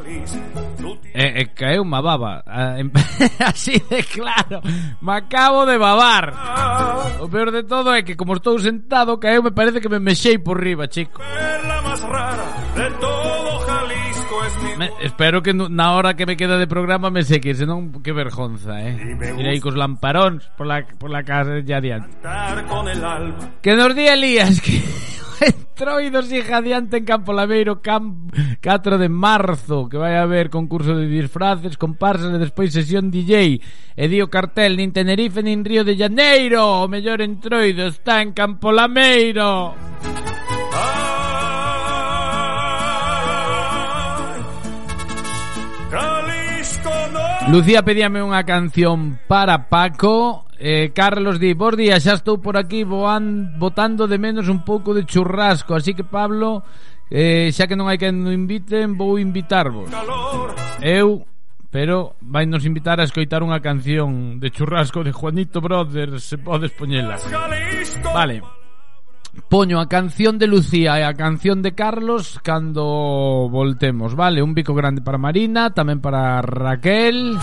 E, 1.14 1.26
e 1.38 1.44
caeu 1.54 1.86
unha 1.86 2.02
baba 2.02 2.42
eh, 2.50 2.82
así 3.46 3.78
de 3.78 4.02
claro. 4.10 4.58
Me 5.06 5.22
acabo 5.22 5.70
de 5.70 5.78
babar. 5.78 6.34
O 7.22 7.30
peor 7.30 7.54
de 7.54 7.62
todo 7.62 7.94
é 7.94 8.02
que 8.02 8.18
como 8.18 8.34
estou 8.34 8.58
sentado 8.58 9.22
caeu 9.22 9.46
me 9.46 9.54
parece 9.54 9.78
que 9.78 9.86
me 9.86 10.02
mexei 10.02 10.42
por 10.42 10.58
riba 10.58 10.90
chico 10.90 11.22
me, 14.80 14.90
espero 15.02 15.44
que 15.44 15.54
na 15.54 15.92
hora 15.92 16.16
que 16.16 16.26
me 16.26 16.38
queda 16.38 16.58
de 16.58 16.66
programa 16.66 17.12
me 17.12 17.24
seque, 17.24 17.54
senón 17.54 18.02
que 18.02 18.14
vergonza, 18.14 18.80
eh. 18.80 18.96
Ir 19.36 19.48
aí 19.48 19.60
cos 19.60 19.76
lamparóns 19.76 20.48
por 20.56 20.66
la, 20.66 20.88
por 20.98 21.12
la 21.12 21.24
casa 21.24 21.60
ya 21.60 21.84
adiante. 21.84 22.08
Que 23.62 23.76
nos 23.76 23.94
día 23.94 24.14
Elías 24.14 24.62
que 24.62 24.80
Entroidos 25.40 26.32
e 26.32 26.44
Jadiante 26.44 26.98
en 26.98 27.06
Campo 27.06 27.32
Laveiro 27.32 27.80
camp 27.80 28.36
4 28.62 28.98
de 28.98 29.08
marzo 29.08 29.88
Que 29.88 29.96
vai 29.96 30.18
haber 30.18 30.50
concurso 30.50 30.92
de 30.96 31.08
disfraces 31.08 31.80
Comparsas 31.80 32.36
e 32.36 32.44
despois 32.44 32.76
sesión 32.76 33.08
DJ 33.08 33.64
E 33.96 34.06
dio 34.12 34.28
cartel 34.28 34.76
nin 34.76 34.92
Tenerife 34.92 35.40
nin 35.40 35.64
Río 35.64 35.88
de 35.88 35.96
Janeiro 35.96 36.84
O 36.84 36.92
mellor 36.92 37.24
entroido 37.24 37.88
está 37.88 38.20
en 38.20 38.36
Campo 38.36 38.76
Lameiro 38.76 40.19
Lucía 47.48 47.82
pedíame 47.88 48.20
unha 48.20 48.44
canción 48.44 49.16
para 49.32 49.72
Paco. 49.72 50.46
Eh, 50.60 50.92
Carlos 50.92 51.40
di 51.40 51.56
Bos 51.56 51.80
días, 51.80 52.04
xa 52.04 52.20
estou 52.20 52.44
por 52.44 52.60
aquí 52.60 52.84
voan, 52.84 53.56
Botando 53.56 54.12
de 54.12 54.20
menos 54.20 54.52
un 54.52 54.68
pouco 54.68 54.92
de 54.92 55.08
churrasco 55.08 55.72
Así 55.72 55.96
que 55.96 56.04
Pablo 56.04 56.68
eh, 57.08 57.48
Xa 57.56 57.64
que 57.64 57.80
non 57.80 57.88
hai 57.88 57.96
que 57.96 58.12
no 58.12 58.28
inviten 58.28 59.00
Vou 59.00 59.16
invitarvos. 59.16 59.88
Eu 60.84 61.24
Pero 61.72 62.20
vai 62.20 62.44
nos 62.44 62.68
invitar 62.68 63.00
a 63.00 63.08
escoitar 63.08 63.40
unha 63.40 63.64
canción 63.64 64.36
De 64.44 64.52
churrasco 64.52 65.00
de 65.00 65.16
Juanito 65.16 65.64
Brothers 65.64 66.28
Se 66.28 66.36
podes 66.36 66.76
poñela. 66.76 67.16
Vale. 68.12 68.59
Poño 69.48 69.80
a 69.80 69.88
canción 69.88 70.38
de 70.38 70.48
Lucía 70.48 71.00
e 71.00 71.04
a 71.08 71.14
canción 71.14 71.62
de 71.62 71.72
Carlos 71.78 72.40
cando 72.44 73.48
voltemos, 73.48 74.16
vale? 74.16 74.42
Un 74.44 74.54
bico 74.54 74.74
grande 74.74 75.02
para 75.02 75.22
Marina, 75.22 75.72
tamén 75.72 76.04
para 76.04 76.42
Raquel. 76.42 77.38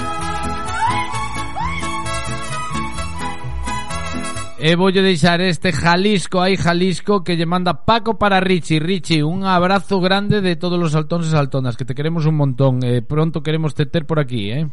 E 4.56 4.72
voulle 4.74 5.04
deixar 5.04 5.40
este 5.40 5.70
Jalisco 5.70 6.40
aí 6.40 6.56
Jalisco 6.56 7.22
que 7.22 7.36
lle 7.36 7.44
manda 7.44 7.84
Paco 7.84 8.16
para 8.18 8.40
Richie 8.40 8.80
Richie, 8.80 9.22
un 9.22 9.44
abrazo 9.44 10.00
grande 10.00 10.40
de 10.40 10.56
todos 10.56 10.80
los 10.80 10.92
saltones 10.92 11.28
e 11.28 11.36
saltonas 11.36 11.76
Que 11.76 11.84
te 11.84 11.94
queremos 11.94 12.24
un 12.24 12.40
montón 12.40 12.80
e 12.82 13.04
pronto 13.04 13.44
queremos 13.44 13.76
te 13.76 13.84
ter 13.84 14.08
por 14.08 14.18
aquí, 14.18 14.50
eh 14.50 14.66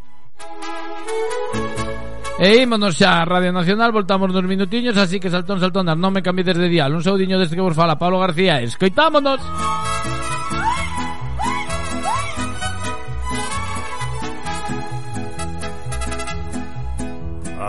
E 2.44 2.60
ímonos 2.60 3.02
a 3.02 3.24
Radio 3.24 3.54
Nacional 3.54 3.94
Voltamos 3.94 4.28
nos 4.34 4.44
minutiños 4.44 4.98
Así 4.98 5.18
que 5.18 5.32
saltón, 5.32 5.64
saltonas, 5.64 5.96
non 5.96 6.12
me 6.12 6.20
cambies 6.20 6.52
de 6.52 6.68
dial 6.68 6.92
Un 6.92 7.00
saudiño 7.00 7.40
desde 7.40 7.56
que 7.56 7.64
vos 7.64 7.72
Pablo 7.96 8.20
García 8.20 8.60
Escoitámonos 8.60 9.40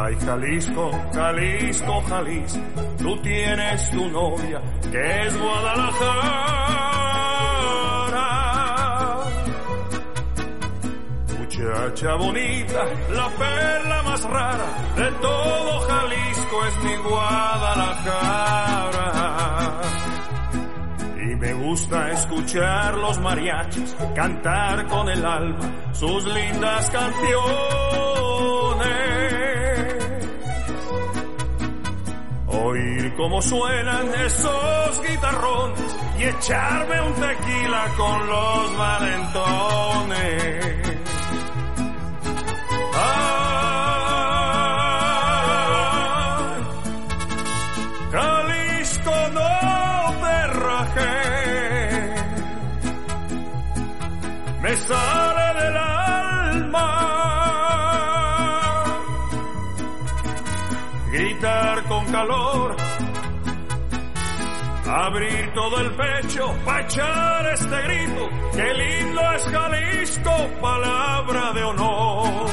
Ay, 0.05 0.17
Jalisco, 0.27 0.91
Jalisco, 1.15 2.03
Jalisco, 2.03 2.61
tú 2.99 3.17
tienes 3.23 3.91
tu 3.91 4.09
novia, 4.11 4.61
que 4.91 5.27
es 5.27 5.41
Guadalajara. 5.41 6.94
Muchacha 11.75 12.15
bonita, 12.15 12.85
la 13.11 13.29
perla 13.31 14.03
más 14.05 14.23
rara 14.23 14.65
de 14.95 15.11
todo 15.21 15.81
Jalisco 15.81 16.65
es 16.67 16.85
mi 16.85 16.95
Guadalajara. 16.97 19.81
Y 21.17 21.35
me 21.35 21.53
gusta 21.55 22.13
escuchar 22.13 22.95
los 22.95 23.19
mariachis 23.19 23.97
cantar 24.15 24.87
con 24.87 25.09
el 25.09 25.27
alma 25.27 25.69
sus 25.93 26.25
lindas 26.27 26.91
canciones. 26.91 27.35
Oír 32.47 33.15
cómo 33.17 33.43
suenan 33.43 34.15
esos 34.15 35.03
guitarrones 35.09 35.99
y 36.19 36.23
echarme 36.23 37.01
un 37.01 37.15
tequila 37.15 37.89
con 37.97 38.29
los 38.29 38.79
valentones. 38.79 40.84
Abrir 64.87 65.53
todo 65.55 65.81
el 65.81 65.91
pecho 65.95 66.55
para 66.65 66.81
echar 66.83 67.47
este 67.53 67.83
grito, 67.83 68.29
qué 68.53 68.75
lindo 68.75 69.33
es 69.33 69.43
Jalisco, 69.45 70.31
palabra 70.61 71.53
de 71.53 71.65
honor. 71.65 72.47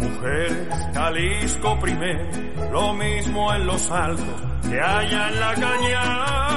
Mujeres, 0.00 0.68
Jalisco 0.94 1.78
primero, 1.78 2.24
lo 2.72 2.94
mismo 2.94 3.54
en 3.54 3.66
los 3.66 3.90
altos 3.90 4.42
que 4.68 4.80
haya 4.80 5.28
en 5.28 5.40
la 5.40 5.54
cañada. 5.54 6.50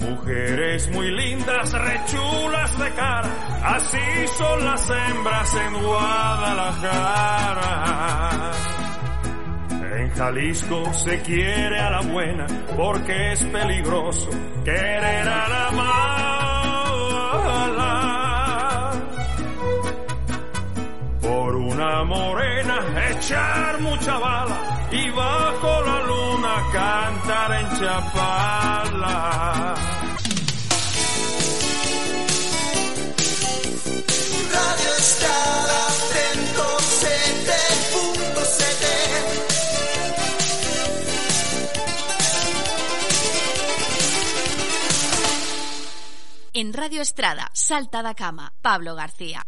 Mujeres 0.00 0.90
muy 0.92 1.10
lindas, 1.10 1.72
rechulas 1.72 2.78
de 2.78 2.90
cara, 2.90 3.28
así 3.64 3.98
son 4.38 4.64
las 4.64 4.90
hembras 4.90 5.54
en 5.54 5.82
Guadalajara. 5.82 8.50
En 9.98 10.10
Jalisco 10.10 10.92
se 10.94 11.20
quiere 11.22 11.78
a 11.78 11.90
la 11.90 12.00
buena 12.02 12.46
porque 12.76 13.32
es 13.32 13.44
peligroso 13.44 14.30
querer 14.64 15.28
a 15.28 15.48
la 15.48 15.70
mala. 15.72 16.19
Una 21.70 22.04
morena 22.04 22.78
echar 23.10 23.80
mucha 23.80 24.18
bala 24.18 24.88
y 24.90 25.08
bajo 25.10 25.82
la 25.82 26.02
luna 26.02 26.66
cantar 26.72 27.52
en 27.60 27.68
Chapala. 27.78 29.74
Radio 34.52 34.90
Estrada 34.98 35.88
107.7 36.12 38.86
En 46.52 46.72
Radio 46.72 47.00
Estrada, 47.00 47.48
Salta 47.54 48.02
da 48.02 48.14
Cama, 48.14 48.52
Pablo 48.60 48.96
García. 48.96 49.46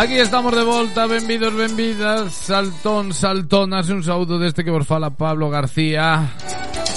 Aquí 0.00 0.16
estamos 0.16 0.56
de 0.56 0.64
volta, 0.64 1.06
benvidos, 1.06 1.54
benvidas. 1.54 2.32
Saltón, 2.32 3.12
saltonas, 3.12 3.90
un 3.90 4.02
saúdo 4.02 4.38
deste 4.38 4.64
que 4.64 4.70
vos 4.70 4.86
fala 4.86 5.10
Pablo 5.10 5.50
García. 5.50 6.24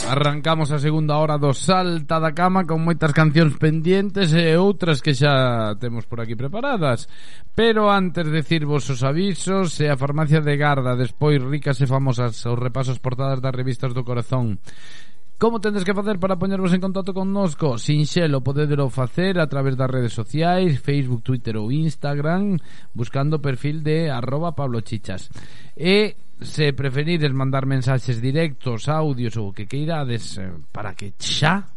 Arrancamos 0.07 0.71
a 0.71 0.79
segunda 0.79 1.19
hora 1.19 1.35
do 1.35 1.51
Salta 1.51 2.15
da 2.23 2.31
Cama 2.31 2.63
Con 2.63 2.79
moitas 2.79 3.11
cancións 3.11 3.59
pendientes 3.59 4.31
e 4.31 4.55
outras 4.55 5.03
que 5.03 5.11
xa 5.11 5.75
temos 5.83 6.07
por 6.07 6.23
aquí 6.23 6.39
preparadas. 6.39 7.11
Pero 7.51 7.91
antes 7.91 8.23
de 8.23 8.39
decirvos 8.39 8.87
os 8.87 9.03
avisos 9.03 9.75
E 9.83 9.91
a 9.91 9.99
farmacia 9.99 10.39
de 10.39 10.55
Garda, 10.55 10.95
despois 10.95 11.43
ricas 11.43 11.83
e 11.83 11.91
famosas 11.91 12.39
Os 12.47 12.55
repasos 12.55 13.03
portadas 13.03 13.43
das 13.43 13.51
revistas 13.51 13.91
do 13.91 14.07
corazón. 14.07 14.63
Como 15.37 15.59
tendes 15.59 15.83
que 15.83 15.93
facer 15.93 16.19
para 16.19 16.37
poñervos 16.37 16.73
en 16.73 16.79
contacto 16.79 17.13
connosco? 17.13 17.77
Sinxelo, 17.77 18.41
podedelo 18.41 18.89
facer 18.89 19.39
a 19.39 19.47
través 19.47 19.75
das 19.75 19.91
redes 19.91 20.13
sociais, 20.13 20.79
Facebook, 20.79 21.21
Twitter 21.21 21.57
ou 21.57 21.71
Instagram, 21.71 22.57
buscando 22.93 23.43
perfil 23.43 23.83
de 23.83 24.07
arroba 24.07 24.55
Pablo 24.55 24.79
Chichas. 24.79 25.27
E 25.75 26.15
se 26.39 26.71
preferides 26.71 27.33
mandar 27.33 27.65
mensaxes 27.65 28.21
directos, 28.21 28.87
audios 28.87 29.35
ou 29.35 29.51
o 29.51 29.55
que 29.55 29.67
queirades 29.67 30.39
eh, 30.39 30.47
para 30.71 30.95
que 30.95 31.11
xa, 31.19 31.67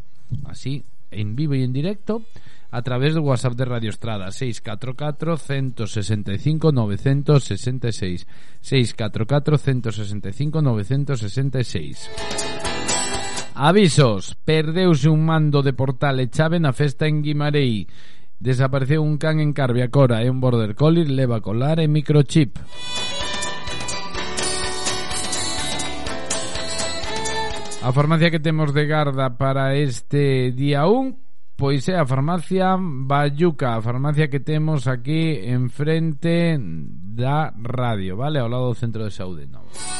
así, 0.47 0.83
en 1.11 1.35
vivo 1.35 1.55
e 1.55 1.63
en 1.63 1.71
directo, 1.71 2.23
a 2.71 2.81
través 2.83 3.15
do 3.15 3.23
WhatsApp 3.23 3.55
de 3.55 3.65
Radio 3.65 3.89
Estrada 3.89 4.31
644 4.31 5.37
165 5.37 6.71
966 6.71 8.27
644 8.59 9.57
165 9.57 10.61
966 10.61 12.66
Avisos, 13.59 14.37
perdeuse 14.45 15.09
un 15.09 15.25
mando 15.25 15.63
de 15.63 15.73
portal 15.73 16.21
e 16.21 16.29
chave 16.29 16.61
na 16.61 16.77
festa 16.77 17.09
en 17.09 17.25
Guimarei. 17.25 17.89
Desapareceu 18.37 19.01
un 19.01 19.17
can 19.17 19.41
en 19.41 19.49
Carbiacora 19.49 20.21
e 20.21 20.29
un 20.29 20.37
border 20.37 20.77
collie 20.77 21.09
leva 21.09 21.41
colar 21.41 21.81
e 21.81 21.89
microchip. 21.89 22.61
A 27.81 27.89
farmacia 27.89 28.29
que 28.29 28.37
temos 28.37 28.77
de 28.77 28.85
garda 28.85 29.41
para 29.41 29.73
este 29.73 30.53
día 30.53 30.85
1 30.85 31.57
pois 31.57 31.89
é 31.89 31.97
a 31.97 32.05
farmacia 32.05 32.77
Bayuca, 32.77 33.73
a 33.73 33.81
farmacia 33.81 34.29
que 34.29 34.45
temos 34.45 34.85
aquí 34.85 35.41
enfrente 35.49 36.61
da 36.61 37.49
radio, 37.57 38.21
vale, 38.21 38.37
ao 38.37 38.45
lado 38.45 38.69
do 38.69 38.77
centro 38.77 39.01
de 39.01 39.09
saúde. 39.09 39.49
Novo. 39.49 39.96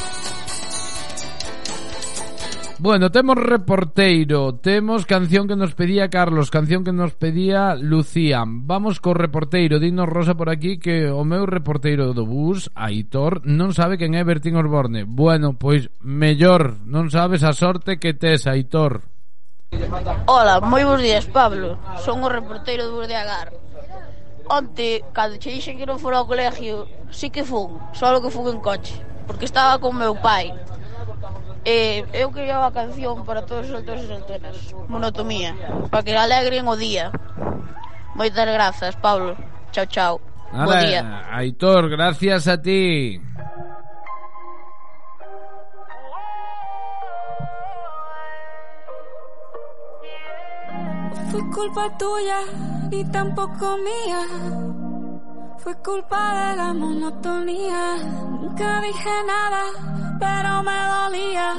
Bueno, 2.80 3.10
temos 3.10 3.34
reporteiro, 3.36 4.54
temos 4.54 5.04
canción 5.04 5.48
que 5.48 5.56
nos 5.56 5.74
pedía 5.74 6.10
Carlos, 6.10 6.48
canción 6.48 6.84
que 6.84 6.92
nos 6.92 7.12
pedía 7.12 7.74
Lucía. 7.74 8.44
Vamos 8.46 9.00
co 9.00 9.18
reporteiro, 9.18 9.82
dinos 9.82 10.06
Rosa 10.06 10.38
por 10.38 10.46
aquí 10.46 10.78
que 10.78 11.10
o 11.10 11.26
meu 11.26 11.42
reporteiro 11.42 12.14
do 12.14 12.22
bus, 12.22 12.70
Aitor, 12.78 13.42
non 13.42 13.74
sabe 13.74 13.98
quen 13.98 14.14
é 14.14 14.22
Bertín 14.22 14.54
Osborne. 14.54 15.02
Bueno, 15.10 15.58
pois 15.58 15.90
mellor, 16.06 16.78
non 16.86 17.10
sabes 17.10 17.42
a 17.42 17.50
sorte 17.50 17.98
que 17.98 18.14
tes, 18.14 18.46
Aitor. 18.46 19.02
Hola, 20.30 20.62
moi 20.62 20.86
bons 20.86 21.02
días, 21.02 21.26
Pablo. 21.26 21.82
Son 21.98 22.22
o 22.22 22.30
reporteiro 22.30 22.86
do 22.86 23.02
bus 23.02 23.10
de 23.10 23.18
Agar. 23.18 23.50
Onte, 24.46 25.02
cando 25.10 25.34
che 25.42 25.50
dixen 25.50 25.82
que 25.82 25.88
non 25.90 25.98
fora 25.98 26.22
ao 26.22 26.30
colegio, 26.30 26.86
sí 27.10 27.26
que 27.26 27.42
fun, 27.42 27.74
só 27.90 28.14
que 28.22 28.30
fun 28.30 28.46
en 28.54 28.62
coche, 28.62 29.02
porque 29.26 29.50
estaba 29.50 29.82
con 29.82 29.98
meu 29.98 30.14
pai 30.14 30.54
Eh, 31.64 32.06
eu 32.12 32.30
quería 32.32 32.58
unha 32.58 32.72
canción 32.72 33.26
para 33.26 33.42
todos 33.44 33.68
os 33.68 33.72
solteiros 33.74 34.04
e 34.04 34.08
solteras 34.08 34.56
Monotomía, 34.88 35.52
para 35.90 36.02
que 36.02 36.16
alegren 36.16 36.64
o 36.66 36.76
día. 36.78 37.12
Moitas 38.14 38.46
grazas, 38.46 38.96
Pablo. 38.96 39.36
Chao, 39.70 39.86
chao. 39.86 40.14
Ala, 40.52 40.64
Bo 40.64 40.72
día. 40.80 41.02
Aitor, 41.30 41.88
gracias 41.90 42.48
a 42.48 42.56
ti. 42.60 43.20
Fue 51.30 51.42
culpa 51.50 51.98
tuya 51.98 52.40
y 52.90 53.04
tampoco 53.04 53.76
mía. 53.76 54.77
Fue 55.58 55.74
culpa 55.82 56.50
de 56.50 56.56
la 56.56 56.72
monotonía. 56.72 57.96
Nunca 58.40 58.80
dije 58.80 59.10
nada, 59.26 59.64
pero 60.20 60.62
me 60.62 60.78
dolía. 60.96 61.54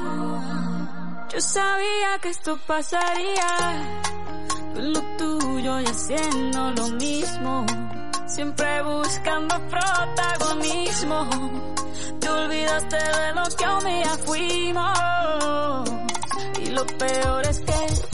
Yo 1.29 1.41
sabía 1.41 2.17
que 2.21 2.29
esto 2.29 2.57
pasaría. 2.65 3.49
Tú 4.73 4.81
lo 4.81 5.01
tuyo 5.17 5.81
y 5.81 5.85
haciendo 5.85 6.71
lo 6.71 6.87
mismo. 6.89 7.65
Siempre 8.25 8.83
buscando 8.83 9.55
protagonismo. 9.67 11.29
Te 12.19 12.29
olvidaste 12.29 12.95
de 12.95 13.33
lo 13.33 13.43
que 13.57 13.65
un 13.67 13.85
día 13.85 14.17
fuimos. 14.25 15.89
Y 16.61 16.69
lo 16.69 16.85
peor 16.85 17.45
es 17.47 17.59
que 17.59 18.08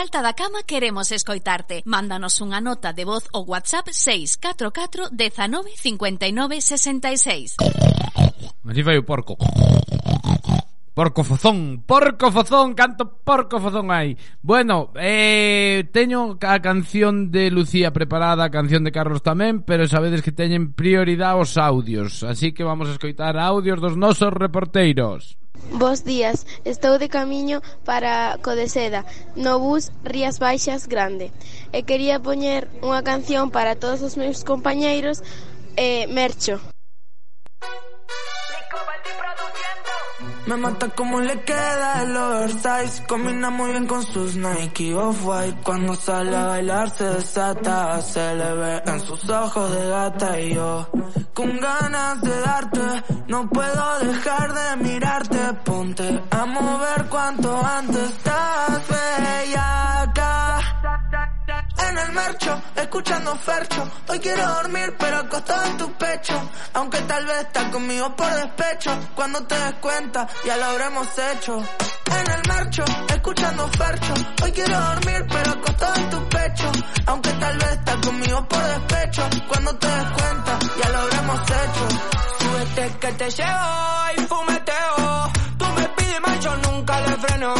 Salta 0.00 0.22
da 0.22 0.32
Cama 0.32 0.64
queremos 0.64 1.12
escoitarte. 1.12 1.84
Mándanos 1.84 2.40
unha 2.40 2.56
nota 2.64 2.96
de 2.96 3.04
voz 3.04 3.28
ou 3.36 3.44
WhatsApp 3.44 3.92
644 3.92 5.12
19 5.12 5.76
59 5.76 6.56
66. 6.56 7.60
Así 8.64 8.80
fai 8.80 8.96
o 8.96 9.04
porco. 9.04 9.36
Porco 10.96 11.20
fozón, 11.20 11.84
porco 11.84 12.32
fozón, 12.32 12.72
canto 12.72 13.20
porco 13.20 13.60
fozón 13.60 13.92
hai 13.92 14.16
Bueno, 14.40 14.88
eh, 14.96 15.84
teño 15.92 16.40
a 16.40 16.56
canción 16.64 17.28
de 17.28 17.52
Lucía 17.52 17.92
preparada, 17.92 18.48
a 18.48 18.50
canción 18.50 18.88
de 18.88 18.96
Carlos 18.96 19.20
tamén 19.20 19.68
Pero 19.68 19.84
sabedes 19.84 20.24
que 20.24 20.32
teñen 20.32 20.72
prioridade 20.72 21.44
os 21.44 21.60
audios 21.60 22.24
Así 22.24 22.56
que 22.56 22.64
vamos 22.64 22.88
a 22.88 22.96
escoitar 22.96 23.36
audios 23.36 23.84
dos 23.84 24.00
nosos 24.00 24.32
reporteiros 24.32 25.39
Bos 25.80 26.04
días, 26.04 26.46
estou 26.64 26.98
de 26.98 27.08
camiño 27.08 27.62
para 27.84 28.36
Codeseda 28.42 29.06
no 29.34 29.60
bus 29.60 29.92
Rías 30.04 30.36
Baixas 30.38 30.86
Grande 30.86 31.32
e 31.72 31.78
quería 31.88 32.18
poñer 32.18 32.68
unha 32.82 33.00
canción 33.00 33.48
para 33.54 33.78
todos 33.82 34.02
os 34.02 34.18
meus 34.20 34.44
compañeiros 34.44 35.22
eh, 35.78 36.04
Mercho. 36.10 36.60
Me 40.50 40.56
mata 40.56 40.88
como 40.88 41.20
le 41.20 41.40
queda 41.42 42.02
el 42.02 42.16
oversize. 42.16 43.04
Combina 43.06 43.50
muy 43.50 43.70
bien 43.70 43.86
con 43.86 44.02
sus 44.02 44.34
Nike 44.34 44.92
Off-White. 44.92 45.58
Cuando 45.62 45.94
sale 45.94 46.36
a 46.36 46.44
bailar 46.44 46.90
se 46.90 47.04
desata 47.04 48.02
Se 48.02 48.34
le 48.34 48.52
ve 48.54 48.82
en 48.84 48.98
sus 48.98 49.30
ojos 49.30 49.70
de 49.70 49.88
gata. 49.88 50.40
Y 50.40 50.54
yo 50.54 50.88
con 51.34 51.56
ganas 51.60 52.20
de 52.22 52.40
darte 52.40 52.80
No 53.28 53.48
puedo 53.48 53.98
dejar 54.00 54.52
de 54.52 54.84
mirarte. 54.88 55.38
Ponte 55.64 56.20
a 56.32 56.44
mover 56.46 57.06
cuanto 57.08 57.64
antes 57.64 58.10
Estás 58.10 58.88
bella 58.88 59.79
en 61.90 61.98
el 61.98 62.12
marcho, 62.12 62.62
escuchando 62.76 63.34
Fercho. 63.36 63.90
Hoy 64.08 64.18
quiero 64.20 64.46
dormir, 64.46 64.94
pero 64.98 65.18
acostado 65.18 65.64
en 65.64 65.76
tu 65.76 65.92
pecho. 65.94 66.50
Aunque 66.74 67.00
tal 67.02 67.26
vez 67.26 67.38
estás 67.40 67.64
conmigo 67.70 68.14
por 68.14 68.32
despecho. 68.32 68.90
Cuando 69.14 69.42
te 69.44 69.54
des 69.54 69.74
cuenta, 69.74 70.26
ya 70.44 70.56
lo 70.56 70.64
habremos 70.66 71.06
hecho. 71.18 71.58
En 71.58 72.30
el 72.30 72.42
marcho, 72.48 72.84
escuchando 73.08 73.68
Fercho. 73.68 74.14
Hoy 74.42 74.52
quiero 74.52 74.80
dormir, 74.80 75.26
pero 75.28 75.50
acostado 75.52 75.94
en 75.96 76.10
tu 76.10 76.28
pecho. 76.28 76.72
Aunque 77.06 77.30
tal 77.30 77.58
vez 77.58 77.72
estás 77.72 77.96
conmigo 77.96 78.48
por 78.48 78.62
despecho. 78.62 79.28
Cuando 79.48 79.76
te 79.76 79.86
des 79.86 80.10
cuenta, 80.10 80.58
ya 80.82 80.88
lo 80.90 80.98
habremos 80.98 81.40
hecho. 81.40 81.88
Súbete 82.38 82.98
que 82.98 83.12
te 83.12 83.30
llevo 83.30 83.68
y 84.16 84.20
fumeteo. 84.22 85.32
Tú 85.58 85.64
me 85.76 85.88
pides 85.88 86.20
más, 86.20 86.68
nunca 86.68 87.00
le 87.00 87.16
freno. 87.16 87.54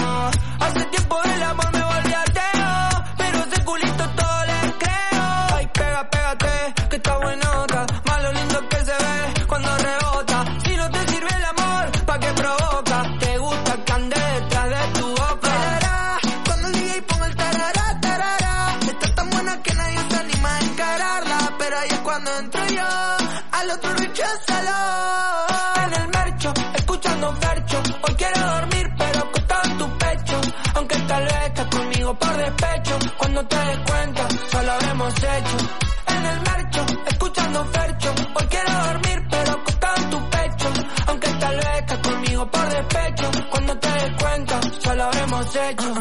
Hecho. 45.56 45.94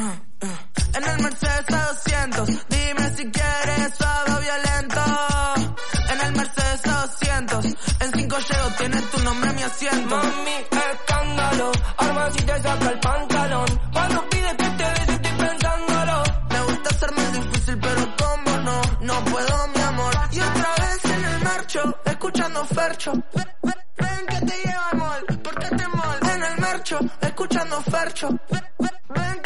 En 0.96 1.04
el 1.04 1.22
Mercedes 1.22 1.66
A200, 1.68 2.66
dime 2.70 3.10
si 3.16 3.32
quieres 3.32 3.96
suave 3.98 4.32
o 4.32 4.40
violento. 4.40 5.02
En 6.10 6.22
el 6.22 6.36
Mercedes 6.36 6.82
A200, 6.84 7.78
en 8.00 8.12
5 8.14 8.38
llego, 8.38 8.70
tienes 8.78 9.10
tu 9.12 9.20
nombre 9.24 9.50
en 9.50 9.56
mi 9.56 9.64
asiento. 9.64 10.16
Mami, 10.16 10.52
escándalo, 10.92 11.72
arma 11.98 12.30
si 12.32 12.44
te 12.44 12.62
saca 12.62 12.90
el 12.90 13.00
pantalón. 13.00 13.80
Cuando 13.94 14.30
pides 14.30 14.54
que 14.54 14.70
te 14.70 14.84
bese, 14.84 15.14
estoy 15.14 15.38
pensándolo. 15.48 16.24
Me 16.50 16.62
gusta 16.62 17.08
más 17.16 17.34
difícil, 17.34 17.80
pero 17.80 18.16
como 18.18 18.58
no, 18.58 18.82
no 19.02 19.26
puedo, 19.26 19.68
mi 19.68 19.82
amor. 19.82 20.14
Y 20.32 20.40
otra 20.40 20.76
vez 20.80 21.06
en 21.06 21.26
el 21.26 21.40
marcho, 21.44 21.96
escuchando 22.06 22.66
Fercho. 22.66 23.14
Ven, 23.34 24.26
que 24.28 24.46
te 24.46 24.58
llevo 24.64 24.82
al 24.92 24.98
mall, 24.98 25.26
porque 25.44 25.68
te 25.68 25.88
mall. 25.88 26.20
En 26.34 26.44
el 26.44 26.58
marcho, 26.60 27.00
escuchando 27.22 27.82
Fercho. 27.82 28.30
Ven, 29.10 29.39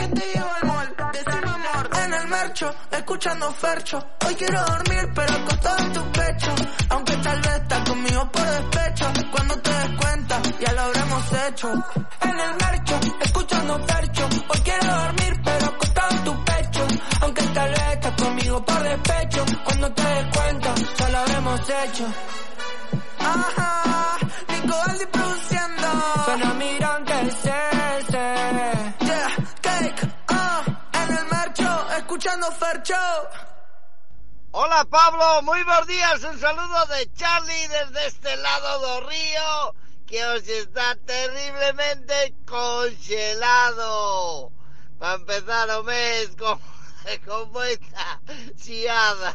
En 2.06 2.14
el 2.14 2.28
marcho, 2.28 2.74
escuchando 2.92 3.52
Fercho. 3.52 4.06
Hoy 4.26 4.36
quiero 4.36 4.64
dormir, 4.66 5.10
pero 5.14 5.34
acostado 5.34 5.78
en 5.84 5.94
tu 5.94 6.12
pecho. 6.12 6.56
Aunque 6.90 7.16
tal 7.18 7.42
vez 7.42 7.56
estás 7.62 7.90
conmigo 7.90 8.32
por 8.32 8.46
despecho. 8.46 9.06
Cuando 9.32 9.60
te 9.60 9.70
des 9.70 10.00
cuenta, 10.00 10.42
ya 10.60 10.74
lo 10.74 10.82
habremos 10.82 11.24
hecho. 11.48 11.74
En 12.22 12.40
el 12.40 12.56
marcho, 12.60 13.00
Hola 34.56 34.86
Pablo, 34.86 35.42
muy 35.42 35.64
buenos 35.64 35.88
días, 35.88 36.24
un 36.24 36.40
saludo 36.40 36.86
de 36.86 37.12
Charlie 37.14 37.68
desde 37.70 38.06
este 38.08 38.38
lado 38.38 38.80
do 38.82 39.02
río 39.10 39.76
que 40.06 40.24
os 40.26 40.48
está 40.48 40.96
terriblemente 41.06 42.36
congelado. 42.46 43.92
Para 45.00 45.16
empezar 45.16 45.70
o 45.72 45.84
mes 45.84 46.36
con, 46.38 46.60
con 47.26 47.52
moita 47.52 48.22
xiada. 48.56 49.34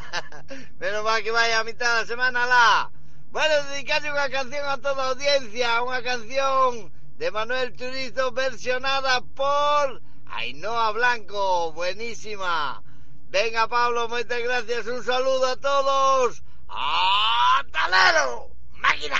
Menos 0.79 1.03
mal 1.03 1.21
que 1.21 1.31
vaya 1.31 1.59
a 1.59 1.65
mitad 1.65 1.95
da 1.99 2.05
semana 2.05 2.45
lá. 2.45 2.89
Bueno, 3.31 3.55
dedicarle 3.75 4.15
unha 4.15 4.31
canción 4.31 4.63
a 4.71 4.79
toda 4.79 5.11
audiencia, 5.11 5.83
unha 5.83 5.99
canción 6.01 6.95
de 7.19 7.27
Manuel 7.29 7.75
Turizo 7.75 8.31
versionada 8.31 9.19
por 9.35 9.99
Ainhoa 10.31 10.95
Blanco, 10.95 11.73
buenísima. 11.73 12.81
Venga 13.29 13.67
Pablo, 13.67 14.09
moitas 14.09 14.41
gracias, 14.41 14.87
un 14.87 15.03
saludo 15.03 15.45
a 15.45 15.55
todos. 15.55 16.41
¡Hasta 16.67 17.87
luego! 17.89 18.55
¡Máquina! 18.73 19.19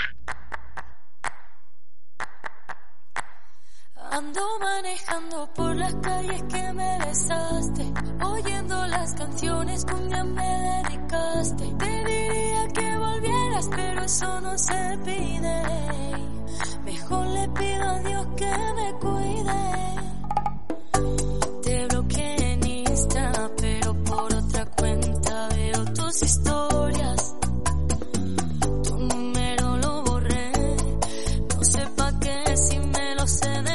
Ando 4.10 4.58
manejando 4.58 5.54
por 5.54 5.76
las 5.76 5.94
calles 6.02 6.42
que 6.42 6.72
me 6.72 6.98
besaste, 6.98 7.92
oyendo 8.24 8.86
las 8.88 9.14
canciones 9.14 9.84
que 9.84 9.94
un 9.94 10.08
día 10.08 10.24
me 10.24 10.82
dedicaste. 10.82 11.64
Te 11.78 12.04
diría 12.04 12.68
que 12.74 12.96
volvieras, 12.96 13.68
pero 13.70 14.02
eso 14.02 14.40
no 14.40 14.58
se 14.58 14.98
pide. 15.04 15.62
Mejor 16.84 17.26
le 17.28 17.48
pido 17.50 17.88
a 17.88 17.98
Dios 18.00 18.26
que 18.36 18.56
me 18.74 18.92
cuide. 18.98 20.09
Tus 26.10 26.22
historias. 26.22 27.36
Tu 28.82 28.98
número 28.98 29.76
lo 29.76 30.02
borré, 30.02 30.52
no 31.56 31.64
sé 31.64 31.86
pa' 31.96 32.18
qué 32.18 32.56
si 32.56 32.78
me 32.78 33.14
lo 33.14 33.26
sé 33.28 33.69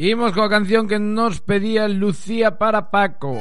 Imos 0.00 0.32
coa 0.32 0.48
canción 0.48 0.88
que 0.88 0.96
nos 0.96 1.44
pedía 1.44 1.84
Lucía 1.84 2.56
para 2.56 2.88
Paco. 2.88 3.36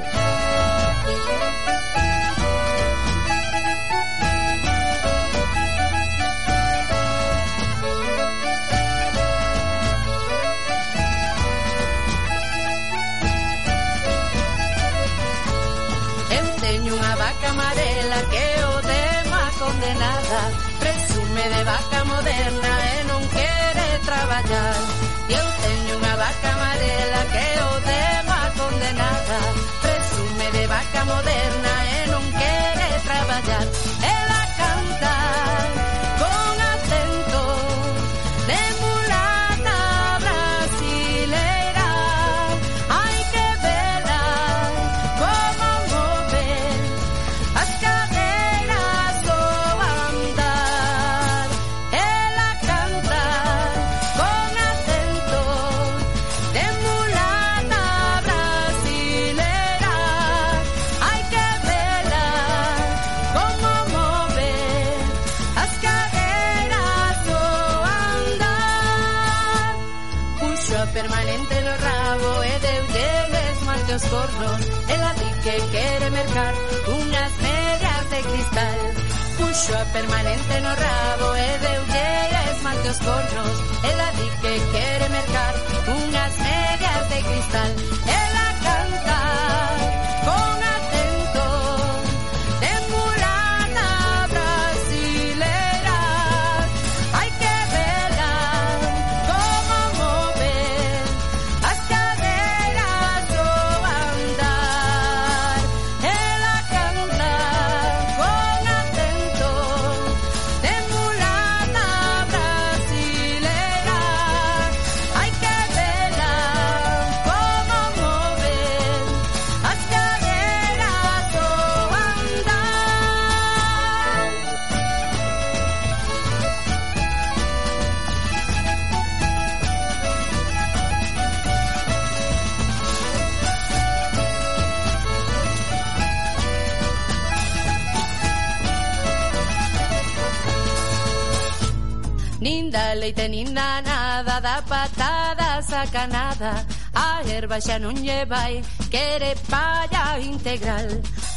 aceite 143.10 143.28
nin 143.30 143.54
na 143.54 143.82
nada 143.82 144.40
da 144.40 144.62
patada 144.62 145.62
sacanada. 145.62 146.66
A 146.94 147.22
erva 147.26 147.60
xa 147.60 147.80
non 147.80 147.94
lle 147.94 148.26
vai 148.26 148.62
quere 148.90 149.36
palla 149.50 150.18
integral. 150.20 150.88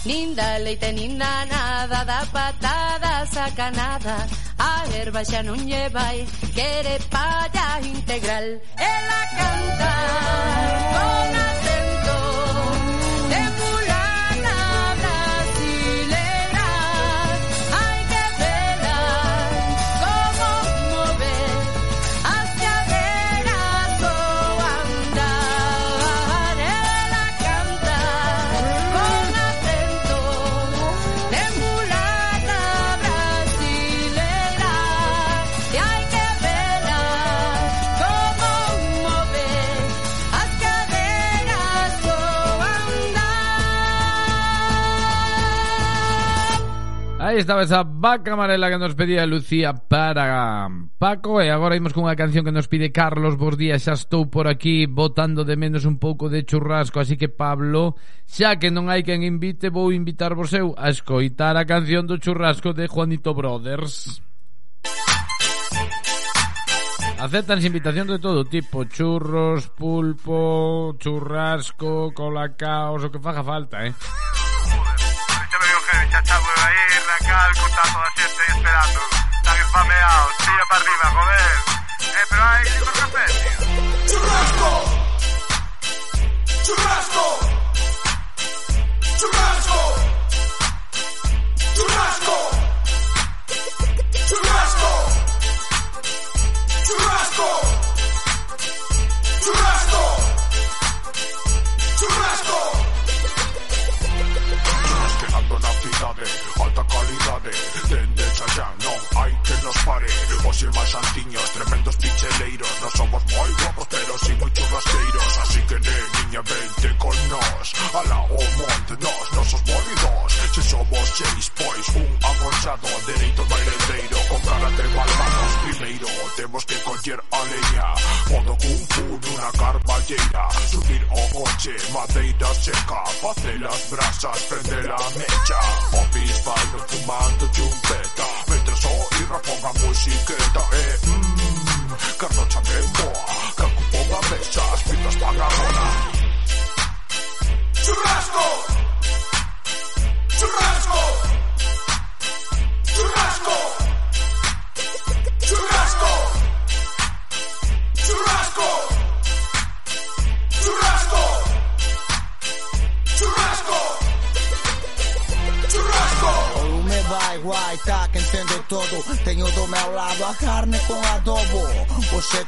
Nin 0.04 0.34
da 0.34 0.58
leite 0.58 0.92
nin 0.92 1.16
na 1.16 1.44
nada 1.44 2.04
da 2.04 2.20
patada 2.32 3.26
sacanada. 3.26 4.16
A 4.58 4.84
erva 5.00 5.22
xa 5.24 5.42
non 5.42 5.58
lle 5.64 5.88
vai 5.90 6.26
quere 6.54 6.98
palla 7.10 7.80
integral. 7.80 8.60
Ela 8.76 9.20
canta 9.36 9.92
con 10.94 11.41
Aí 47.32 47.38
estaba 47.38 47.62
esa 47.62 47.82
vaca 47.82 48.34
amarela 48.34 48.68
que 48.68 48.76
nos 48.76 48.94
pedía 48.94 49.24
Lucía 49.24 49.72
para 49.72 50.68
Paco 50.98 51.40
E 51.40 51.48
agora 51.48 51.80
imos 51.80 51.96
cunha 51.96 52.12
canción 52.12 52.44
que 52.44 52.52
nos 52.52 52.68
pide 52.68 52.92
Carlos. 52.92 53.40
Bos 53.40 53.56
días, 53.56 53.88
xa 53.88 53.96
estou 53.96 54.28
por 54.28 54.44
aquí 54.44 54.84
botando 54.84 55.40
de 55.40 55.56
menos 55.56 55.88
un 55.88 55.96
pouco 55.96 56.28
de 56.28 56.44
churrasco 56.44 57.00
Así 57.00 57.16
que 57.16 57.32
Pablo, 57.32 57.96
xa 58.28 58.60
que 58.60 58.68
non 58.68 58.92
hai 58.92 59.00
quen 59.00 59.24
invite 59.24 59.72
Vou 59.72 59.96
invitar 59.96 60.36
vos 60.36 60.52
eu 60.52 60.76
a 60.76 60.92
escoitar 60.92 61.56
a 61.56 61.64
canción 61.64 62.04
do 62.04 62.20
churrasco 62.20 62.76
de 62.76 62.84
Juanito 62.84 63.32
Brothers. 63.32 64.20
Aceptan 67.16 67.64
invitación 67.64 68.12
de 68.12 68.20
todo 68.20 68.44
tipo 68.44 68.84
Churros, 68.84 69.72
pulpo, 69.72 71.00
churrasco, 71.00 72.12
colacaos 72.12 73.00
O 73.00 73.08
que 73.08 73.16
faga 73.16 73.40
falta, 73.40 73.88
eh. 73.88 73.96
Joder, 73.96 76.51
irme 76.72 77.12
acá 77.20 77.44
al 77.44 77.54
cutazo 77.56 77.98
de 78.00 78.10
siete 78.16 78.42
y 78.48 78.50
esperando. 78.56 79.00
Está 79.36 79.54
bien 79.54 79.66
spameado, 79.68 80.28
tira 80.38 80.64
para 80.68 80.80
arriba, 80.80 81.10
joder. 81.10 81.52
Eh, 82.00 82.26
pero 82.30 82.44
hay 82.44 82.64
cinco 82.66 82.92
café, 82.92 83.24
tío. 83.42 83.58
¡Churrasco! 84.08 84.70
¡Churrasco! 86.64 87.24
¡Churrasco! 89.18 89.80
¡Churrasco! 91.74 92.36
¡Churrasco! 94.28 94.90
¡Churrasco! 96.86 97.71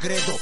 greg 0.05 0.34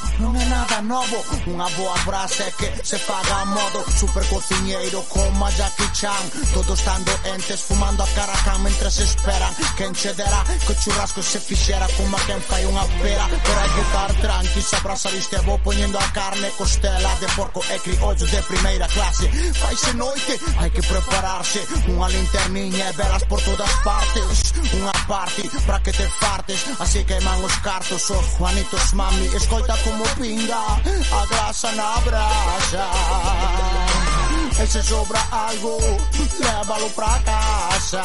novo 0.93 1.25
Unha 1.49 1.69
boa 1.81 1.97
frase 2.05 2.45
que 2.61 2.69
se 2.85 2.99
paga 3.09 3.41
a 3.41 3.45
modo 3.49 3.81
Super 3.89 4.25
cociñeiro 4.29 5.01
como 5.09 5.49
Jackie 5.57 5.89
Chan. 5.97 6.25
Todos 6.53 6.79
están 6.79 7.01
doentes 7.05 7.61
fumando 7.65 8.05
a 8.05 8.09
caracán 8.13 8.61
Mentres 8.63 9.01
esperan 9.01 9.53
que 9.77 9.89
encederá 9.89 10.45
Que 10.67 10.73
o 10.73 10.77
churrasco 10.77 11.23
se 11.25 11.41
fixera 11.41 11.89
como 11.97 12.17
a 12.17 12.21
quen 12.29 12.41
fai 12.45 12.69
unha 12.69 12.85
pera 13.01 13.25
Para 13.25 13.65
estar 13.65 14.11
tranqui 14.21 14.61
se 14.61 14.77
a 14.77 15.11
viste 15.11 15.41
Vou 15.49 15.59
poñendo 15.65 15.97
a 15.97 16.07
carne 16.13 16.53
costela 16.61 17.13
de 17.17 17.29
porco 17.33 17.65
e 17.73 17.77
criollo 17.81 18.27
de 18.29 18.41
primeira 18.45 18.87
clase 18.93 19.27
Faise 19.57 19.93
noite, 19.97 20.37
hai 20.61 20.69
que 20.69 20.85
prepararse 20.85 21.65
Unha 21.89 22.13
linterniña 22.13 22.93
e 22.93 22.97
velas 23.01 23.25
por 23.25 23.41
todas 23.41 23.73
partes 23.81 24.53
Unha 24.77 24.93
party 25.09 25.49
para 25.65 25.81
que 25.81 25.93
te 25.97 26.07
fartes 26.21 26.61
Así 26.79 27.01
queman 27.09 27.41
os 27.41 27.57
cartos. 27.65 28.11
Os 28.11 28.27
Juanitos 28.37 28.93
mami 28.95 29.27
Escoita 29.33 29.75
como 29.85 30.05
pinga 30.21 30.82
a 31.13 31.27
graça 31.27 31.73
na 31.73 32.01
brasa. 32.01 32.91
E 34.63 34.67
se 34.67 34.83
sobra 34.83 35.21
algo, 35.31 35.79
levalo 36.41 36.91
pra 36.91 37.19
casa 37.21 38.03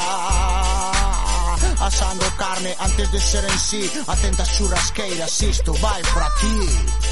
asando 1.79 2.25
carne 2.37 2.75
antes 2.79 3.11
de 3.11 3.19
ser 3.19 3.43
en 3.43 3.59
sí. 3.59 3.91
Atentas 4.07 4.49
churrasqueiras, 4.49 5.41
isto 5.41 5.73
vai 5.73 6.01
para 6.13 6.29
ti. 6.35 7.06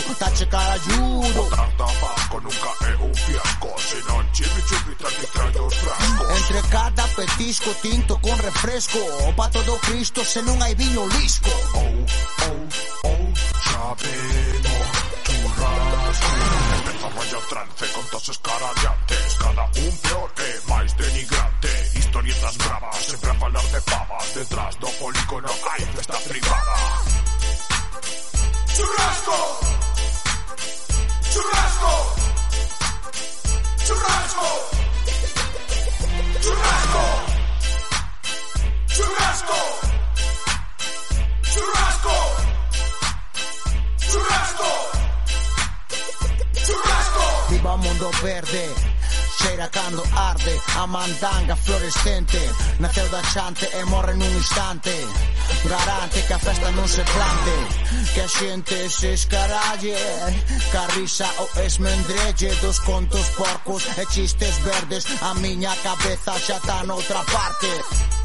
fiasco, 0.00 0.46
ta 0.48 0.78
judo. 0.78 1.46
Tra 1.48 1.68
tabasco 1.76 2.38
nunca 2.40 2.76
è 2.80 2.94
un 2.98 3.14
fiasco, 3.14 3.74
se 3.76 4.02
non 4.06 4.28
cibi 4.32 4.62
chibi 4.62 4.96
tra 4.96 5.08
trae 5.08 5.28
traio 5.30 5.68
frascos. 5.68 6.38
Entre 6.38 6.68
cada 6.68 7.08
petisco, 7.14 7.70
tinto 7.80 8.18
con 8.20 8.40
refresco, 8.40 9.32
pa 9.34 9.48
todo 9.48 9.76
Cristo 9.82 10.24
se 10.24 10.40
non 10.42 10.60
hai 10.62 10.74
viño 10.74 11.06
lisco. 11.06 11.50
Oh, 11.72 12.04
oh, 12.42 13.08
oh, 13.08 13.32
sabemos 17.02 17.48
trance 17.48 17.92
con 17.92 18.04
tos 18.08 18.38
caradiantes, 18.38 19.34
cada 19.38 19.68
un 19.76 19.96
peor 19.98 20.32
e 20.38 20.60
máis 20.68 20.94
denigrante. 20.96 21.68
Historietas 21.94 22.56
bravas, 22.56 22.96
sempre 22.96 23.30
a 23.30 23.34
falar 23.34 23.64
de 23.64 23.80
pavas, 23.82 24.34
detrás 24.34 24.76
do 24.76 24.88
polígono 24.98 25.48
hai 25.68 25.84
festa 25.94 26.16
privada. 26.28 27.22
churrasco. 28.82 29.81
Churrasco. 33.84 34.46
Churrasco. 36.40 37.04
Churrasco. 38.86 39.58
Churrasco. 41.52 42.16
Churrasco. 44.10 44.68
Churrasco. 46.64 47.20
Viva 47.48 47.76
mundo 47.76 48.10
verde 48.22 48.91
cheira 49.42 49.68
cando 49.68 50.02
arde 50.14 50.54
A 50.76 50.86
mandanga 50.86 51.56
fluorescente 51.56 52.38
Naceu 52.78 53.08
da 53.08 53.22
xante 53.22 53.66
e 53.72 53.84
morre 53.84 54.14
nun 54.14 54.30
instante. 54.30 54.94
Garante 55.64 56.22
que 56.26 56.34
a 56.34 56.38
festa 56.38 56.70
non 56.70 56.86
se 56.88 57.02
plante 57.02 57.56
Que 58.14 58.22
a 58.22 58.28
xente 58.28 58.88
se 58.88 59.12
escaralle 59.12 59.98
Carrisa 60.72 61.28
o 61.42 61.46
esmendrelle 61.60 62.50
Dos 62.62 62.78
contos 62.80 63.26
porcos 63.36 63.82
e 63.98 64.06
chistes 64.06 64.58
verdes. 64.62 65.04
A 65.22 65.34
miña 65.34 65.74
cabeza 65.82 66.32
xa 66.38 66.58
tá 66.60 66.82
noutra 66.84 67.22
parte. 67.34 68.21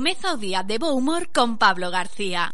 Comeza 0.00 0.32
o 0.32 0.38
día 0.38 0.62
de 0.62 0.78
bo 0.78 0.96
humor 0.96 1.28
con 1.28 1.58
Pablo 1.58 1.90
García. 1.90 2.48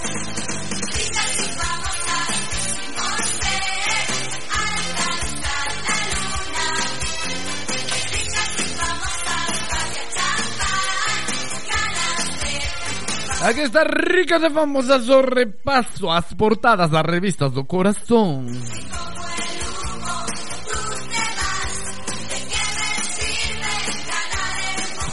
Aquí 13.47 13.61
está 13.61 13.85
ricas 13.85 14.43
e 14.43 14.51
famosas 14.51 15.07
o 15.07 15.23
repaso 15.23 16.11
ás 16.11 16.35
portadas 16.35 16.91
das 16.91 17.07
revistas 17.07 17.55
do 17.55 17.63
corazón. 17.63 18.51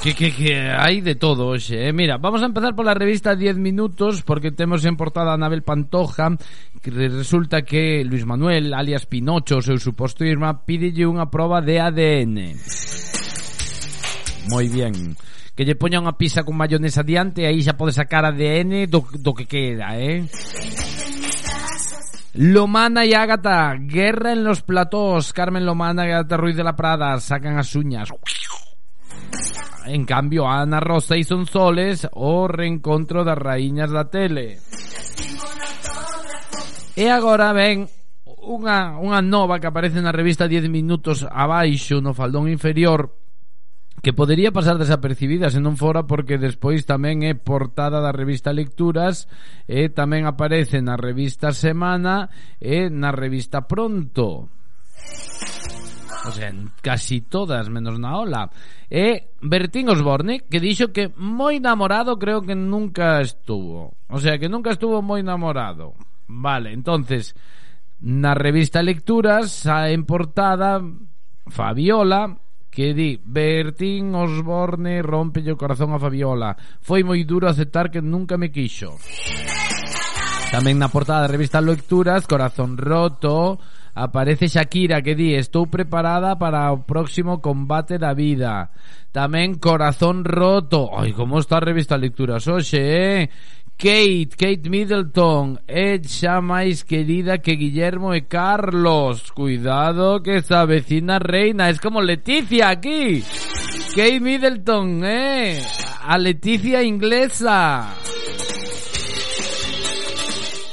Que, 0.03 0.13
que, 0.13 0.35
que 0.35 0.67
hai 0.67 0.99
de 0.99 1.15
todo 1.15 1.55
eh? 1.55 1.93
Mira, 1.95 2.19
vamos 2.19 2.43
a 2.43 2.51
empezar 2.51 2.75
pola 2.75 2.91
revista 2.91 3.39
10 3.39 3.55
minutos 3.55 4.19
porque 4.19 4.51
temos 4.51 4.83
en 4.83 4.99
portada 4.99 5.31
a 5.31 5.39
Anabel 5.39 5.63
Pantoja 5.63 6.35
que 6.83 6.91
resulta 6.91 7.61
que 7.61 8.03
Luis 8.03 8.25
Manuel, 8.27 8.75
alias 8.75 9.07
Pinocho, 9.07 9.63
seu 9.63 9.79
suposto 9.79 10.27
irmá, 10.27 10.67
pídelle 10.67 11.07
unha 11.07 11.31
proba 11.31 11.63
de 11.63 11.79
ADN. 11.79 12.35
Moi 14.51 14.67
bien. 14.67 15.15
Que 15.55 15.63
lle 15.63 15.79
poña 15.79 16.03
unha 16.03 16.19
pizza 16.19 16.43
con 16.43 16.59
mayonesa 16.59 16.99
diante 16.99 17.47
e 17.47 17.47
aí 17.47 17.63
xa 17.63 17.79
pode 17.79 17.95
sacar 17.95 18.27
ADN 18.27 18.91
do, 18.91 19.07
do 19.07 19.31
que 19.31 19.47
queda, 19.47 19.95
eh? 19.95 20.27
Lomana 22.35 23.07
y 23.07 23.15
Ágata, 23.15 23.71
guerra 23.79 24.35
en 24.35 24.43
los 24.43 24.67
platós. 24.67 25.31
Carmen 25.31 25.63
Lomana 25.63 26.03
y 26.03 26.11
Ágata 26.11 26.35
Ruiz 26.35 26.59
de 26.59 26.67
la 26.67 26.75
Prada 26.75 27.15
sacan 27.23 27.55
as 27.55 27.71
uñas. 27.79 28.11
en 29.85 30.05
cambio 30.05 30.47
Ana 30.47 30.79
Rosa 30.79 31.17
y 31.17 31.23
Sonsoles 31.23 32.07
o 32.13 32.47
reencontro 32.47 33.23
das 33.23 33.37
raíñas 33.37 33.91
da 33.91 34.09
tele. 34.09 34.59
E 36.93 37.09
agora 37.09 37.51
ven 37.53 37.89
unha, 38.43 38.99
unha 38.99 39.19
nova 39.23 39.57
que 39.57 39.67
aparece 39.67 40.03
na 40.03 40.11
revista 40.11 40.51
10 40.51 40.67
minutos 40.67 41.25
abaixo 41.25 42.03
no 42.03 42.13
faldón 42.13 42.51
inferior 42.51 43.15
que 44.03 44.11
podería 44.11 44.51
pasar 44.51 44.75
desapercibida 44.75 45.47
se 45.47 45.63
non 45.63 45.79
fora 45.79 46.03
porque 46.03 46.35
despois 46.35 46.83
tamén 46.83 47.23
é 47.23 47.39
portada 47.39 48.03
da 48.03 48.11
revista 48.11 48.51
Lecturas 48.51 49.31
e 49.63 49.87
tamén 49.87 50.27
aparece 50.27 50.83
na 50.83 50.99
revista 50.99 51.55
Semana 51.55 52.27
e 52.59 52.91
na 52.91 53.15
revista 53.15 53.63
Pronto 53.63 54.51
o 56.25 56.31
sea, 56.31 56.49
en 56.49 56.71
casi 56.81 57.21
todas 57.21 57.69
menos 57.69 57.99
na 57.99 58.17
ola. 58.17 58.49
E 58.89 59.35
Bertín 59.41 59.89
Osborne, 59.89 60.47
que 60.47 60.63
dixo 60.63 60.95
que 60.95 61.11
moi 61.19 61.59
namorado 61.59 62.15
creo 62.15 62.41
que 62.41 62.55
nunca 62.55 63.19
estuvo. 63.19 63.97
O 64.07 64.19
sea, 64.19 64.39
que 64.39 64.47
nunca 64.47 64.71
estuvo 64.71 65.03
moi 65.03 65.19
namorado. 65.21 65.93
Vale, 66.27 66.71
entonces, 66.71 67.35
na 67.99 68.33
revista 68.33 68.81
Lecturas 68.81 69.67
a 69.67 69.91
en 69.91 70.07
portada 70.07 70.79
Fabiola 71.47 72.39
que 72.73 72.93
di 72.93 73.21
Bertín 73.21 74.15
Osborne 74.15 75.03
rompe 75.05 75.45
o 75.45 75.59
corazón 75.59 75.93
a 75.93 76.01
Fabiola. 76.01 76.57
Foi 76.81 77.05
moi 77.05 77.21
duro 77.21 77.45
aceptar 77.45 77.93
que 77.93 78.01
nunca 78.01 78.33
me 78.33 78.49
quixo. 78.49 78.97
Tamén 80.49 80.81
na 80.81 80.89
portada 80.89 81.25
da 81.25 81.33
revista 81.33 81.61
Lecturas, 81.61 82.25
Corazón 82.25 82.77
Roto, 82.77 83.61
Aparece 83.93 84.47
Shakira 84.47 85.01
que 85.01 85.13
di 85.13 85.35
Estou 85.37 85.67
preparada 85.67 86.35
para 86.35 86.71
o 86.73 86.81
próximo 86.81 87.41
combate 87.41 87.97
da 87.97 88.13
vida 88.13 88.73
Tamén 89.13 89.61
Corazón 89.61 90.25
Roto. 90.25 90.89
Ai, 90.89 91.13
como 91.13 91.37
está 91.37 91.61
a 91.61 91.67
revista 91.69 92.01
Lecturas 92.01 92.49
hoxe, 92.49 92.81
eh? 92.81 93.29
Kate, 93.77 94.33
Kate 94.33 94.69
Middleton 94.69 95.61
é 95.67 96.01
xa 96.01 96.41
máis 96.41 96.81
querida 96.81 97.37
que 97.37 97.53
Guillermo 97.53 98.09
e 98.17 98.25
Carlos. 98.25 99.29
Cuidado 99.29 100.17
que 100.25 100.41
esa 100.41 100.65
vecina 100.65 101.19
reina. 101.19 101.69
Es 101.69 101.77
como 101.77 102.01
Leticia 102.01 102.69
aquí. 102.69 103.21
Kate 103.93 104.19
Middleton, 104.19 105.05
eh? 105.05 105.61
A 106.01 106.17
Leticia 106.17 106.81
inglesa. 106.81 107.93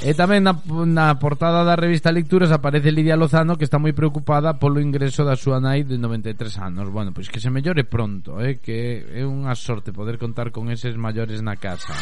E 0.01 0.17
tamén 0.17 0.41
na, 0.41 0.57
na 0.89 1.13
portada 1.21 1.61
da 1.61 1.77
revista 1.77 2.09
Lecturas 2.09 2.49
aparece 2.49 2.89
Lidia 2.89 3.21
Lozano 3.21 3.61
que 3.61 3.69
está 3.69 3.77
moi 3.77 3.93
preocupada 3.93 4.57
polo 4.57 4.81
ingreso 4.81 5.29
da 5.29 5.37
súa 5.37 5.61
nai 5.61 5.85
de 5.85 6.01
93 6.01 6.41
anos. 6.57 6.89
Bueno, 6.89 7.13
pois 7.13 7.29
que 7.29 7.37
se 7.37 7.53
mellore 7.53 7.85
pronto, 7.85 8.41
eh, 8.41 8.57
que 8.65 9.05
é 9.13 9.29
unha 9.29 9.53
sorte 9.53 9.93
poder 9.93 10.17
contar 10.17 10.57
con 10.57 10.73
eses 10.73 10.97
maiores 10.97 11.45
na 11.45 11.61
casa. 11.61 11.93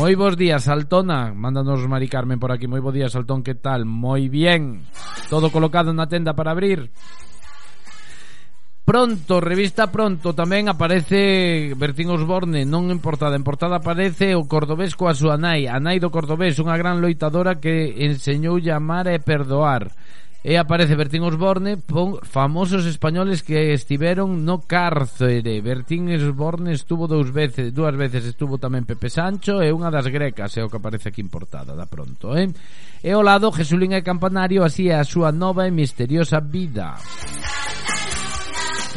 Moi 0.00 0.16
bons 0.16 0.40
días, 0.40 0.64
Saltona 0.64 1.36
Mándanos 1.36 1.84
Mari 1.84 2.08
Carmen 2.08 2.40
por 2.40 2.48
aquí 2.48 2.64
Moi 2.64 2.80
bo 2.80 2.96
días, 2.96 3.12
Saltón, 3.12 3.44
que 3.44 3.52
tal? 3.52 3.84
Moi 3.84 4.32
bien 4.32 4.88
Todo 5.28 5.52
colocado 5.52 5.92
na 5.92 6.08
tenda 6.08 6.32
para 6.32 6.56
abrir 6.56 6.88
Pronto, 8.92 9.40
revista 9.40 9.88
Pronto, 9.88 10.36
tamén 10.36 10.68
aparece 10.68 11.72
Bertín 11.80 12.12
Osborne, 12.12 12.68
non 12.68 12.92
en 12.92 13.00
portada, 13.00 13.40
en 13.40 13.40
portada 13.40 13.80
aparece 13.80 14.36
o 14.36 14.44
cordobés 14.44 14.92
coa 15.00 15.16
súa 15.16 15.40
nai, 15.40 15.64
a 15.64 15.80
nai 15.80 15.96
do 15.96 16.12
cordobés, 16.12 16.60
unha 16.60 16.76
gran 16.76 17.00
loitadora 17.00 17.56
que 17.56 17.88
enseñou 18.04 18.60
amar 18.68 19.08
e 19.08 19.16
perdoar. 19.16 19.96
E 20.44 20.60
aparece 20.60 20.92
Bertín 20.92 21.24
Osborne, 21.24 21.80
pon 21.80 22.20
famosos 22.20 22.84
españoles 22.84 23.40
que 23.40 23.72
estiveron 23.72 24.44
no 24.44 24.60
cárcere. 24.68 25.64
Bertín 25.64 26.12
Osborne 26.12 26.76
estuvo 26.76 27.08
dous 27.08 27.32
veces, 27.32 27.72
dúas 27.72 27.96
veces 27.96 28.28
estuvo 28.28 28.60
tamén 28.60 28.84
Pepe 28.84 29.08
Sancho 29.08 29.64
e 29.64 29.72
unha 29.72 29.88
das 29.88 30.04
grecas, 30.12 30.52
é 30.60 30.60
o 30.60 30.68
que 30.68 30.76
aparece 30.76 31.08
aquí 31.08 31.24
en 31.24 31.32
portada, 31.32 31.72
da 31.72 31.88
pronto, 31.88 32.36
eh? 32.36 32.52
E 33.00 33.08
ao 33.16 33.24
lado, 33.24 33.56
Jesulín 33.56 33.96
e 33.96 34.04
Campanario, 34.04 34.60
así 34.60 34.92
é 34.92 35.00
a 35.00 35.08
súa 35.08 35.32
nova 35.32 35.64
e 35.64 35.72
misteriosa 35.72 36.44
vida. 36.44 37.00
Música 37.00 37.81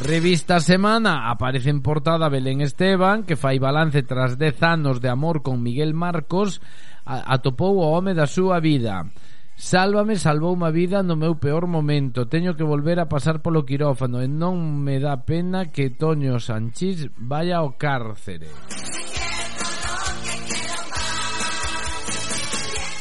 Revista 0.01 0.59
Semana 0.59 1.29
aparece 1.31 1.69
en 1.69 1.81
portada 1.81 2.29
Belén 2.29 2.59
Esteban 2.61 3.23
que 3.23 3.39
fai 3.39 3.59
balance 3.59 4.03
tras 4.03 4.37
10 4.37 4.63
anos 4.63 4.99
de 4.99 5.09
amor 5.09 5.41
con 5.41 5.63
Miguel 5.63 5.93
Marcos 5.93 6.59
atopou 7.05 7.79
o 7.79 7.87
home 7.95 8.13
da 8.13 8.27
súa 8.27 8.59
vida. 8.59 9.07
Sálvame 9.55 10.19
salvou 10.19 10.51
unha 10.51 10.67
vida 10.67 10.99
no 10.99 11.15
meu 11.15 11.39
peor 11.39 11.63
momento. 11.63 12.27
Teño 12.27 12.59
que 12.59 12.67
volver 12.67 12.99
a 12.99 13.07
pasar 13.07 13.39
polo 13.39 13.63
quirófano 13.63 14.19
E 14.19 14.27
non 14.27 14.83
me 14.83 14.99
dá 14.99 15.23
pena 15.23 15.71
que 15.71 15.95
Toño 15.95 16.43
Sanchís 16.43 17.07
vaya 17.15 17.63
ao 17.63 17.79
cárcere. 17.79 18.51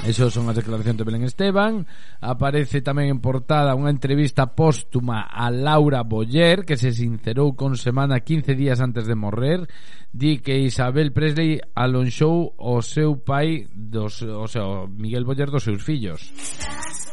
Eso 0.05 0.29
son 0.29 0.53
as 0.53 0.61
declaracións 0.61 1.01
de 1.01 1.09
Belén 1.09 1.25
Esteban. 1.25 1.89
Aparece 2.21 2.85
tamén 2.85 3.09
en 3.09 3.25
portada 3.25 3.73
unha 3.73 3.89
entrevista 3.89 4.53
póstuma 4.53 5.25
a 5.25 5.49
Laura 5.49 6.05
Boyer 6.05 6.69
Que 6.69 6.77
se 6.77 6.93
sincerou 6.93 7.57
con 7.57 7.81
semana 7.81 8.21
15 8.21 8.53
días 8.53 8.85
antes 8.85 9.09
de 9.09 9.17
morrer. 9.17 9.65
Di 10.13 10.45
que 10.45 10.61
Isabel 10.61 11.17
Presley 11.17 11.57
alonxou 11.73 12.53
o 12.61 12.85
seu 12.85 13.17
pai 13.17 13.65
dos, 13.73 14.21
O 14.21 14.45
sea, 14.45 14.85
Miguel 14.93 15.25
Boyer 15.25 15.49
dos 15.49 15.65
seus 15.65 15.81
fillos. 15.81 16.21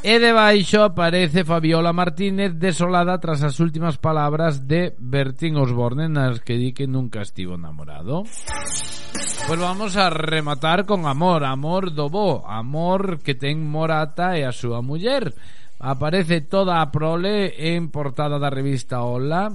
E 0.03 0.19
debaixo 0.19 0.83
aparece 0.83 1.47
Fabiola 1.47 1.95
Martínez 1.95 2.59
desolada 2.59 3.15
tras 3.23 3.39
as 3.39 3.63
últimas 3.63 3.95
palabras 3.95 4.67
de 4.67 4.91
Bertín 4.99 5.55
Osborne 5.55 6.11
Nas 6.11 6.43
que 6.43 6.59
di 6.59 6.75
que 6.75 6.91
nunca 6.91 7.23
estivo 7.23 7.55
enamorado. 7.55 8.27
Pois 9.47 9.59
vamos 9.59 9.97
a 9.97 10.09
rematar 10.09 10.85
con 10.85 11.05
amor, 11.05 11.43
amor 11.43 11.91
do 11.91 12.07
bo, 12.09 12.45
amor 12.47 13.19
que 13.19 13.35
ten 13.35 13.59
Morata 13.59 14.37
e 14.37 14.45
a 14.47 14.53
súa 14.53 14.79
muller. 14.79 15.33
Aparece 15.81 16.45
toda 16.45 16.79
a 16.79 16.87
prole 16.93 17.57
en 17.57 17.89
portada 17.89 18.37
da 18.37 18.53
revista 18.53 19.01
Hola 19.01 19.49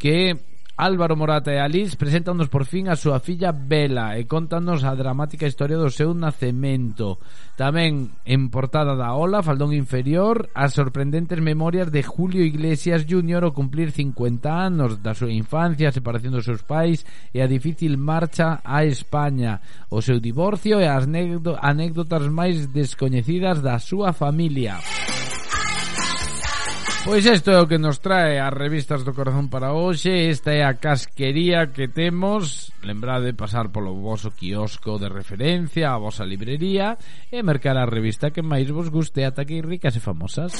que 0.00 0.55
Álvaro 0.76 1.16
Morata 1.16 1.48
e 1.52 1.58
Alice 1.58 1.96
presentannos 1.96 2.52
por 2.52 2.68
fin 2.68 2.92
a 2.92 3.00
súa 3.00 3.16
filla 3.16 3.48
Bela 3.48 4.20
e 4.20 4.28
contanos 4.28 4.84
a 4.84 4.92
dramática 4.92 5.48
historia 5.48 5.80
do 5.80 5.88
seu 5.88 6.12
nacemento. 6.12 7.16
Tamén 7.56 8.12
en 8.28 8.52
portada 8.52 8.92
da 8.92 9.16
Ola, 9.16 9.40
Faldón 9.40 9.72
Inferior, 9.72 10.52
as 10.52 10.76
sorprendentes 10.76 11.40
memorias 11.40 11.88
de 11.88 12.04
Julio 12.04 12.44
Iglesias 12.44 13.08
Jr. 13.08 13.48
ao 13.48 13.56
cumplir 13.56 13.88
50 13.88 14.52
anos 14.52 15.00
da 15.00 15.16
súa 15.16 15.32
infancia, 15.32 15.88
a 15.88 15.96
separación 15.96 16.36
dos 16.36 16.44
seus 16.44 16.60
pais 16.60 17.08
e 17.32 17.40
a 17.40 17.48
difícil 17.48 17.96
marcha 17.96 18.60
a 18.60 18.84
España, 18.84 19.64
o 19.88 20.04
seu 20.04 20.20
divorcio 20.20 20.76
e 20.76 20.84
as 20.84 21.08
anécdotas 21.08 22.28
máis 22.28 22.68
descoñecidas 22.68 23.64
da 23.64 23.80
súa 23.80 24.12
familia. 24.12 24.76
Pois 27.06 27.24
isto 27.24 27.54
é 27.54 27.62
o 27.62 27.70
que 27.70 27.78
nos 27.78 28.02
trae 28.02 28.42
as 28.42 28.50
revistas 28.50 29.06
do 29.06 29.14
corazón 29.14 29.46
para 29.46 29.70
hoxe. 29.70 30.26
Esta 30.26 30.50
é 30.50 30.66
a 30.66 30.74
casquería 30.74 31.70
que 31.70 31.86
temos. 31.86 32.74
Lembrade 32.82 33.30
pasar 33.30 33.70
polo 33.70 33.94
vosso 33.94 34.34
quiosco 34.34 34.98
de 34.98 35.06
referencia 35.06 35.94
A 35.94 36.02
vosa 36.02 36.26
librería 36.26 36.98
E 37.30 37.46
mercar 37.46 37.78
a 37.78 37.86
revista 37.86 38.34
que 38.34 38.42
máis 38.42 38.66
vos 38.74 38.90
guste 38.90 39.22
Ata 39.22 39.46
que 39.46 39.62
ricas 39.62 39.94
e 39.94 40.02
famosas. 40.02 40.50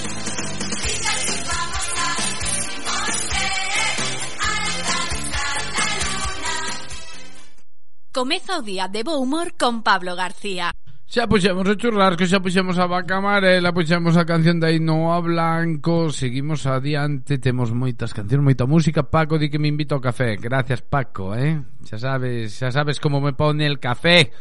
Comeza 8.15 8.55
o 8.55 8.63
día 8.63 8.87
de 8.87 9.03
bo 9.03 9.19
humor 9.19 9.59
con 9.59 9.83
Pablo 9.83 10.15
García. 10.15 10.71
Xa 11.07 11.31
puxemos 11.31 11.63
o 11.71 11.79
churrasco, 11.79 12.27
xa 12.27 12.43
puxemos 12.43 12.83
a 12.83 12.91
vaca 12.91 13.23
amarela, 13.23 13.71
puxemos 13.71 14.19
a 14.19 14.27
canción 14.27 14.59
de 14.59 14.75
Ainhoa 14.75 15.23
Blanco, 15.23 16.11
seguimos 16.11 16.67
adiante, 16.67 17.39
temos 17.39 17.71
moitas 17.71 18.11
cancións, 18.11 18.43
moita 18.43 18.67
música. 18.67 19.07
Paco 19.07 19.39
di 19.39 19.47
que 19.47 19.63
me 19.63 19.71
invito 19.71 19.95
ao 19.95 20.03
café. 20.03 20.35
Gracias, 20.35 20.83
Paco, 20.83 21.31
eh? 21.39 21.63
Xa 21.87 22.03
sabes, 22.03 22.59
xa 22.59 22.75
sabes 22.75 22.99
como 22.99 23.23
me 23.23 23.39
pone 23.39 23.71
el 23.71 23.79
café. 23.79 24.35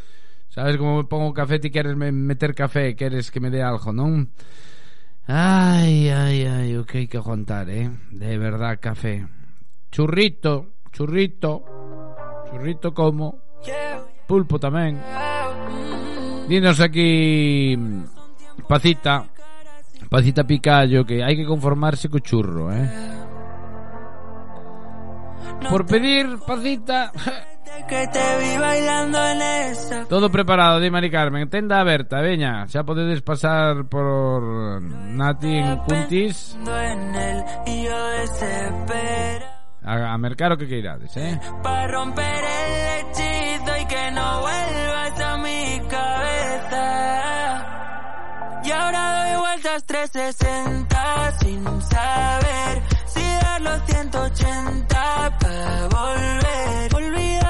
Sabes 0.49 0.81
como 0.81 0.97
me 0.97 1.05
pongo 1.05 1.29
o 1.29 1.37
café, 1.37 1.61
ti 1.61 1.69
queres 1.69 1.93
me 1.93 2.09
meter 2.09 2.57
café, 2.57 2.97
queres 2.97 3.29
que 3.29 3.37
me 3.37 3.53
dé 3.53 3.61
algo, 3.61 3.93
non? 3.93 4.33
Ai, 5.29 6.09
ai, 6.09 6.49
ai, 6.49 6.69
o 6.81 6.81
que 6.81 7.05
hai 7.05 7.05
que 7.05 7.21
aguantar, 7.21 7.69
eh? 7.69 7.93
De 8.09 8.41
verdad, 8.41 8.81
café. 8.81 9.21
Churrito, 9.93 10.81
churrito, 10.89 11.61
churrito 12.49 12.89
como. 12.89 13.53
Pulpo 14.25 14.57
tamén. 14.57 14.97
Dinos 16.47 16.79
aquí 16.79 17.77
Pacita 18.67 19.25
Pacita 20.09 20.43
Picallo 20.43 21.03
que 21.05 21.23
hai 21.23 21.35
que 21.35 21.45
conformarse 21.45 22.09
co 22.09 22.19
churro, 22.19 22.71
eh? 22.71 22.87
Por 25.69 25.85
pedir, 25.85 26.37
Pacita 26.45 27.11
que 27.89 28.07
te 28.07 28.25
vi 28.39 28.57
bailando 28.57 29.17
en 29.25 29.41
esa 29.41 30.05
Todo 30.05 30.29
preparado, 30.29 30.79
di 30.79 30.89
Mari 30.89 31.09
Carmen 31.09 31.49
Tenda 31.49 31.79
aberta, 31.79 32.21
veña 32.21 32.65
Xa 32.67 32.85
podedes 32.85 33.21
pasar 33.21 33.85
por 33.89 34.81
Nati 34.81 35.57
en 35.57 35.77
Cuntis 35.83 36.57
a, 39.85 40.13
a 40.13 40.17
mercar 40.17 40.51
o 40.51 40.57
que 40.57 40.67
queirades, 40.67 41.15
eh? 41.17 41.39
Para 41.61 41.87
romper 41.87 42.41
el 42.41 43.05
hechizo 43.05 43.77
y 43.77 43.85
que 43.85 44.11
no 44.11 44.41
vuelvas 44.41 45.04
Y 48.65 48.71
ahora 48.71 49.25
doy 49.27 49.39
vueltas 49.41 49.83
360 49.85 51.39
sin 51.39 51.63
saber 51.83 52.81
si 53.05 53.21
dar 53.21 53.61
los 53.61 53.81
180 53.85 55.37
para 55.39 55.87
volver. 55.89 57.44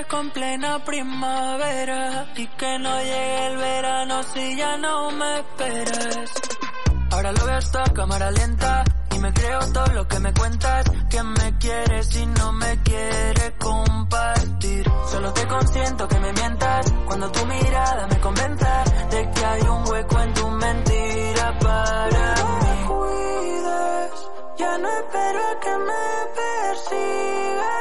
Aire 0.00 0.08
fresco 0.08 0.20
en 0.20 0.30
plena 0.30 0.84
primavera 0.84 2.26
y 2.36 2.46
que 2.46 2.78
no 2.78 2.98
llegue 3.00 3.46
el 3.46 3.56
verano 3.56 4.22
si 4.22 4.56
ya 4.56 4.76
no 4.78 5.10
me 5.10 5.38
esperas. 5.40 6.30
Ahora 7.10 7.32
lo 7.32 7.44
veo 7.44 7.56
hasta 7.56 7.84
cámara 7.92 8.30
lenta 8.30 8.84
y 9.14 9.18
me 9.18 9.32
creo 9.32 9.60
todo 9.72 9.86
lo 9.94 10.08
que 10.08 10.20
me 10.20 10.32
cuentas, 10.32 10.84
que 11.10 11.22
me 11.22 11.58
quieres 11.58 12.16
y 12.16 12.26
no 12.26 12.52
me 12.52 12.82
quieres 12.82 13.52
compartir. 13.58 14.90
Solo 15.10 15.32
te 15.32 15.46
consiento 15.46 16.08
que 16.08 16.20
me 16.20 16.32
mientas 16.32 16.92
cuando 17.06 17.30
tu 17.30 17.44
mirada 17.46 18.06
me 18.06 18.20
convenza 18.20 18.84
de 19.10 19.30
que 19.30 19.44
hay 19.44 19.62
un 19.62 19.88
hueco 19.88 20.20
en 20.20 20.34
tu 20.34 20.50
mentira 20.50 21.58
para 21.58 22.34
mí. 22.34 22.86
cuides, 22.86 24.30
ya 24.56 24.78
no 24.78 24.88
espero 24.88 25.40
a 25.46 25.60
que 25.60 25.78
me 25.78 26.26
persigas. 26.36 27.79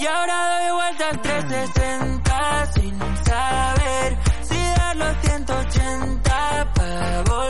Y 0.00 0.06
ahora 0.06 0.60
doy 0.60 0.72
vueltas 0.72 1.22
360 1.22 2.72
sin 2.72 2.98
saber 3.22 4.16
si 4.40 4.56
dar 4.56 4.96
los 4.96 5.16
180 5.20 6.72
para 6.74 7.22
volver. 7.24 7.49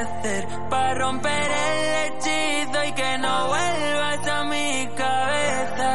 Hacer 0.00 0.46
para 0.70 0.94
romper 0.94 1.50
el 1.50 2.14
hechizo 2.14 2.84
y 2.84 2.92
que 2.92 3.18
no 3.18 3.48
vuelvas 3.48 4.26
a 4.26 4.44
mi 4.44 4.88
cabeza. 4.96 5.92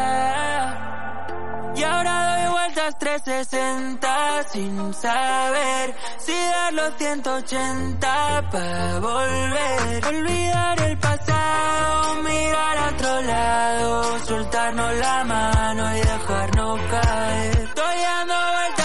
Y 1.76 1.84
ahora 1.84 2.38
doy 2.38 2.52
vueltas 2.52 2.98
360 2.98 4.44
sin 4.52 4.94
saber 4.94 5.96
si 6.18 6.34
dar 6.34 6.74
los 6.74 6.96
180 6.98 8.50
para 8.52 9.00
volver. 9.00 10.06
Olvidar 10.06 10.82
el 10.82 10.98
pasado, 10.98 12.16
mirar 12.24 12.78
a 12.78 12.88
otro 12.90 13.22
lado, 13.22 14.20
soltarnos 14.26 14.96
la 14.96 15.24
mano 15.24 15.98
y 15.98 16.00
dejarnos 16.00 16.82
caer. 16.82 17.58
Estoy 17.58 18.02
dando 18.02 18.34
vueltas 18.34 18.77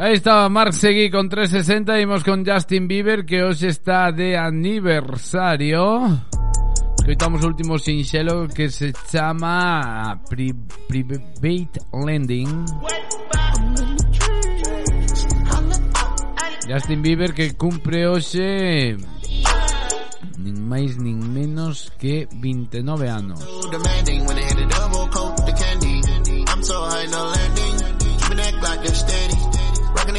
Aí 0.00 0.14
estaba 0.14 0.48
Mark 0.48 0.72
Seguí 0.72 1.10
con 1.10 1.28
360 1.28 1.98
e 1.98 2.00
imos 2.00 2.24
con 2.24 2.42
Justin 2.42 2.88
Bieber 2.88 3.26
que 3.26 3.44
hoxe 3.44 3.68
está 3.68 4.10
de 4.10 4.34
aniversario. 4.34 6.24
Escoitamos 6.96 7.44
o 7.44 7.48
último 7.48 7.76
sinxelo 7.76 8.48
que 8.48 8.70
se 8.70 8.94
chama 9.12 10.16
Pri 10.24 10.56
Private 10.88 11.84
Lending. 11.92 12.64
Justin 16.64 17.02
Bieber 17.02 17.34
que 17.34 17.52
cumpre 17.52 18.08
hoxe 18.08 18.96
nin 20.40 20.56
máis 20.64 20.96
nin 20.96 21.20
menos 21.20 21.92
que 22.00 22.24
29 22.40 23.04
anos. 23.04 23.44
I'm 26.48 26.64
so 26.64 26.80
landing. 26.88 27.80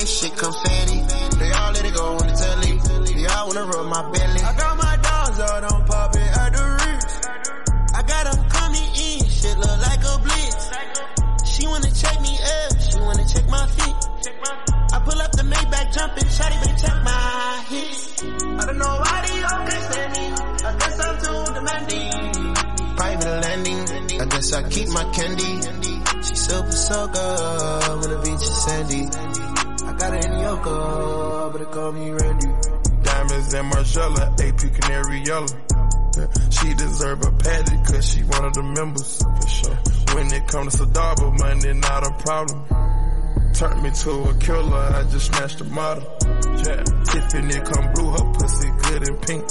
This 0.02 0.19
shit 0.19 0.36
confetti. 0.36 0.98
They 1.38 1.52
all 1.52 1.72
let 1.73 1.86
it 1.86 1.94
go 1.94 2.06
on 2.18 2.26
the 2.26 2.34
telly. 2.34 2.73
They 3.14 3.26
all 3.28 3.48
wanna 3.48 3.65
rub 3.65 3.86
my 3.86 4.02
belly. 4.11 4.41
I 4.41 4.53
got 4.57 4.78
my 4.78 4.95
dogs 4.98 5.40
out 5.40 5.64
on 5.72 5.86
pop 5.86 6.15
it 6.15 6.32
at 6.41 6.49
the 6.57 6.64
Ritz. 6.82 7.14
I 7.94 8.02
got 8.02 8.23
them 8.26 8.41
coming 8.49 8.90
in. 8.98 9.19
Shit 9.30 9.57
look 9.57 9.78
like 9.88 10.02
a 10.02 10.15
blitz. 10.26 10.64
She 11.52 11.68
wanna 11.68 11.91
check 11.94 12.18
me 12.22 12.34
up. 12.34 12.72
She 12.82 12.98
wanna 12.99 13.26
check 13.30 13.45
my 13.48 13.65
feet. 13.78 13.98
I 14.94 14.98
pull 15.06 15.22
up 15.22 15.32
the 15.34 15.44
Maybach 15.44 15.94
jumping. 15.94 16.30
Shawty 16.36 16.57
better 16.61 16.80
check 16.82 16.98
my 17.06 17.65
hits. 17.69 18.23
I 18.23 18.65
don't 18.65 18.78
know 18.78 18.95
why 19.06 19.18
they 19.28 19.38
all 19.49 19.61
can't 19.69 19.86
stand 19.86 20.11
me. 20.18 20.26
I 20.65 20.72
guess 20.82 20.98
I'm 21.06 21.15
too 21.22 21.53
demanding 21.53 22.41
private 22.98 23.41
landing. 23.45 24.22
I 24.22 24.26
guess 24.26 24.53
I 24.53 24.69
keep 24.69 24.90
my 24.90 25.06
candy. 25.14 25.53
She 26.26 26.36
super 26.36 26.72
so 26.72 27.07
good 27.07 28.10
the 28.10 28.18
beach 28.23 28.45
is 28.49 28.64
sandy. 28.65 29.61
I 29.92 29.98
got 29.98 30.14
it 30.14 30.26
in 30.26 30.32
Yoko, 30.32 31.52
but 31.52 31.58
they 31.58 31.66
call 31.66 31.92
me 31.92 32.12
Randy. 32.12 32.48
Diamonds 33.04 33.54
and 33.54 33.68
Marcella, 33.68 34.36
AP 34.40 34.60
Canary 34.80 35.20
Yellow. 35.26 35.48
She 36.50 36.74
deserve 36.76 37.26
a 37.26 37.32
patty 37.32 37.76
cause 37.84 38.08
she 38.08 38.24
one 38.24 38.46
of 38.46 38.54
the 38.54 38.64
members. 38.64 39.22
For 39.22 39.48
sure. 39.50 39.76
When 40.16 40.32
it 40.32 40.48
comes 40.48 40.78
to 40.78 40.86
Sadaba, 40.86 41.38
money 41.38 41.74
not 41.74 42.08
a 42.08 42.12
problem. 42.24 42.64
Turned 43.54 43.84
me 43.84 43.92
to 43.92 44.12
a 44.12 44.34
killer, 44.40 44.78
I 44.78 45.04
just 45.12 45.26
smashed 45.28 45.60
the 45.60 45.66
model. 45.66 46.04
Yeah, 46.64 46.84
Tiffany 47.12 47.60
come 47.60 47.92
blue, 47.94 48.12
her 48.12 48.32
pussy 48.32 48.70
good 48.88 49.08
and 49.10 49.22
pink. 49.28 49.44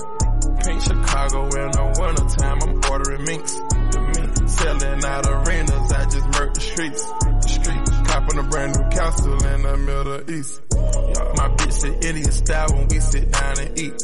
Pink 0.65 0.81
Chicago 0.81 1.45
in 1.53 1.69
the 1.69 1.85
winter 2.01 2.29
time, 2.41 2.59
I'm 2.63 2.81
ordering 2.91 3.25
minks. 3.25 3.55
The 3.93 4.01
mink 4.17 4.49
selling 4.49 5.05
out 5.05 5.27
arenas, 5.29 5.93
I 5.93 6.05
just 6.05 6.27
murked 6.33 6.55
the 6.55 6.61
streets. 6.61 7.05
The 7.05 7.49
streets, 7.49 7.80
copping 8.11 8.39
a 8.39 8.43
brand 8.43 8.77
new 8.77 8.89
castle 8.91 9.47
in 9.47 9.63
the 9.63 9.77
Middle 9.77 10.31
East. 10.31 10.61
My 11.39 11.49
bitch 11.55 11.73
sit 11.73 12.05
Indian 12.05 12.33
style 12.33 12.69
when 12.75 12.89
we 12.89 12.99
sit 12.99 13.31
down 13.31 13.59
and 13.61 13.79
eat. 13.79 13.95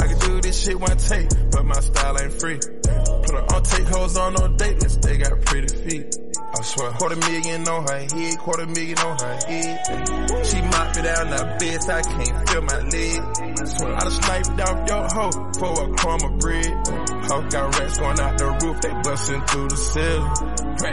I 0.00 0.06
can 0.08 0.18
do 0.18 0.40
this 0.40 0.64
shit 0.64 0.78
one 0.78 0.96
take, 0.96 1.28
but 1.52 1.64
my 1.64 1.80
style 1.80 2.18
ain't 2.18 2.32
free. 2.32 2.58
Put 2.58 3.30
her 3.30 3.54
on 3.54 3.62
take 3.62 3.86
hoes 3.86 4.16
on 4.16 4.34
no 4.34 4.48
date 4.48 4.82
list, 4.82 5.02
they 5.02 5.16
got 5.18 5.40
pretty 5.42 5.68
feet. 5.68 6.16
I 6.54 6.62
swear, 6.62 6.90
quarter 6.92 7.16
million 7.16 7.66
on 7.68 7.86
her 7.88 7.98
head, 7.98 8.38
quarter 8.38 8.66
million 8.66 8.98
on 8.98 9.18
her 9.18 9.38
head. 9.46 10.46
She 10.46 10.60
mopped 10.60 10.96
me 10.96 11.02
down 11.02 11.30
bed, 11.58 11.82
so 11.82 11.92
I 11.92 12.02
can't 12.02 12.48
feel 12.48 12.62
my 12.62 12.78
leg. 12.78 13.20
I 13.20 14.00
done 14.00 14.10
sniped 14.10 14.60
off 14.60 14.88
your 14.88 15.08
hoe 15.08 15.52
for 15.58 15.72
a 15.84 15.96
crumb 15.96 16.22
of 16.24 16.38
bread. 16.40 17.11
Got 17.32 17.78
rats 17.78 17.98
going 17.98 18.20
out 18.20 18.38
the 18.38 18.44
roof, 18.62 18.80
they 18.82 18.92
busting 19.02 19.40
through 19.46 19.68
the 19.68 19.76
ceiling. 19.76 20.32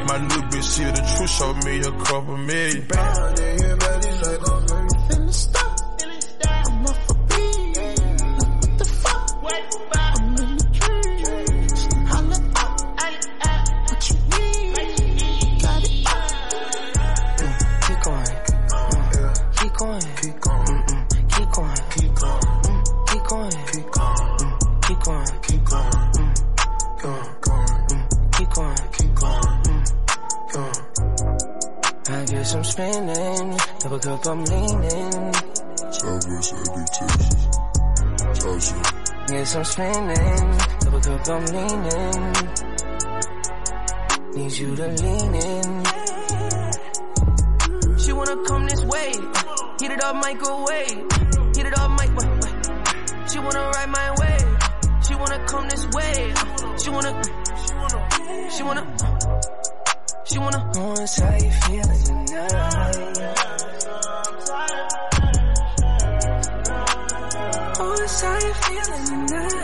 My 0.08 0.18
new 0.20 0.42
bitch, 0.50 0.76
she 0.76 0.84
the 0.84 1.04
truth, 1.18 1.30
showed 1.30 1.64
me 1.66 1.80
a 1.80 1.92
couple 2.06 2.38
million. 2.38 2.88
Guess 32.50 32.56
I'm 32.56 32.64
spinning. 32.64 33.58
Double 33.78 34.00
cup, 34.00 34.26
I'm 34.26 34.44
leaning. 34.44 35.34
Southwest 35.92 36.54
Eddie, 36.58 36.86
Texas. 36.98 37.48
Tulsa. 38.42 38.76
Guess 39.28 39.56
I'm 39.56 39.64
spinning. 39.66 40.58
Double 40.80 41.00
cup, 41.00 41.30
I'm 41.30 41.46
leaning. 41.46 42.22
Need 44.34 44.54
you 44.58 44.76
to 44.76 44.88
lean 44.88 45.36
in. 45.36 45.84
She 48.00 48.14
wanna 48.14 48.44
come 48.48 48.66
this 48.66 48.84
way. 48.84 49.12
Heat 49.80 49.92
it 49.92 50.04
up, 50.04 50.16
microwave. 50.16 51.06
Heat 51.56 51.68
it 51.68 51.78
up, 51.78 51.92
mic. 52.02 52.10
Wait, 52.18 52.30
wait. 52.42 52.56
She 53.30 53.38
wanna 53.38 53.70
ride 53.76 53.90
my 53.90 54.10
way. 54.22 54.38
She 55.08 55.14
wanna 55.14 55.46
come 55.46 55.70
this 55.70 55.86
way. 55.94 56.34
She 56.82 56.90
wanna. 56.90 57.22
She 57.62 57.74
wanna. 57.76 58.50
She 58.50 58.64
wanna. 58.64 59.09
Oh, 60.32 60.48
it's 61.02 61.18
how 61.20 61.36
you 61.38 61.50
feeling 61.50 62.04
tonight. 62.04 62.50
It's 68.02 68.22
how 68.22 68.38
you 68.38 68.54
feeling 68.54 69.06
tonight. 69.06 69.60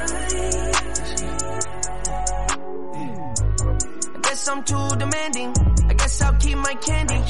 I 4.16 4.20
guess 4.24 4.48
I'm 4.48 4.64
too 4.64 4.90
demanding. 4.98 5.54
I 5.88 5.94
guess 5.94 6.22
I'll 6.24 6.34
keep 6.34 6.58
my 6.58 6.74
candy. 6.74 7.22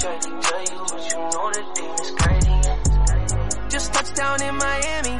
Just 3.69 3.93
touched 3.93 4.15
down 4.15 4.41
in 4.43 4.55
Miami. 4.55 5.19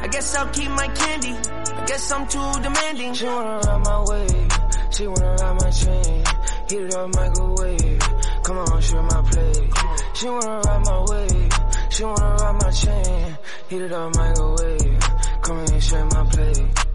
I 0.00 0.08
guess 0.10 0.34
I'll 0.34 0.48
keep 0.48 0.70
my 0.70 0.88
candy. 0.88 1.36
I 1.36 1.84
guess 1.86 2.10
I'm 2.10 2.26
too 2.26 2.52
demanding. 2.60 3.14
She 3.14 3.26
wanna 3.26 3.60
ride 3.60 3.84
my 3.84 4.04
way. 4.08 4.48
She 4.90 5.06
wanna 5.06 5.36
ride 5.36 5.60
my 5.62 5.70
chain. 5.70 6.24
Heat 6.70 6.82
it 6.82 6.94
up, 6.94 7.12
microwave. 7.16 7.98
Come 8.44 8.58
on, 8.58 8.80
share 8.80 9.02
my 9.02 9.22
plate. 9.22 9.72
She 10.14 10.26
wanna 10.28 10.60
ride 10.60 10.84
my 10.84 11.04
way. 11.10 11.48
She 11.90 12.04
wanna 12.04 12.36
ride 12.36 12.62
my 12.62 12.70
chain. 12.70 13.38
Heat 13.68 13.82
it 13.82 13.92
up, 13.92 14.14
microwave. 14.14 14.98
Come 15.42 15.58
and 15.58 15.82
share 15.82 16.04
my 16.04 16.24
plate. 16.26 16.89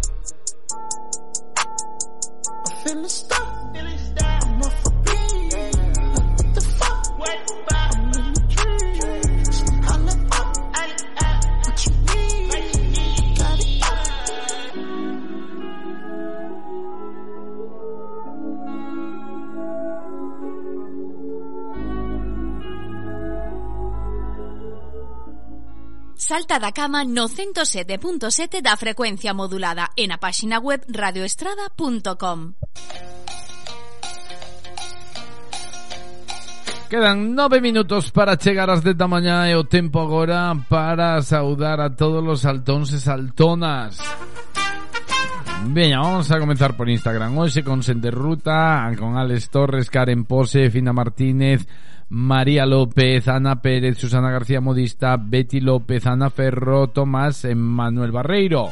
Salta 26.26 26.58
da 26.58 26.72
cama 26.72 27.06
no 27.06 27.30
107.7 27.30 28.58
da 28.66 28.74
frecuencia 28.82 29.38
modulada 29.38 29.94
en 29.94 30.10
a 30.10 30.18
páxina 30.18 30.58
web 30.58 30.82
radioestrada.com. 30.90 32.58
Quedan 36.90 37.38
nove 37.38 37.62
minutos 37.62 38.10
para 38.10 38.42
chegar 38.42 38.74
ás 38.74 38.82
10 38.82 38.98
da 38.98 39.06
mañá 39.06 39.46
e 39.46 39.54
o 39.54 39.70
tempo 39.70 40.02
agora 40.02 40.50
para 40.66 41.22
saudar 41.22 41.78
a 41.78 41.94
todos 41.94 42.26
os 42.26 42.42
saltóns 42.42 42.90
e 42.90 42.98
saltonas. 42.98 44.02
Veña, 45.70 46.02
vamos 46.02 46.34
a 46.34 46.42
comenzar 46.42 46.74
por 46.74 46.90
Instagram 46.90 47.38
hoxe 47.38 47.62
con 47.62 47.86
Sender 47.86 48.18
Ruta, 48.18 48.90
con 48.98 49.14
Alex 49.14 49.54
Torres, 49.54 49.94
Karen 49.94 50.26
Pose, 50.26 50.74
Fina 50.74 50.90
Martínez, 50.90 51.70
María 52.10 52.66
López, 52.66 53.28
Ana 53.28 53.62
Pérez, 53.62 53.98
Susana 53.98 54.32
García 54.32 54.62
Modista, 54.62 55.18
Betty 55.18 55.60
López, 55.60 56.06
Ana 56.06 56.30
Ferro, 56.30 56.88
Tomás 56.88 57.46
Manuel 57.56 58.12
Barreiro. 58.12 58.70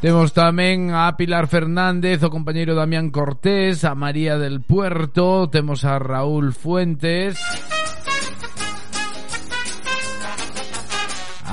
Temos 0.00 0.32
tamén 0.32 0.96
a 0.96 1.12
Pilar 1.20 1.44
Fernández, 1.44 2.24
o 2.24 2.32
compañeiro 2.32 2.72
Damián 2.72 3.12
Cortés, 3.12 3.84
a 3.84 3.92
María 3.92 4.40
del 4.40 4.64
Puerto, 4.64 5.52
temos 5.52 5.84
a 5.84 6.00
Raúl 6.00 6.56
Fuentes, 6.56 7.36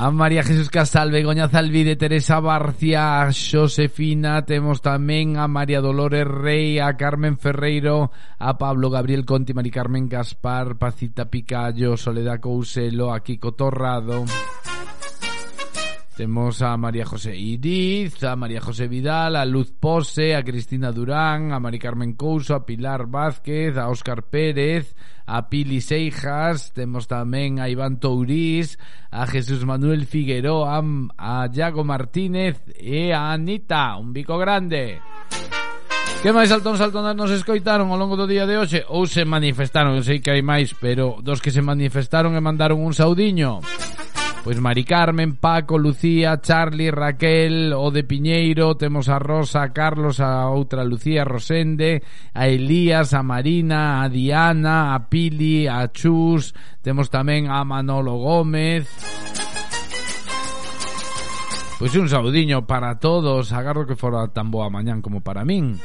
A 0.00 0.12
María 0.12 0.44
Jesús 0.44 0.70
Casal, 0.70 1.10
Begoña 1.10 1.48
Zalvide, 1.48 1.96
Teresa 1.96 2.38
Barcia, 2.38 3.20
a 3.20 3.32
Xosefina, 3.34 4.46
temos 4.46 4.78
tamén 4.78 5.34
a 5.34 5.50
María 5.50 5.82
Dolores 5.82 6.22
Rey, 6.22 6.78
a 6.78 6.94
Carmen 6.94 7.34
Ferreiro, 7.34 8.14
a 8.38 8.54
Pablo 8.54 8.94
Gabriel 8.94 9.26
Conti, 9.26 9.50
Mari 9.58 9.74
Carmen 9.74 10.06
Gaspar, 10.06 10.78
Pacita 10.78 11.26
Picayo, 11.26 11.98
Soledad 11.98 12.38
Couselo, 12.38 13.10
a 13.10 13.26
Kiko 13.26 13.58
Torrado... 13.58 14.22
Temos 16.18 16.62
a 16.62 16.76
María 16.76 17.06
José 17.06 17.36
Iriz, 17.36 18.24
a 18.24 18.34
María 18.34 18.60
José 18.60 18.88
Vidal, 18.88 19.36
a 19.36 19.44
Luz 19.44 19.70
Pose, 19.70 20.34
a 20.34 20.42
Cristina 20.42 20.90
Durán, 20.90 21.52
a 21.52 21.60
Mari 21.60 21.78
Carmen 21.78 22.14
Couso, 22.14 22.56
a 22.56 22.66
Pilar 22.66 23.06
Vázquez, 23.06 23.76
a 23.76 23.86
Óscar 23.86 24.24
Pérez, 24.24 24.96
a 25.26 25.48
Pili 25.48 25.80
Seijas, 25.80 26.74
temos 26.74 27.06
tamén 27.06 27.62
a 27.62 27.70
Iván 27.70 28.02
Tourís, 28.02 28.82
a 29.14 29.30
Jesús 29.30 29.62
Manuel 29.62 30.10
Figueroa, 30.10 30.82
a 31.14 31.46
Iago 31.54 31.86
Martínez 31.86 32.66
e 32.74 33.14
a 33.14 33.30
Anita, 33.30 33.94
un 33.94 34.10
bico 34.10 34.42
grande. 34.42 34.98
Que 36.18 36.34
máis 36.34 36.50
saltón 36.50 36.74
saltonas 36.82 37.14
nos 37.14 37.30
escoitaron 37.30 37.94
ao 37.94 38.00
longo 38.00 38.18
do 38.18 38.26
día 38.26 38.42
de 38.42 38.58
hoxe 38.58 38.82
ou 38.90 39.06
se 39.06 39.22
manifestaron, 39.22 39.94
eu 39.94 40.02
sei 40.02 40.18
que 40.18 40.34
hai 40.34 40.42
máis, 40.42 40.74
pero 40.74 41.22
dos 41.22 41.38
que 41.38 41.54
se 41.54 41.62
manifestaron 41.62 42.34
e 42.34 42.42
mandaron 42.42 42.82
un 42.82 42.90
saudiño. 42.90 43.62
Pois 44.44 44.60
Mari 44.60 44.84
Carmen, 44.84 45.36
Paco, 45.36 45.76
Lucía, 45.76 46.40
Charlie, 46.40 46.90
Raquel, 46.90 47.72
o 47.76 47.90
de 47.90 48.04
Piñeiro, 48.04 48.76
temos 48.76 49.08
a 49.08 49.18
Rosa, 49.18 49.62
a 49.62 49.72
Carlos, 49.72 50.20
a 50.20 50.48
outra 50.48 50.84
Lucía 50.84 51.24
Rosende, 51.24 52.02
a 52.32 52.48
Elías, 52.48 53.12
a 53.12 53.22
Marina, 53.22 54.02
a 54.02 54.08
Diana, 54.08 54.94
a 54.94 55.08
Pili, 55.10 55.66
a 55.68 55.92
Chus, 55.92 56.54
temos 56.80 57.10
tamén 57.12 57.52
a 57.52 57.60
Manolo 57.66 58.16
Gómez. 58.16 58.88
Pois 61.78 61.94
un 61.94 62.08
saudiño 62.08 62.66
para 62.66 62.98
todos, 62.98 63.52
agarro 63.52 63.86
que 63.86 63.94
fora 63.94 64.26
tan 64.34 64.50
boa 64.50 64.66
mañán 64.66 64.98
como 64.98 65.20
para 65.20 65.44
min. 65.44 65.78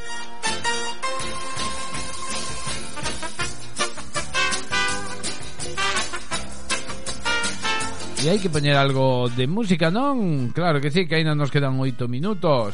E 8.24 8.32
hai 8.32 8.40
que 8.40 8.48
poñer 8.48 8.80
algo 8.80 9.28
de 9.28 9.52
música, 9.52 9.92
non? 9.92 10.48
Claro 10.56 10.80
que 10.80 10.88
sí, 10.88 11.04
que 11.04 11.20
ainda 11.20 11.36
nos 11.36 11.52
quedan 11.52 11.76
oito 11.76 12.08
minutos. 12.08 12.72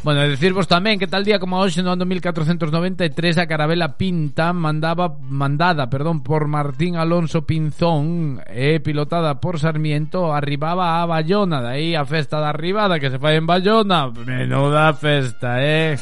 Bueno, 0.00 0.24
e 0.24 0.32
decirvos 0.32 0.64
tamén 0.64 0.96
que 0.96 1.04
tal 1.04 1.20
día 1.20 1.36
como 1.36 1.60
hoxe 1.60 1.84
no 1.84 1.92
ano 1.92 2.08
1493 2.08 3.12
a 3.36 3.44
Carabela 3.44 4.00
Pinta 4.00 4.56
mandaba 4.56 5.12
mandada, 5.20 5.92
perdón, 5.92 6.24
por 6.24 6.48
Martín 6.48 6.96
Alonso 6.96 7.44
Pinzón 7.44 8.40
e 8.48 8.80
pilotada 8.80 9.36
por 9.36 9.60
Sarmiento 9.60 10.32
arribaba 10.32 11.04
a 11.04 11.06
Bayona, 11.06 11.60
de 11.60 11.68
aí 11.76 11.88
a 11.92 12.08
festa 12.08 12.40
da 12.40 12.56
arribada 12.56 12.96
que 12.96 13.12
se 13.12 13.20
fai 13.20 13.36
en 13.36 13.44
Bayona. 13.44 14.08
Menuda 14.08 14.96
festa, 14.96 15.60
eh. 15.60 16.00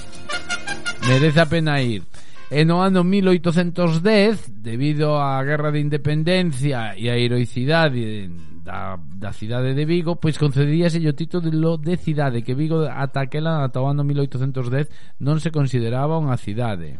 Merece 1.11 1.43
a 1.43 1.51
pena 1.51 1.82
ir. 1.82 2.07
E 2.51 2.64
no 2.64 2.82
ano 2.82 3.06
1810, 3.06 4.59
debido 4.59 5.14
á 5.14 5.39
Guerra 5.47 5.70
de 5.70 5.78
Independencia 5.86 6.98
e 6.98 7.06
a 7.06 7.14
heroicidade 7.14 8.27
da, 8.66 8.98
da 8.98 9.31
cidade 9.31 9.70
de 9.70 9.86
Vigo, 9.86 10.18
pois 10.18 10.35
concedíase 10.35 10.98
o 11.06 11.14
título 11.14 11.78
de 11.78 11.94
cidade, 11.94 12.43
que 12.43 12.59
Vigo 12.59 12.82
ata 12.90 13.22
aquela, 13.22 13.62
ata 13.62 13.78
o 13.78 13.86
ano 13.86 14.02
1810, 14.02 14.90
non 15.22 15.39
se 15.39 15.55
consideraba 15.55 16.18
unha 16.18 16.35
cidade. 16.35 16.98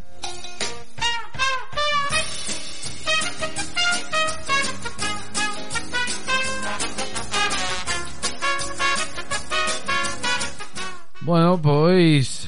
Bueno, 11.27 11.59
pois 11.59 12.40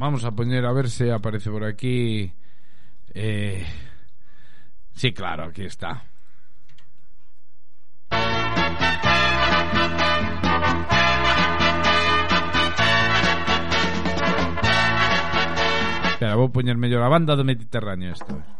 vamos 0.00 0.24
a 0.24 0.32
poñer 0.32 0.64
a 0.64 0.72
ver 0.72 0.88
se 0.88 1.12
aparece 1.12 1.50
por 1.50 1.62
aquí. 1.62 2.32
Eh... 3.12 3.66
Sí, 4.94 5.12
claro, 5.12 5.44
aquí 5.44 5.64
está. 5.64 6.04
Espera, 16.12 16.36
vou 16.36 16.48
poñer 16.48 16.76
mellor 16.76 17.02
a 17.04 17.08
banda 17.08 17.36
do 17.36 17.44
Mediterráneo 17.44 18.12
isto. 18.12 18.59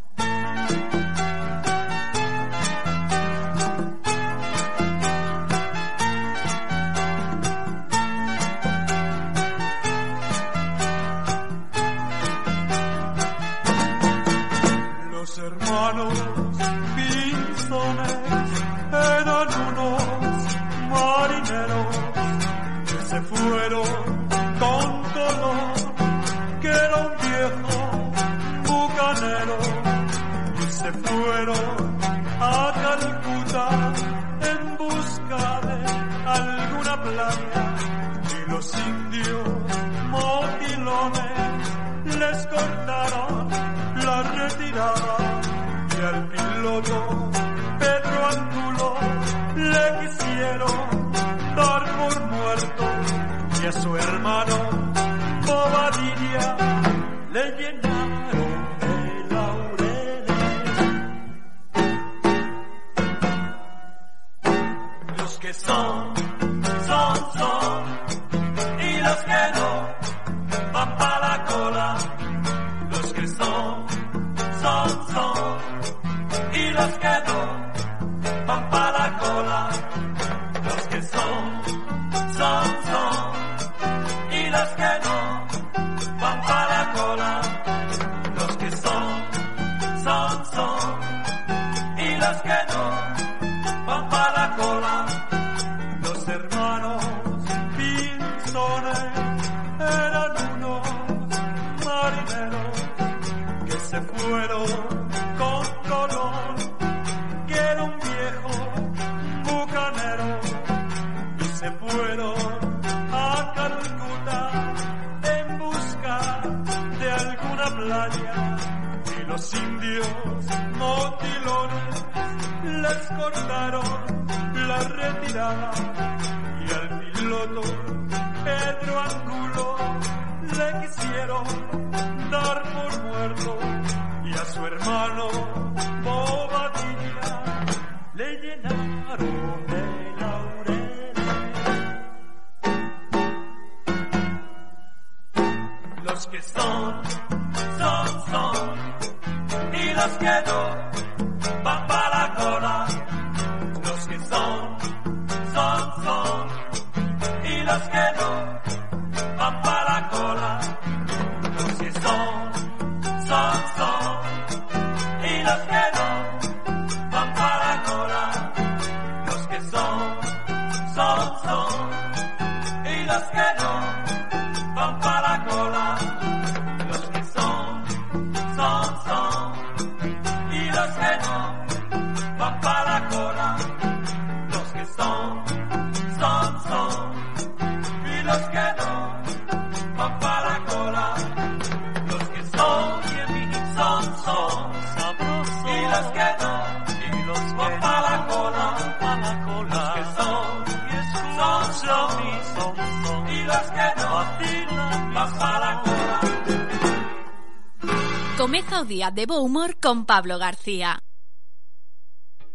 Comeza 208.36 208.80
o 208.80 208.84
día 208.84 209.10
de 209.10 209.26
bo 209.26 209.42
humor 209.42 209.76
con 209.78 210.06
Pablo 210.06 210.38
García. 210.38 210.98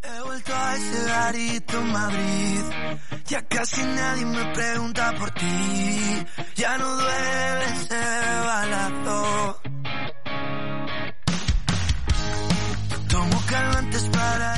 He 0.02 0.22
vuelto 0.22 0.54
a 0.54 0.76
ese 0.76 1.06
garito 1.06 1.80
en 1.80 1.92
Madrid. 1.92 2.64
Ya 3.28 3.48
casi 3.48 3.84
nadie 3.84 4.26
me 4.26 4.46
pregunta 4.54 5.14
por 5.18 5.30
ti. 5.32 6.26
Ya 6.56 6.78
no 6.78 6.96
duele 6.96 7.66
ese 7.66 8.02
balazo. 8.46 9.55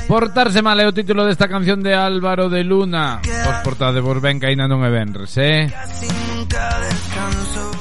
Portarse 0.08 0.62
mal 0.64 0.80
é 0.80 0.88
o 0.88 0.96
título 0.96 1.28
desta 1.28 1.48
canción 1.48 1.84
de 1.84 1.92
Álvaro 1.92 2.48
de 2.48 2.64
Luna 2.64 3.20
Os 3.20 3.58
portades 3.60 4.00
vos 4.00 4.18
ben 4.24 4.40
que 4.40 4.48
aínda 4.48 4.64
non 4.64 4.80
é 4.80 4.90
venres, 4.90 5.36
eh? 5.36 5.68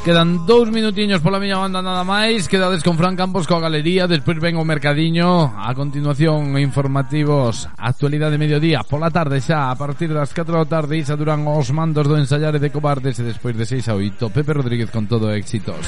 Quedan 0.07 0.47
dous 0.47 0.71
minutiños 0.71 1.19
pola 1.19 1.35
miña 1.35 1.59
banda 1.59 1.84
nada 1.84 2.07
máis. 2.07 2.47
Quedades 2.47 2.79
con 2.79 2.95
Fran 2.95 3.19
Campos 3.19 3.43
coa 3.43 3.59
galería 3.59 4.07
Despois 4.07 4.39
ven 4.39 4.55
o 4.55 4.63
mercadiño. 4.63 5.51
A 5.51 5.75
continuación 5.75 6.55
informativos 6.55 7.67
Actualidade 7.75 8.39
de 8.39 8.43
mediodía 8.47 8.88
Pola 8.88 9.11
tarde 9.11 9.43
xa 9.43 9.67
A 9.67 9.75
partir 9.75 10.07
das 10.15 10.31
4 10.31 10.63
da 10.63 10.63
tarde 10.63 10.95
Isa 10.95 11.19
duran 11.19 11.43
os 11.43 11.75
mandos 11.75 12.07
do 12.07 12.15
ensaiare 12.15 12.55
de 12.55 12.71
cobardes 12.71 13.19
E 13.19 13.27
despois 13.27 13.51
de 13.59 13.67
6 13.67 13.91
a 13.91 13.99
8 13.99 14.31
Pepe 14.31 14.55
Rodríguez 14.55 14.95
con 14.95 15.11
todo 15.11 15.27
éxitos. 15.27 15.84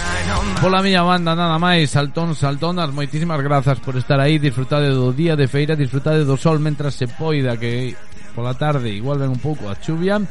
Pola 0.59 0.83
miña 0.83 1.07
banda 1.07 1.31
nada 1.31 1.55
máis 1.55 1.87
Saltón, 1.87 2.35
saltonas 2.35 2.91
Moitísimas 2.91 3.39
grazas 3.39 3.79
por 3.79 3.95
estar 3.95 4.19
aí 4.19 4.35
Disfrutade 4.35 4.91
do 4.91 5.15
día 5.15 5.39
de 5.39 5.47
feira 5.47 5.79
Disfrutade 5.79 6.27
do 6.27 6.35
sol 6.35 6.59
mentras 6.59 6.99
se 6.99 7.07
poida 7.07 7.55
Que 7.55 7.95
pola 8.29 8.53
tarde 8.53 8.89
igual 8.89 9.19
ven 9.19 9.29
un 9.29 9.39
pouco 9.39 9.69
a 9.69 9.75
chuvia 9.75 10.21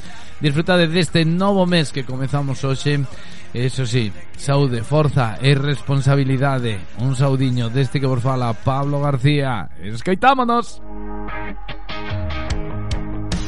Disfrutade 0.41 0.87
deste 0.87 1.25
novo 1.25 1.67
mes 1.67 1.91
que 1.91 2.07
comezamos 2.07 2.63
hoxe 2.63 3.03
Eso 3.55 3.87
sí, 3.87 4.13
saúde, 4.37 4.85
forza 4.85 5.41
e 5.41 5.55
responsabilidade 5.57 6.79
Un 7.03 7.17
saudiño 7.17 7.69
deste 7.69 7.99
que 7.99 8.07
vos 8.07 8.23
fala 8.23 8.55
Pablo 8.55 9.01
García 9.01 9.69
Escoitámonos 9.83 10.81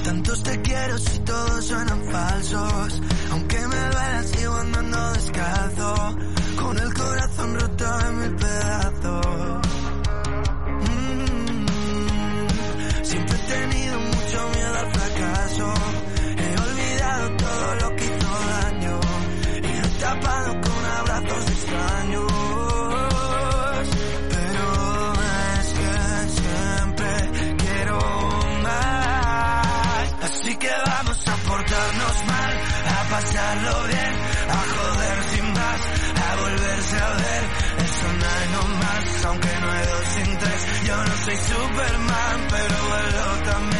Tantos 0.04 0.42
te 0.42 0.62
quiero 0.62 0.98
si 0.98 1.18
todos 1.20 1.64
suenan 1.64 2.02
falsos. 2.10 3.02
Aunque 3.32 3.58
me 3.58 3.76
duelan, 3.76 4.24
sigo 4.28 4.54
andando 4.54 5.12
descalzo. 5.12 6.16
Con 6.60 6.78
el 6.78 6.94
corazón 6.94 7.60
roto 7.60 8.00
en 8.06 8.18
mil 8.18 8.36
pedazos. 8.36 9.69
He 16.36 16.50
olvidado 16.68 17.36
todo 17.36 17.74
lo 17.76 17.96
que 17.96 18.04
hizo 18.04 18.30
daño. 18.50 19.00
Y 19.56 19.72
lo 19.80 19.86
he 19.86 19.90
tapado 20.00 20.50
con 20.60 20.84
abrazos 20.98 21.44
extraños. 21.50 22.32
Pero 24.34 24.64
es 25.60 25.68
que 25.78 25.92
siempre 26.40 27.10
quiero 27.58 27.98
más. 28.62 30.14
Así 30.22 30.56
que 30.56 30.70
vamos 30.86 31.18
a 31.28 31.34
portarnos 31.48 32.16
mal, 32.26 32.52
a 32.86 33.10
pasarlo 33.10 33.74
bien, 33.88 34.14
a 34.48 34.60
joder 34.74 35.18
sin 35.30 35.46
más, 35.52 35.80
a 36.26 36.36
volverse 36.40 36.96
a 36.96 37.10
ver. 37.10 37.44
Eso 37.84 38.06
no 38.18 38.26
hay 38.36 38.46
no 38.52 38.62
más, 38.76 39.24
aunque 39.26 39.52
no 39.60 39.70
hay 39.72 39.84
dos 39.86 40.04
sin 40.14 40.38
tres. 40.38 40.60
Yo 40.86 40.96
no 40.96 41.14
soy 41.24 41.36
Superman, 41.36 42.38
pero 42.50 42.76
vuelo 42.88 43.24
también. 43.50 43.79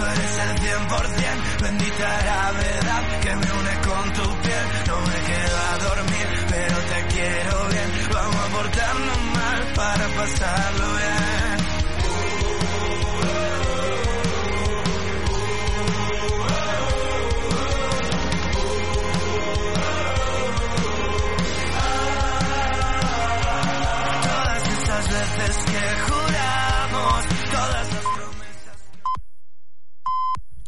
Tú 0.00 0.06
eres 0.06 0.38
el 0.38 0.52
100%. 0.60 1.62
Bendita 1.62 2.08
gravedad 2.22 3.20
que 3.20 3.36
me 3.36 3.52
une 3.58 3.74
con 3.88 4.12
tu 4.12 4.42
piel. 4.42 4.66
No 4.88 5.00
me 5.00 5.18
quedo 5.28 5.56
a 5.70 5.78
dormir, 5.88 6.26
pero 6.48 6.76
te 6.90 7.06
quiero 7.14 7.68
bien. 7.68 7.90
Vamos 8.12 8.36
a 8.36 8.48
portarnos 8.56 9.20
mal 9.36 9.72
para 9.74 10.08
pasarlo 10.08 10.86
bien. 10.96 11.49